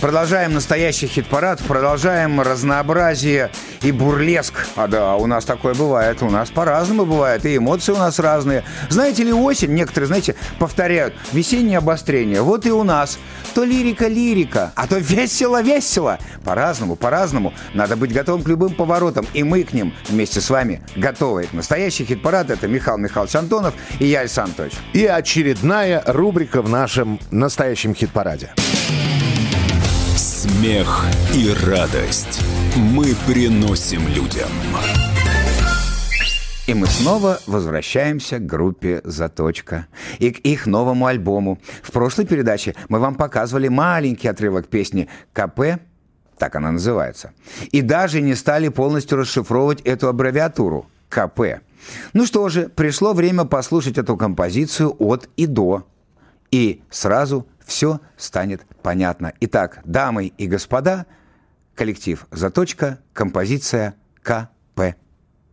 Продолжаем 0.00 0.52
настоящий 0.52 1.06
хит-парад, 1.06 1.60
продолжаем 1.62 2.40
разнообразие 2.40 3.52
и 3.82 3.92
бурлеск. 3.92 4.66
А 4.74 4.88
да, 4.88 5.14
у 5.14 5.26
нас 5.26 5.44
такое 5.44 5.74
бывает, 5.74 6.22
у 6.22 6.28
нас 6.28 6.50
по-разному 6.50 7.06
бывает, 7.06 7.46
и 7.46 7.56
эмоции 7.56 7.92
у 7.92 7.98
нас 7.98 8.18
разные. 8.18 8.64
Знаете 8.88 9.22
ли, 9.22 9.32
осень, 9.32 9.74
некоторые, 9.74 10.08
знаете, 10.08 10.34
повторяют, 10.58 11.14
весеннее 11.32 11.78
обострение. 11.78 12.42
Вот 12.42 12.66
и 12.66 12.72
у 12.72 12.82
нас. 12.82 13.16
То 13.54 13.64
лирика-лирика, 13.64 14.72
а 14.74 14.86
то 14.86 14.98
весело-весело. 14.98 16.18
По-разному, 16.44 16.96
по-разному. 16.96 17.54
Надо 17.72 17.96
быть 17.96 18.12
готовым 18.12 18.42
к 18.42 18.48
любым 18.48 18.74
поворотам, 18.74 19.26
и 19.32 19.42
мы 19.42 19.62
к 19.62 19.72
ним 19.72 19.94
вместе 20.08 20.40
с 20.40 20.50
вами 20.50 20.82
готовы. 20.96 21.48
Настоящий 21.52 22.04
хит-парад– 22.04 22.50
это 22.50 22.66
Михаил 22.66 22.98
Михайлович 22.98 23.36
Антонов 23.36 23.74
и 24.00 24.06
я, 24.06 24.20
Александр 24.20 24.44
Анатольевич. 24.44 24.78
И 24.92 25.06
очередная 25.06 26.02
рубрика 26.06 26.62
в 26.62 26.68
нашем 26.68 27.20
настоящем 27.30 27.94
хит-параде. 27.94 28.50
Смех 30.16 31.04
и 31.34 31.54
радость 31.64 32.40
мы 32.76 33.14
приносим 33.26 34.06
людям. 34.08 34.48
И 36.66 36.72
мы 36.72 36.86
снова 36.86 37.40
возвращаемся 37.46 38.38
к 38.38 38.46
группе 38.46 39.02
«Заточка» 39.04 39.86
и 40.18 40.30
к 40.30 40.38
их 40.38 40.66
новому 40.66 41.04
альбому. 41.04 41.58
В 41.82 41.92
прошлой 41.92 42.24
передаче 42.24 42.74
мы 42.88 43.00
вам 43.00 43.16
показывали 43.16 43.68
маленький 43.68 44.28
отрывок 44.28 44.68
песни 44.68 45.10
«КП», 45.34 45.78
так 46.38 46.56
она 46.56 46.72
называется, 46.72 47.32
и 47.70 47.82
даже 47.82 48.22
не 48.22 48.34
стали 48.34 48.68
полностью 48.68 49.18
расшифровывать 49.18 49.82
эту 49.82 50.08
аббревиатуру 50.08 50.86
«КП». 51.10 51.60
Ну 52.14 52.24
что 52.24 52.48
же, 52.48 52.70
пришло 52.70 53.12
время 53.12 53.44
послушать 53.44 53.98
эту 53.98 54.16
композицию 54.16 54.96
от 54.98 55.28
и 55.36 55.44
до. 55.44 55.86
И 56.50 56.82
сразу 56.88 57.46
все 57.66 58.00
станет 58.16 58.62
понятно. 58.82 59.34
Итак, 59.40 59.80
дамы 59.84 60.32
и 60.38 60.46
господа, 60.46 61.04
коллектив 61.74 62.26
«Заточка», 62.30 63.00
композиция 63.12 63.96
«КП». 64.22 64.96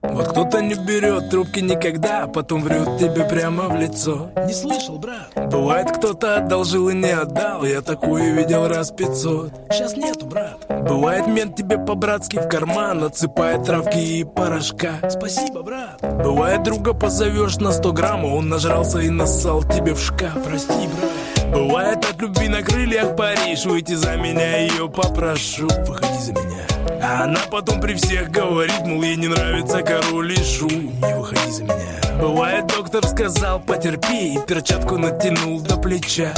Вот 0.02 0.30
кто-то 0.30 0.62
не 0.62 0.74
берет 0.74 1.30
трубки 1.30 1.60
никогда, 1.60 2.24
а 2.24 2.28
потом 2.28 2.64
врет 2.64 2.98
тебе 2.98 3.24
прямо 3.24 3.70
в 3.70 3.76
лицо. 3.76 4.32
Не 4.48 4.54
слышал, 4.54 4.98
брат? 4.98 5.32
Бывает, 5.36 5.92
кто-то 5.92 6.38
одолжил 6.38 6.90
и 6.90 6.96
не 6.96 7.12
отдал, 7.12 7.64
я 7.64 7.82
такую 7.82 8.34
видел 8.34 8.68
раз 8.68 8.92
пятьсот. 8.92 9.52
Сейчас 9.70 9.96
нету, 9.96 10.26
брат. 10.26 10.66
Бывает, 10.68 11.28
мент 11.28 11.56
тебе 11.56 11.78
по-братски 11.78 12.38
в 12.38 12.48
карман 12.48 13.04
отсыпает 13.04 13.64
травки 13.64 13.98
и 13.98 14.24
порошка. 14.24 14.94
Спасибо, 15.08 15.62
брат. 15.62 16.00
Бывает, 16.02 16.64
друга 16.64 16.94
позовешь 16.94 17.58
на 17.58 17.72
100 17.72 17.92
грамм, 17.94 18.26
а 18.26 18.30
он 18.30 18.50
нажрался 18.50 19.00
и 19.00 19.10
нассал 19.10 19.64
тебе 19.64 19.94
в 19.94 20.00
шкаф. 20.00 20.44
Прости, 20.44 20.88
брат. 20.88 21.41
Бывает, 21.52 22.06
от 22.06 22.22
любви 22.22 22.48
на 22.48 22.62
крыльях 22.62 23.16
Париж, 23.18 23.66
выйти 23.66 23.94
за 23.94 24.16
меня 24.16 24.60
ее 24.60 24.88
попрошу. 24.88 25.68
Выходи 25.86 26.20
за 26.20 26.32
меня. 26.32 26.66
А 27.04 27.26
она 27.26 27.42
потом 27.52 27.82
при 27.82 27.96
всех 27.96 28.32
говорит, 28.32 28.82
мол, 28.86 29.04
ей 29.04 29.18
не 29.18 29.28
нравится 29.28 29.82
король 29.82 30.32
и 30.32 30.44
шу 30.44 30.70
Не 30.70 31.18
выходи 31.18 31.52
за 31.52 31.64
меня. 31.64 32.22
Бывает, 32.22 32.68
доктор 32.68 33.06
сказал, 33.06 33.60
потерпи. 33.60 34.36
И 34.36 34.40
перчатку 34.48 34.98
натянул 34.98 35.60
до 35.60 35.76
плеча. 35.76 36.34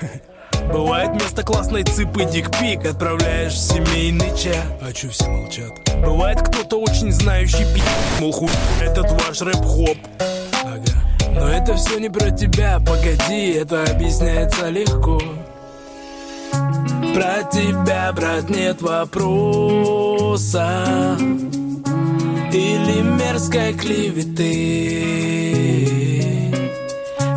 Бывает, 0.70 1.12
вместо 1.12 1.42
классной 1.42 1.82
цыпы 1.82 2.26
дикпик 2.26 2.84
Отправляешь 2.84 3.54
в 3.54 3.58
семейный 3.58 4.36
чат. 4.36 4.66
А 4.82 4.92
чё 4.92 5.08
все 5.08 5.26
молчат? 5.28 5.72
Бывает, 6.04 6.42
кто-то 6.42 6.78
очень 6.78 7.10
знающий 7.10 7.64
пи***, 7.74 7.82
Мол, 8.20 8.32
хуй, 8.32 8.50
этот 8.82 9.10
ваш 9.12 9.40
рэп-хоп. 9.40 9.96
Ага 10.62 11.07
Но 11.40 11.48
это 11.48 11.74
все 11.76 11.98
не 11.98 12.08
про 12.08 12.30
тебя, 12.30 12.80
погоди 12.80 13.52
Это 13.52 13.84
объясняется 13.84 14.68
легко. 14.68 15.20
Про 17.14 17.42
тебя, 17.50 18.12
брат, 18.12 18.50
нет 18.50 18.82
вопроса. 18.82 20.36
Или 22.52 23.02
мерзкой 23.02 23.74
клеветы. 23.74 24.98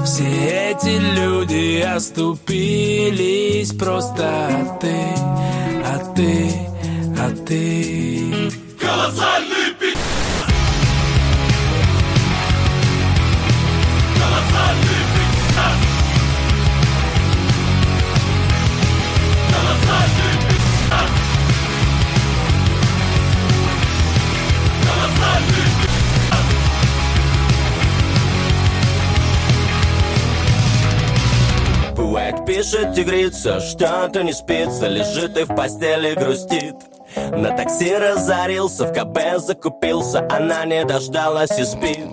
Все 0.05 0.71
эти 0.71 0.97
люди 1.15 1.81
оступились 1.81 3.71
Просто 3.73 4.23
а 4.27 4.77
ты, 4.79 4.95
а 5.85 6.13
ты, 6.15 6.51
а 7.17 7.31
ты. 7.45 8.51
Колоссальный 8.79 9.60
пишет 32.51 32.93
тигрица, 32.93 33.61
что-то 33.61 34.23
не 34.23 34.33
спится 34.33 34.87
Лежит 34.87 35.37
и 35.37 35.43
в 35.43 35.55
постели 35.55 36.13
грустит. 36.13 36.75
На 37.15 37.55
такси 37.55 37.95
разорился, 37.95 38.85
в 38.85 38.93
КБ 38.93 39.39
закупился 39.39 40.27
Она 40.29 40.65
не 40.65 40.83
дождалась 40.83 41.57
и 41.57 41.63
спит. 41.63 42.09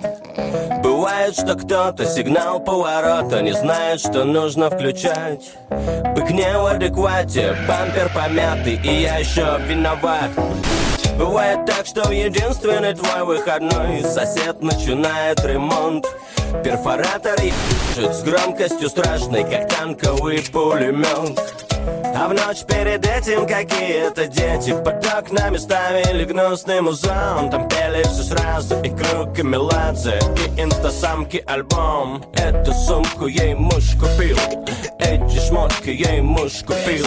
Бывает, 0.81 1.33
что 1.33 1.55
кто-то 1.55 2.05
сигнал 2.05 2.61
поворота 2.61 3.41
Не 3.41 3.51
знает, 3.51 3.99
что 3.99 4.23
нужно 4.23 4.69
включать. 4.69 5.51
Бык 5.69 6.29
не 6.31 6.57
в 6.57 6.65
адеквате, 6.65 7.55
бампер 7.67 8.09
помятый 8.15 8.79
И 8.81 9.01
я 9.01 9.17
еще 9.17 9.59
виноват 9.67 10.31
Бывает 11.19 11.65
так, 11.65 11.85
что 11.85 12.07
в 12.07 12.11
единственный 12.11 12.93
твой 12.93 13.25
выходной 13.25 14.01
Сосед 14.03 14.61
начинает 14.61 15.43
ремонт. 15.43 16.07
Перфоратор 16.63 17.35
ебашит 17.41 18.15
с 18.15 18.23
громкостью 18.23 18.89
страшной 18.89 19.43
Как 19.43 19.67
танковый 19.67 20.41
пулемет 20.51 21.37
А 22.15 22.27
в 22.27 22.33
ночь 22.33 22.63
перед 22.65 23.05
этим 23.05 23.45
какие-то 23.45 24.27
дети 24.27 24.71
Под 24.71 25.05
окнами 25.05 25.57
ставили 25.57 26.23
гнусный 26.23 26.79
музон. 26.79 27.49
Там 27.51 27.67
пели 27.67 28.01
все 28.03 28.23
сразу 28.23 28.81
и 28.81 28.89
круг, 28.89 29.37
и 29.37 29.43
меладзе 29.43 30.19
И 30.55 30.61
инстасамки 30.61 31.43
альбом. 31.45 32.23
Эту 32.33 32.73
сумку 32.73 33.27
ей 33.27 33.55
муж 33.55 33.91
купил 33.99 34.37
Эти 34.97 35.47
шмотки 35.47 35.89
ей 35.89 36.21
муж 36.21 36.63
купил. 36.65 37.05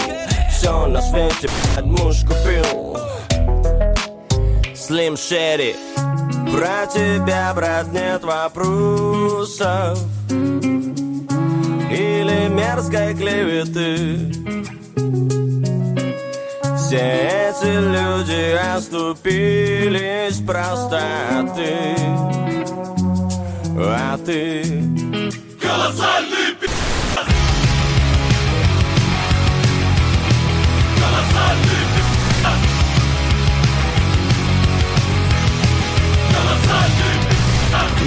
Все 0.50 0.86
на 0.86 1.00
свете, 1.00 1.48
блядь, 1.74 1.86
муж 1.86 2.20
купил 2.20 3.11
Слим 4.92 5.16
Шерри 5.16 5.74
Про 6.52 6.86
тебя, 6.86 7.50
брат, 7.54 7.90
нет 7.94 8.22
вопросов. 8.24 9.98
Или 11.90 12.48
мерзкой 12.50 13.14
клеветы. 13.14 14.34
Все 16.76 16.98
эти 16.98 17.72
люди 17.72 18.54
оступились 18.76 20.40
просто 20.46 21.00
ты, 21.56 21.96
а 23.78 24.18
ты? 24.18 24.62
Колоссальный 25.58 26.54
пи***ц! 26.60 26.71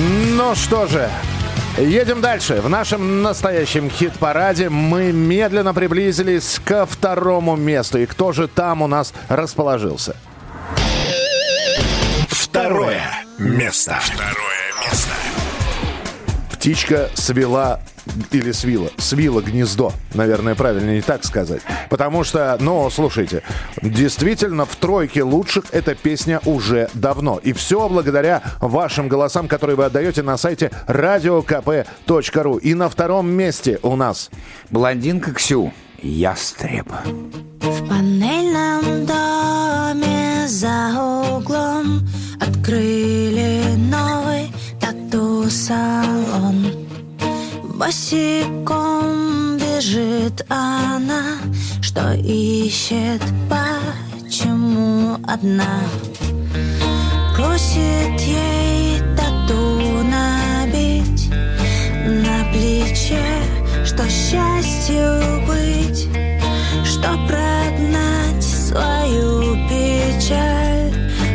Ну 0.07 0.53
что 0.55 0.85
же, 0.87 1.09
Едем 1.77 2.21
дальше. 2.21 2.61
В 2.61 2.69
нашем 2.69 3.21
настоящем 3.21 3.89
хит-параде 3.89 4.69
мы 4.69 5.11
медленно 5.11 5.73
приблизились 5.73 6.61
ко 6.63 6.85
второму 6.85 7.57
месту. 7.57 7.97
И 7.99 8.05
кто 8.05 8.31
же 8.31 8.47
там 8.47 8.81
у 8.81 8.87
нас 8.87 9.13
расположился? 9.27 10.15
Второе 12.29 13.01
место. 13.37 13.97
Второе 14.01 14.89
место. 14.89 15.09
Птичка 16.53 17.09
свела 17.15 17.81
или 18.31 18.51
свила, 18.51 18.89
свила 18.97 19.41
гнездо, 19.41 19.91
наверное, 20.13 20.55
правильно 20.55 20.91
не 20.91 21.01
так 21.01 21.23
сказать. 21.23 21.61
Потому 21.89 22.23
что, 22.23 22.57
ну, 22.59 22.89
слушайте, 22.89 23.43
действительно 23.81 24.65
в 24.65 24.75
тройке 24.75 25.23
лучших 25.23 25.65
эта 25.71 25.95
песня 25.95 26.41
уже 26.45 26.89
давно. 26.93 27.39
И 27.43 27.53
все 27.53 27.87
благодаря 27.89 28.41
вашим 28.61 29.07
голосам, 29.07 29.47
которые 29.47 29.75
вы 29.75 29.85
отдаете 29.85 30.23
на 30.23 30.37
сайте 30.37 30.71
radiokp.ru. 30.87 32.59
И 32.59 32.73
на 32.73 32.89
втором 32.89 33.29
месте 33.29 33.79
у 33.81 33.95
нас... 33.95 34.29
Блондинка 34.69 35.33
Ксю. 35.33 35.73
Ястреб. 36.01 36.87
В 37.61 37.89
панельном 37.89 39.05
доме 39.05 40.47
за 40.47 41.35
углом 41.35 42.01
Открыли 42.39 43.75
новый 43.77 44.51
тату-салон 44.81 46.84
Босиком 47.77 49.57
бежит 49.57 50.45
она 50.47 51.39
Что 51.81 52.13
ищет, 52.13 53.21
почему 53.49 55.17
одна. 55.27 55.81
Просит 57.35 58.21
ей 58.21 59.01
тату 59.17 60.03
набить 60.05 61.29
На 62.23 62.49
плече, 62.53 63.25
что 63.83 64.03
счастью 64.07 65.45
быть 65.45 66.07
Что 66.85 67.09
прогнать 67.27 68.41
свою 68.41 69.53
печаль. 69.67 70.93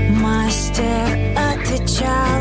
Мастер 0.08 1.36
отвечал 1.36 2.39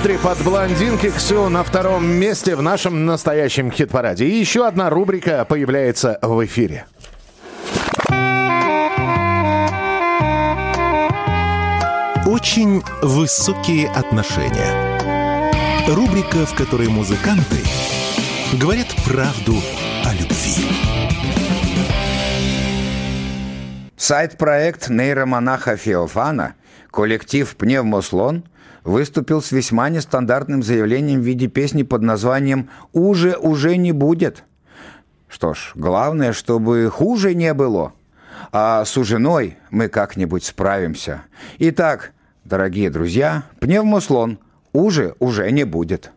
Ястреб 0.00 0.26
от 0.26 0.42
блондинки 0.44 1.10
Ксю 1.10 1.50
на 1.50 1.62
втором 1.62 2.06
месте 2.06 2.56
в 2.56 2.62
нашем 2.62 3.04
настоящем 3.04 3.70
хит-параде. 3.70 4.24
И 4.24 4.30
еще 4.30 4.66
одна 4.66 4.88
рубрика 4.88 5.44
появляется 5.44 6.18
в 6.22 6.42
эфире. 6.46 6.86
Очень 12.24 12.82
высокие 13.02 13.90
отношения. 13.90 14.98
Рубрика, 15.86 16.46
в 16.46 16.54
которой 16.54 16.88
музыканты 16.88 17.58
говорят 18.54 18.86
правду 19.06 19.56
о 20.06 20.14
любви. 20.14 20.64
Сайт-проект 23.98 24.88
нейромонаха 24.88 25.76
Феофана, 25.76 26.54
коллектив 26.90 27.54
«Пневмослон» 27.54 28.44
выступил 28.84 29.42
с 29.42 29.52
весьма 29.52 29.88
нестандартным 29.88 30.62
заявлением 30.62 31.20
в 31.20 31.24
виде 31.24 31.46
песни 31.48 31.82
под 31.82 32.02
названием 32.02 32.68
«Уже 32.92 33.36
уже 33.36 33.76
не 33.76 33.92
будет». 33.92 34.44
Что 35.28 35.54
ж, 35.54 35.72
главное, 35.74 36.32
чтобы 36.32 36.90
хуже 36.90 37.34
не 37.34 37.54
было. 37.54 37.92
а 38.52 38.84
с 38.84 38.94
женой 39.04 39.58
мы 39.70 39.88
как-нибудь 39.88 40.44
справимся. 40.44 41.22
Итак, 41.58 42.12
дорогие 42.44 42.90
друзья, 42.90 43.44
пневмослон 43.60 44.38
уже 44.72 45.14
уже 45.18 45.50
не 45.52 45.64
будет. 45.64 46.10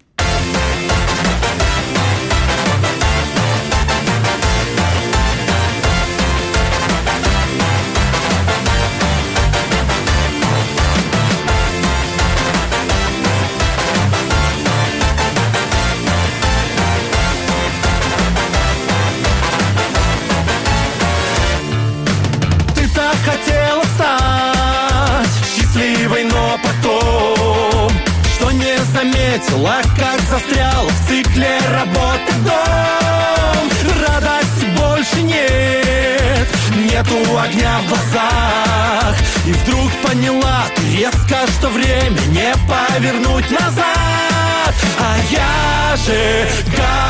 Заметила, 29.44 29.82
как 29.98 30.20
застрял 30.22 30.88
в 30.88 31.08
цикле 31.08 31.60
работы 31.72 32.34
дом 32.44 33.70
Радости 34.02 34.66
больше 34.78 35.22
нет, 35.22 36.48
нету 36.76 37.18
огня 37.38 37.80
в 37.80 37.88
глазах. 37.88 39.16
И 39.46 39.52
вдруг 39.52 39.92
поняла 40.06 40.66
ты 40.76 40.98
резко, 40.98 41.48
что 41.58 41.70
время 41.70 42.20
не 42.30 42.54
повернуть 42.68 43.50
назад. 43.52 44.74
А 45.00 45.16
я 45.32 45.96
же 45.98 46.48
говорил 46.66 47.04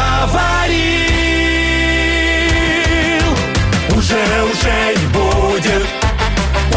уже, 3.95 4.23
уже 4.43 4.95
не 4.99 5.07
будет 5.07 5.83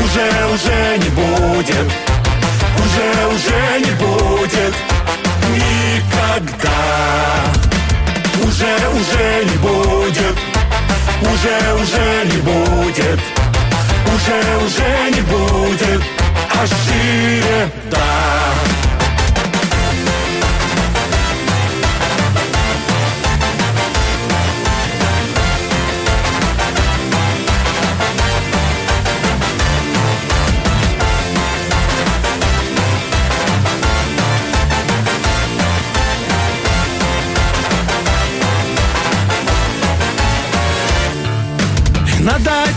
Уже, 0.04 0.28
уже 0.54 0.98
не 0.98 1.08
будет 1.10 1.86
Уже, 2.78 3.26
уже 3.34 3.80
не 3.80 3.92
будет 3.96 4.95
Никогда. 5.48 6.80
Уже, 8.42 8.72
уже 8.98 9.44
не 9.44 9.56
будет. 9.58 10.36
Уже, 11.22 11.74
уже 11.82 12.24
не 12.30 12.38
будет. 12.38 13.20
Уже, 14.14 14.38
уже 14.64 15.10
не 15.14 15.20
будет. 15.22 16.02
А 16.58 16.66
шире, 16.66 17.70
да 17.90 18.35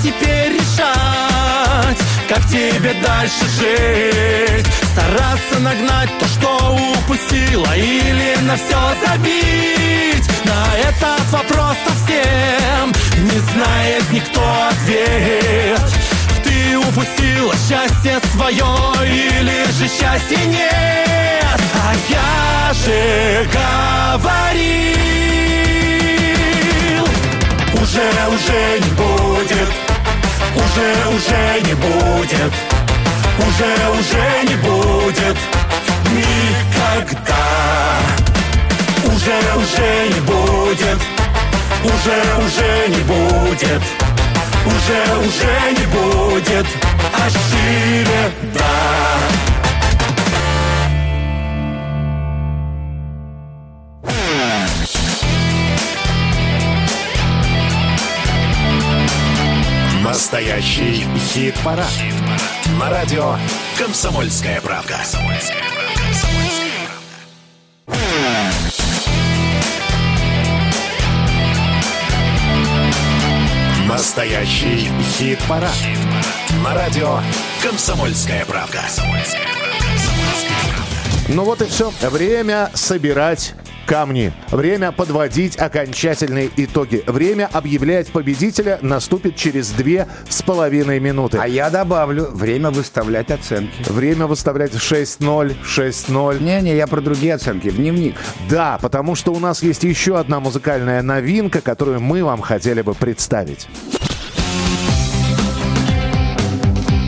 теперь 0.01 0.53
решать, 0.53 1.97
как 2.27 2.45
тебе 2.47 2.93
дальше 3.03 3.45
жить. 3.59 4.67
Стараться 4.91 5.59
нагнать 5.59 6.09
то, 6.19 6.25
что 6.27 6.77
упустила 6.97 7.75
Или 7.75 8.35
на 8.41 8.55
все 8.55 8.95
забить. 9.05 10.29
На 10.45 10.75
этот 10.77 11.31
вопрос 11.31 11.75
совсем 11.87 12.91
не 13.23 13.39
знает 13.51 14.11
никто 14.11 14.41
ответ. 14.69 15.81
Ты 16.43 16.77
упустила 16.77 17.53
счастье 17.67 18.19
свое 18.33 18.65
Или 19.05 19.71
же 19.71 19.87
счастья 19.87 20.45
нет? 20.45 21.59
А 21.75 21.93
я 22.09 22.73
же 22.73 23.49
говорил 23.51 24.69
уже, 27.73 28.11
уже 28.33 28.79
не 28.79 28.91
будет 28.91 29.88
Уже, 30.63 30.89
уже 31.15 31.61
не 31.65 31.73
будет. 31.73 32.53
Уже, 33.47 33.71
уже 33.99 34.25
не 34.47 34.55
будет. 34.55 35.37
Никогда. 36.11 37.45
Уже, 39.05 39.37
уже 39.61 40.09
не 40.13 40.21
будет. 40.21 40.99
Уже, 41.83 42.17
уже 42.45 42.87
не 42.89 43.01
будет. 43.03 43.81
Уже, 44.65 44.99
уже 45.27 45.53
не 45.77 45.85
будет. 45.87 46.65
А 47.13 47.29
Настоящий 60.31 61.03
хит-парад. 61.17 61.91
На 62.79 62.91
радио 62.91 63.35
«Комсомольская 63.79 64.61
правда». 64.61 64.99
Настоящий 73.87 74.91
хит-парад. 75.17 75.73
На 76.63 76.75
радио 76.75 77.21
«Комсомольская 77.63 78.45
правда». 78.45 78.83
Ну 81.27 81.43
вот 81.43 81.63
и 81.63 81.65
все. 81.65 81.91
Время 82.01 82.69
собирать 82.75 83.55
камни. 83.89 84.31
Время 84.51 84.91
подводить 84.91 85.57
окончательные 85.57 86.51
итоги. 86.57 87.03
Время 87.07 87.49
объявлять 87.51 88.11
победителя 88.11 88.77
наступит 88.83 89.35
через 89.35 89.71
две 89.71 90.07
с 90.29 90.43
половиной 90.43 90.99
минуты. 90.99 91.39
А 91.41 91.47
я 91.47 91.71
добавлю, 91.71 92.25
время 92.25 92.69
выставлять 92.69 93.31
оценки. 93.31 93.73
Время 93.89 94.27
выставлять 94.27 94.73
6-0, 94.73 95.55
6-0. 95.63 96.43
Не-не, 96.43 96.75
я 96.75 96.85
про 96.85 97.01
другие 97.01 97.33
оценки, 97.33 97.69
в 97.69 97.77
дневник. 97.77 98.15
Да, 98.47 98.77
потому 98.79 99.15
что 99.15 99.33
у 99.33 99.39
нас 99.39 99.63
есть 99.63 99.83
еще 99.83 100.19
одна 100.19 100.39
музыкальная 100.39 101.01
новинка, 101.01 101.59
которую 101.59 101.99
мы 101.99 102.23
вам 102.23 102.41
хотели 102.41 102.83
бы 102.83 102.93
представить. 102.93 103.67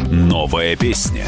Новая 0.10 0.76
песня. 0.76 1.26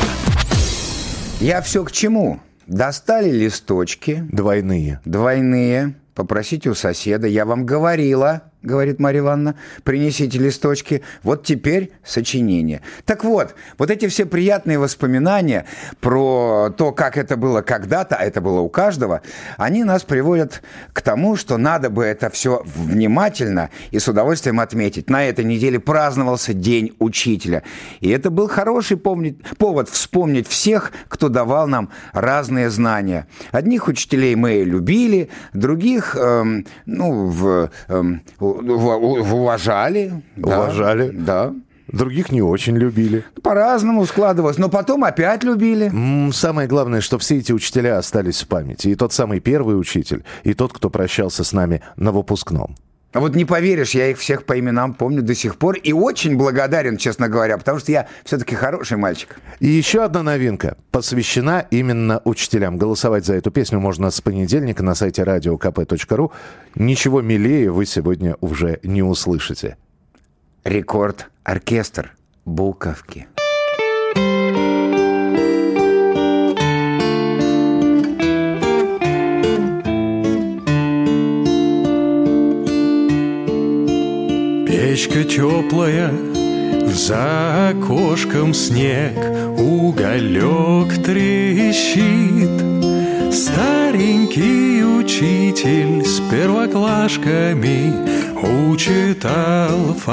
Я 1.39 1.61
все 1.61 1.83
к 1.83 1.91
чему? 1.91 2.39
Достали 2.67 3.29
листочки. 3.29 4.25
Двойные. 4.31 4.99
Двойные. 5.05 5.95
Попросите 6.15 6.69
у 6.69 6.75
соседа. 6.75 7.27
Я 7.27 7.45
вам 7.45 7.65
говорила, 7.65 8.43
говорит 8.63 8.99
Марья 8.99 9.19
Ивановна, 9.19 9.55
принесите 9.83 10.39
листочки. 10.39 11.03
Вот 11.21 11.43
теперь 11.43 11.91
сочинение. 12.03 12.81
Так 13.05 13.23
вот, 13.23 13.55
вот 13.77 13.91
эти 13.91 14.07
все 14.07 14.25
приятные 14.25 14.79
воспоминания 14.79 15.65
про 15.99 16.73
то, 16.75 16.91
как 16.91 17.17
это 17.17 17.37
было 17.37 17.61
когда-то, 17.61 18.15
а 18.15 18.23
это 18.23 18.41
было 18.41 18.61
у 18.61 18.69
каждого, 18.69 19.21
они 19.57 19.83
нас 19.83 20.03
приводят 20.03 20.63
к 20.93 21.01
тому, 21.01 21.35
что 21.35 21.57
надо 21.57 21.89
бы 21.89 22.03
это 22.03 22.29
все 22.29 22.63
внимательно 22.65 23.69
и 23.91 23.99
с 23.99 24.07
удовольствием 24.07 24.59
отметить. 24.59 25.09
На 25.09 25.25
этой 25.25 25.45
неделе 25.45 25.79
праздновался 25.79 26.53
День 26.53 26.95
Учителя. 26.99 27.63
И 27.99 28.09
это 28.09 28.29
был 28.29 28.47
хороший 28.47 28.97
помнить, 28.97 29.37
повод 29.57 29.89
вспомнить 29.89 30.47
всех, 30.47 30.91
кто 31.09 31.29
давал 31.29 31.67
нам 31.67 31.89
разные 32.13 32.69
знания. 32.69 33.27
Одних 33.51 33.87
учителей 33.87 34.35
мы 34.35 34.63
любили, 34.63 35.29
других 35.53 36.15
эм, 36.15 36.65
ну, 36.85 37.27
в, 37.27 37.69
эм, 37.89 38.21
в- 38.61 39.23
в- 39.23 39.35
уважали. 39.35 40.23
да, 40.35 40.59
Уважали. 40.61 41.09
Да. 41.09 41.53
Других 41.91 42.31
не 42.31 42.41
очень 42.41 42.75
любили. 42.77 43.23
По-разному 43.43 44.05
складывалось, 44.05 44.57
но 44.57 44.69
потом 44.69 45.03
опять 45.03 45.43
любили. 45.43 45.91
Самое 46.31 46.67
главное, 46.67 47.01
что 47.01 47.17
все 47.19 47.37
эти 47.37 47.51
учителя 47.51 47.97
остались 47.99 48.41
в 48.41 48.47
памяти. 48.47 48.87
И 48.87 48.95
тот 48.95 49.13
самый 49.13 49.39
первый 49.41 49.77
учитель, 49.79 50.23
и 50.43 50.53
тот, 50.53 50.73
кто 50.73 50.89
прощался 50.89 51.43
с 51.43 51.51
нами 51.53 51.81
на 51.97 52.11
выпускном. 52.11 52.75
А 53.13 53.19
вот 53.19 53.35
не 53.35 53.45
поверишь, 53.45 53.91
я 53.91 54.07
их 54.07 54.17
всех 54.17 54.43
по 54.43 54.59
именам 54.59 54.95
помню 54.95 55.21
до 55.21 55.35
сих 55.35 55.57
пор 55.57 55.75
и 55.77 55.93
очень 55.93 56.35
благодарен, 56.35 56.97
честно 56.97 57.29
говоря, 57.29 57.59
потому 57.59 57.77
что 57.77 57.91
я 57.91 58.07
все-таки 58.25 58.55
хороший 58.55 58.97
мальчик. 58.97 59.37
И 59.59 59.67
еще 59.67 60.03
одна 60.03 60.23
новинка 60.23 60.77
посвящена 60.89 61.65
именно 61.69 62.21
учителям. 62.25 62.77
Голосовать 62.77 63.25
за 63.25 63.35
эту 63.35 63.51
песню 63.51 63.79
можно 63.79 64.09
с 64.09 64.19
понедельника 64.19 64.81
на 64.81 64.95
сайте 64.95 65.21
radiokp.ru. 65.21 66.31
Ничего 66.73 67.21
милее 67.21 67.71
вы 67.71 67.85
сегодня 67.85 68.35
уже 68.41 68.79
не 68.81 69.03
услышите. 69.03 69.77
Рекорд 70.63 71.29
оркестр 71.43 72.13
Буковки. 72.45 73.27
Печка 84.93 85.23
теплая, 85.23 86.11
За 86.85 87.69
окошком 87.69 88.53
снег, 88.53 89.17
уголек 89.57 91.03
трещит. 91.03 92.51
Старенький 93.33 94.83
учитель 94.83 96.05
с 96.05 96.19
первоклашками 96.29 97.91
Учит 98.69 99.25
алфавит. 99.25 100.11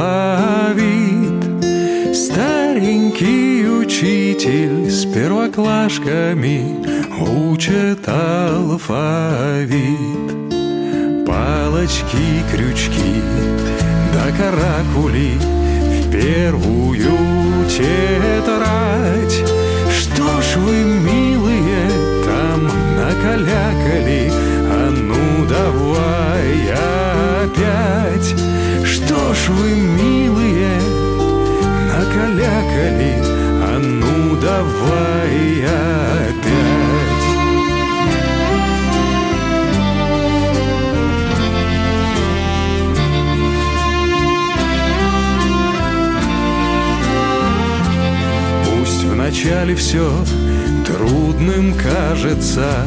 Старенький 2.16 3.69
учитель 3.69 4.90
с 4.90 5.05
первоклашками 5.05 6.65
Учит 7.20 8.09
алфавит. 8.09 9.77
Палочки, 11.27 12.43
крючки 12.51 13.20
да 14.20 14.32
каракули 14.32 15.38
В 15.38 16.10
первую 16.10 17.66
тетрадь 17.68 19.44
Что 19.90 20.42
ж 20.42 20.56
вы, 20.56 20.84
милые, 20.84 21.90
там 22.24 22.64
накалякали? 22.97 24.30
А 24.72 24.90
ну 24.90 25.47
давай 25.47 26.70
опять. 27.42 28.34
Что 28.84 29.34
ж 29.34 29.48
вы, 29.48 29.70
милые, 29.76 30.80
накалякали? 31.88 33.14
А 33.62 33.78
ну 33.78 34.36
давай 34.36 35.64
опять 35.64 36.10
вначале 49.31 49.77
все 49.77 50.11
трудным 50.85 51.74
кажется, 51.74 52.85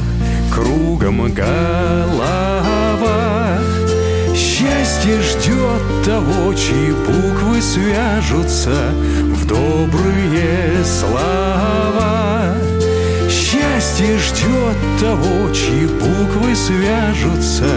Кругом 0.54 1.34
голова. 1.34 2.60
Счастье 4.36 5.22
ждет 5.22 5.82
того, 6.06 6.54
чьи 6.54 6.92
буквы 6.92 7.62
свяжутся 7.62 8.92
В 9.34 9.48
добрые 9.48 10.84
слова. 10.84 12.56
Счастье 13.30 14.18
ждет 14.18 14.78
того, 15.00 15.50
чьи 15.54 15.88
буквы 15.88 16.56
свяжутся 16.56 17.70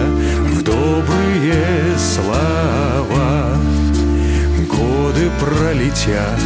В 0.51 0.63
добрые 0.65 1.97
слова. 1.99 3.57
Годы 4.69 5.31
пролетят, 5.41 6.41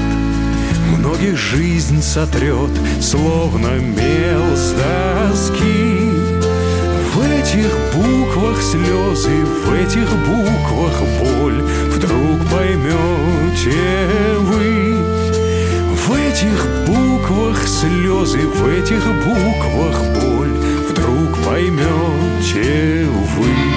Многих 0.99 1.37
жизнь 1.37 2.03
сотрет, 2.03 2.71
словно 3.01 3.79
мел 3.79 4.57
с 4.57 4.73
доски. 4.73 6.11
В 7.15 7.21
этих 7.23 7.73
буквах 7.95 8.61
слезы, 8.63 9.45
в 9.45 9.73
этих 9.73 10.09
буквах 10.27 11.03
боль, 11.21 11.63
Вдруг 11.95 12.39
поймете 12.51 14.37
вы. 14.41 14.97
В 15.95 16.13
этих 16.15 16.67
буквах 16.87 17.67
слезы, 17.67 18.39
в 18.47 18.67
этих 18.67 19.05
буквах 19.25 20.03
боль, 20.15 20.55
Вдруг 20.89 21.39
поймете 21.45 23.07
вы. 23.37 23.70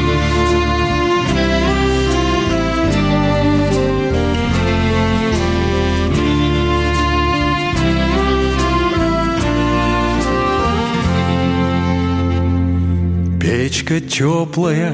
Печка 13.64 14.02
теплая, 14.02 14.94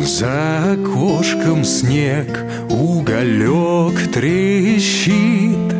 за 0.00 0.72
окошком 0.72 1.64
снег, 1.64 2.46
уголек 2.70 4.10
трещит. 4.10 5.74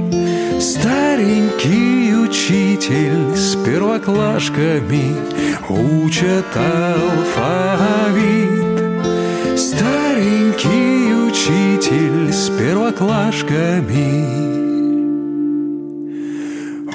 Старенький 0.60 2.14
учитель 2.14 3.34
с 3.34 3.56
первоклашками 3.64 5.14
учат 5.70 6.44
алфавит. 6.54 7.88
Старенький 9.58 11.14
учитель 11.14 12.30
с 12.34 12.50
первоклашками 12.50 14.26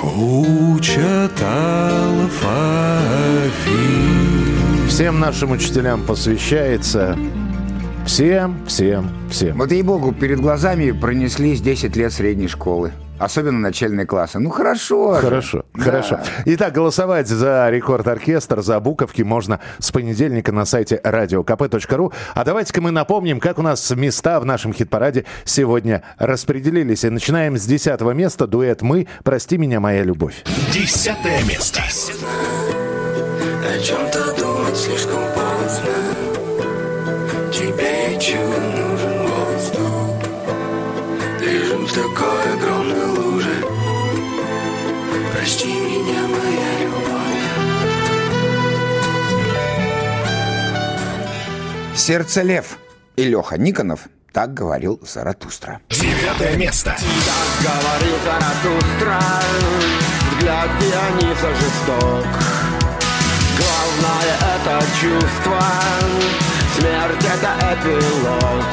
учат 0.03 1.41
алфавит. 1.41 2.85
Всем 4.95 5.19
нашим 5.19 5.51
учителям 5.51 6.05
посвящается. 6.05 7.17
Всем, 8.05 8.65
всем, 8.65 9.09
всем. 9.30 9.57
Вот 9.57 9.69
ей-богу, 9.69 10.13
перед 10.13 10.39
глазами 10.39 10.91
пронеслись 10.91 11.59
10 11.59 11.97
лет 11.97 12.13
средней 12.13 12.47
школы. 12.47 12.93
Особенно 13.19 13.59
начальные 13.59 14.05
классы. 14.05 14.39
Ну 14.39 14.49
хорошо. 14.49 15.15
же. 15.15 15.19
Хорошо, 15.22 15.65
Да. 15.73 15.84
хорошо. 15.84 16.19
Итак, 16.45 16.72
голосовать 16.73 17.27
за 17.27 17.69
рекорд-оркестр, 17.72 18.61
за 18.61 18.80
буковки 18.80 19.22
можно 19.22 19.59
с 19.80 19.91
понедельника 19.91 20.53
на 20.53 20.63
сайте 20.63 21.01
radiokp.ru. 21.03 22.13
А 22.34 22.45
давайте-ка 22.45 22.80
мы 22.80 22.91
напомним, 22.91 23.41
как 23.41 23.59
у 23.59 23.63
нас 23.63 23.91
места 23.91 24.39
в 24.39 24.45
нашем 24.45 24.72
хит-параде 24.72 25.26
сегодня 25.43 26.03
распределились. 26.19 27.03
И 27.03 27.09
начинаем 27.09 27.57
с 27.57 27.65
десятого 27.65 28.11
места. 28.11 28.47
Дуэт 28.47 28.81
«Мы». 28.81 29.07
«Прости 29.26 29.57
меня, 29.57 29.81
моя 29.81 30.03
любовь». 30.03 30.45
Десятое 30.72 31.43
место. 31.43 31.81
О 33.67 33.79
чем-то 33.79 34.33
думать 34.33 34.77
слишком 34.77 35.23
поздно 35.33 35.91
Тебе 37.51 38.15
еще 38.15 38.37
нужен 38.37 39.27
воздух 39.27 40.13
Лежим 41.41 41.85
в 41.87 41.91
такой 41.91 42.53
огромной 42.53 43.05
луже 43.07 43.65
Прости 45.33 45.67
меня, 45.67 46.27
моя 46.27 46.79
любовь 46.83 47.15
Сердце 51.95 52.43
лев 52.43 52.77
и 53.15 53.23
Леха 53.23 53.57
Никонов. 53.57 54.01
Так 54.31 54.53
говорил 54.53 54.99
Заратустра. 55.01 55.79
Девятое 55.89 56.55
место. 56.55 56.95
Говорил 57.61 58.15
Заратустра 58.25 59.19
Взгляд 60.37 60.69
Диониса 60.79 61.55
жесток 61.55 62.25
Главное 63.99 64.38
это 64.55 64.85
чувство 64.99 65.61
Смерть 66.77 67.23
это 67.23 67.55
эпилог 67.73 68.65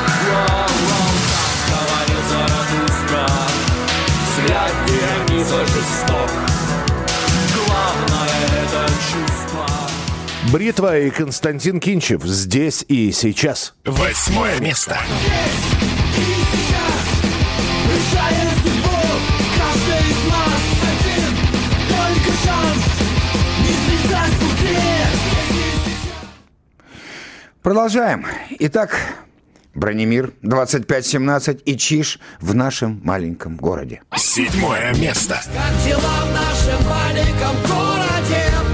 Говорил 1.69 2.23
Заратустра 2.29 3.29
Взгляд 4.31 4.73
Диониса 4.87 5.67
жесток 5.67 6.31
Главное 7.55 8.31
это 8.63 8.93
чувство 9.11 9.67
Бритва 10.53 10.99
и 10.99 11.11
Константин 11.11 11.79
Кинчев. 11.79 12.25
Здесь 12.25 12.85
и 12.89 13.13
сейчас. 13.13 13.75
Восьмое 13.85 14.59
место. 14.59 14.99
Решая 15.13 15.82
Продолжаем. 27.63 28.27
Итак, 28.59 28.97
Бронемир 29.75 30.33
2517 30.43 31.63
и 31.65 31.77
Чиж 31.79 32.19
в 32.41 32.57
нашем 32.57 33.01
маленьком 33.05 33.57
городе. 33.57 34.03
Седьмое 34.17 34.93
место. 34.95 35.41
Как 35.55 35.85
дела 35.85 36.01
в 36.01 36.33
нашем 36.33 36.89
маленьком 36.89 37.57
городе? 37.63 38.03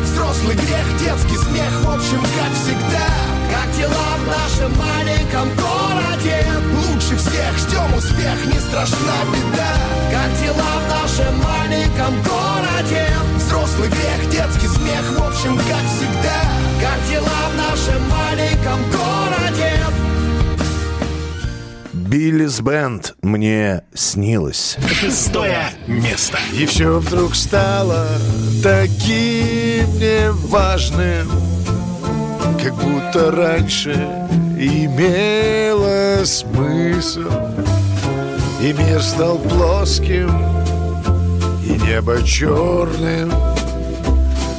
Взрослый 0.02 0.55
грех, 0.56 0.98
детский 0.98 1.36
смех, 1.36 1.70
в 1.85 1.90
общем, 1.90 2.20
как 2.23 2.52
всегда 2.55 3.09
Как 3.52 3.77
дела 3.77 4.16
в 4.16 4.27
нашем 4.27 4.78
маленьком 4.78 5.48
городе? 5.55 6.47
Лучше 6.89 7.16
всех 7.16 7.59
ждем 7.59 7.94
успех, 7.94 8.47
не 8.47 8.59
страшна 8.59 9.19
беда 9.32 9.74
Как 10.10 10.32
дела 10.43 10.81
в 10.81 10.89
нашем 10.89 11.36
маленьком 11.43 12.15
городе? 12.23 13.38
Взрослый 13.68 13.90
грех, 13.90 14.30
детский 14.30 14.66
смех, 14.66 15.02
в 15.18 15.22
общем, 15.22 15.56
как 15.58 15.84
всегда 15.90 16.42
Как 16.80 17.08
дела 17.10 17.28
в 17.52 17.56
нашем 17.56 18.08
маленьком 18.08 18.80
городе? 18.90 19.72
Биллис 21.92 22.60
Бенд. 22.60 23.14
Мне 23.20 23.82
снилось. 23.92 24.78
Шестое 24.90 25.64
место. 25.86 26.38
И 26.54 26.64
все 26.64 26.98
вдруг 26.98 27.34
стало 27.34 28.06
таким 28.62 29.86
неважным 29.98 31.30
Как 32.62 32.74
будто 32.74 33.30
раньше 33.30 33.92
имело 34.58 36.24
смысл 36.24 37.30
И 38.62 38.72
мир 38.72 39.02
стал 39.02 39.38
плоским 39.38 40.30
И 41.66 41.72
небо 41.86 42.22
черным 42.22 43.47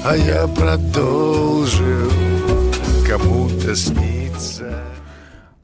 А 0.03 0.15
я 0.15 0.47
продолжил 0.47 2.11
Кому-то 3.07 3.75
сниться 3.75 4.81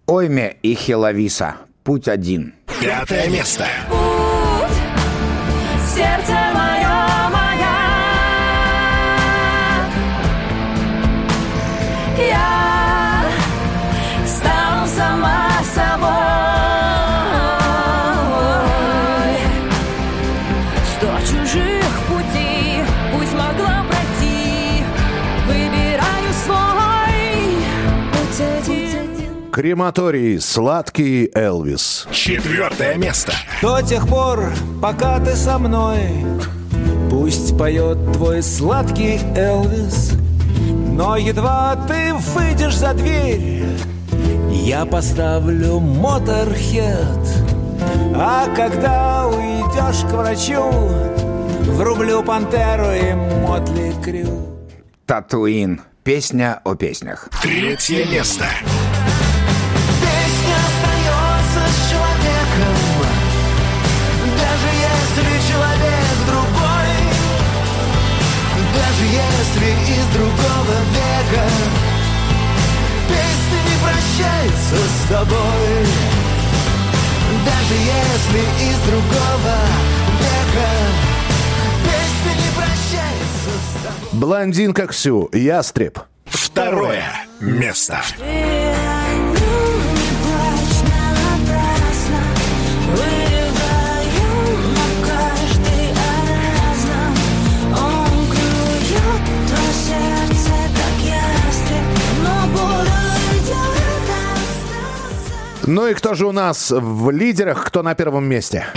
Ойме 0.07 0.57
и 0.61 0.75
Хеловиса. 0.75 1.55
Путь 1.83 2.07
один. 2.07 2.53
Пятое 2.81 3.29
место. 3.29 3.65
Сердце 5.95 6.33
мое, 6.33 6.44
Крематорий 29.55 30.41
«Сладкий 30.41 31.31
Элвис». 31.33 32.09
Четвертое 32.11 32.95
место. 32.95 33.31
До 33.61 33.81
тех 33.81 34.05
пор, 34.05 34.51
пока 34.81 35.17
ты 35.21 35.33
со 35.33 35.57
мной 35.57 36.09
Пусть 37.09 37.57
поет 37.57 37.97
твой 38.11 38.43
сладкий 38.43 39.17
Элвис 39.33 40.11
Но 40.89 41.15
едва 41.15 41.77
ты 41.87 42.13
выйдешь 42.33 42.75
за 42.75 42.93
дверь 42.95 43.63
Я 44.51 44.85
поставлю 44.85 45.79
моторхед 45.79 47.25
А 48.13 48.53
когда 48.57 49.25
уйдешь 49.27 50.01
к 50.01 50.11
врачу 50.11 50.69
Врублю 51.71 52.23
пантеру 52.23 52.91
и 52.91 53.13
мотли 53.47 53.93
крю 54.03 54.49
Татуин. 55.05 55.79
Песня 56.03 56.59
о 56.65 56.75
песнях. 56.75 57.29
Третье 57.41 58.05
место. 58.05 58.45
Даже 68.95 69.07
если 69.07 69.93
из 69.93 70.05
другого 70.13 70.75
века 70.93 71.49
Песня 73.09 73.59
не 73.67 73.77
прощается 73.83 74.75
с 74.87 75.09
тобой 75.09 75.85
Даже 77.45 77.73
если 77.73 78.39
из 78.69 78.77
другого 78.87 79.57
века 80.21 80.69
Песня 81.83 82.41
не 82.41 82.55
прощается 82.55 83.51
с 83.59 83.83
тобой 83.83 84.09
Блондинка 84.13 84.87
Ксю. 84.87 85.29
Ястреб. 85.33 85.99
Второе 86.25 87.03
место. 87.41 88.01
Ну 105.67 105.87
и 105.87 105.95
кто 105.95 106.13
же 106.13 106.27
у 106.27 106.31
нас 106.31 106.69
в 106.69 107.09
лидерах, 107.09 107.65
кто 107.65 107.81
на 107.81 107.95
первом 107.95 108.25
месте? 108.25 108.67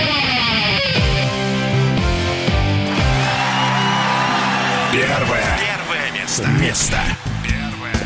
Первое. 4.91 5.45
Первое 5.59 6.13
место. 6.19 6.49
Место. 6.59 6.97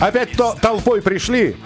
Опять 0.01 0.33
то, 0.33 0.57
толпой 0.61 1.01
пришли 1.01 1.57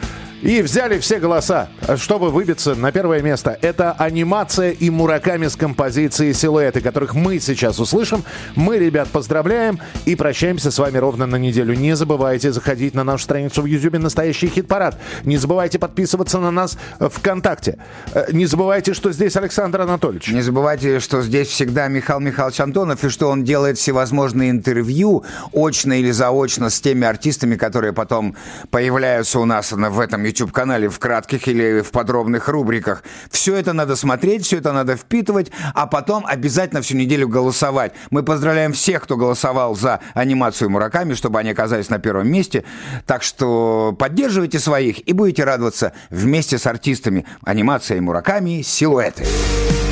и 0.47 0.62
взяли 0.62 1.01
все 1.01 1.18
голоса, 1.18 1.68
чтобы 1.97 2.31
выбиться 2.31 2.77
на 2.77 2.93
первое 2.93 3.20
место. 3.20 3.59
Это 3.62 3.93
анимация 3.93 4.70
и 4.70 4.90
Мураками 4.90 5.48
с 5.48 5.56
композицией 5.56 6.32
«Силуэты», 6.35 6.81
которых 6.81 7.14
мы 7.14 7.40
сейчас 7.40 7.81
услышим. 7.81 8.23
Мы, 8.55 8.78
ребят, 8.78 9.09
поздравляем 9.09 9.81
и 10.05 10.14
прощаемся 10.14 10.70
с 10.70 10.78
вами 10.78 10.98
ровно 10.98 11.27
на 11.27 11.35
неделю. 11.36 11.74
Не 11.74 11.97
забывайте 11.97 12.52
заходить 12.52 12.94
на 12.94 13.02
нашу 13.02 13.24
страницу 13.24 13.60
в 13.62 13.66
Ютубе 13.66 13.98
«Настоящий 13.98 14.47
хит-парад». 14.47 14.97
Не 15.24 15.36
забывайте 15.36 15.81
подписываться 15.81 16.39
на 16.39 16.52
нас 16.52 16.78
ВКонтакте. 17.01 17.78
Э, 18.14 18.27
Не 18.31 18.47
забывайте, 18.47 18.94
что 18.94 19.10
здесь 19.12 19.36
Александр 19.36 19.81
Анатольевич. 19.81 20.28
Не 20.28 20.43
забывайте, 20.43 21.01
что 21.01 21.23
здесь 21.23 21.48
всегда 21.48 21.89
Михаил 21.89 22.20
Михайлович 22.20 22.60
Антонов, 22.60 23.02
и 23.02 23.09
что 23.09 23.28
он 23.31 23.43
делает 23.43 23.78
всевозможные 23.78 24.51
интервью, 24.51 25.24
очно 25.52 25.98
или 25.98 26.12
заочно, 26.12 26.70
с 26.70 26.81
теми 26.81 27.05
артистами, 27.05 27.56
которые 27.56 27.93
потом 27.93 28.36
появляются 28.70 29.40
у 29.40 29.44
нас 29.44 29.73
на- 29.73 29.90
в 29.90 29.98
этом 29.98 30.23
YouTube-канале 30.37 30.89
в 30.89 30.99
кратких 30.99 31.49
или 31.49 31.81
в 31.81 31.91
подробных 31.91 32.49
рубриках. 32.49 33.03
Все 33.31 33.57
это 33.57 33.73
надо 33.73 33.97
смотреть, 33.97 34.45
все 34.45 34.59
это 34.59 34.73
надо 34.73 34.97
впитывать, 34.97 35.51
а 35.75 35.87
потом 35.87 36.27
обязательно 36.27 36.83
всю 36.83 36.97
неделю 36.97 37.29
голосовать. 37.29 37.93
Мы 38.11 38.23
поздравляем 38.23 38.73
всех, 38.73 39.05
кто 39.05 39.17
голосовал 39.17 39.75
за 39.75 40.01
анимацию 40.15 40.71
Мураками, 40.71 41.15
чтобы 41.15 41.39
они 41.39 41.51
оказались 41.51 41.89
на 41.89 41.99
первом 41.99 42.29
месте. 42.29 42.65
Так 43.07 43.23
что 43.23 43.97
поддерживайте 43.99 44.59
своих 44.59 45.07
и 45.09 45.13
будете 45.13 45.45
радоваться 45.45 45.93
вместе 46.11 46.59
с 46.59 46.67
артистами. 46.67 47.25
Анимация 47.43 48.01
Мураками 48.01 48.63
«Силуэты». 48.63 49.25
Танцы 49.25 49.86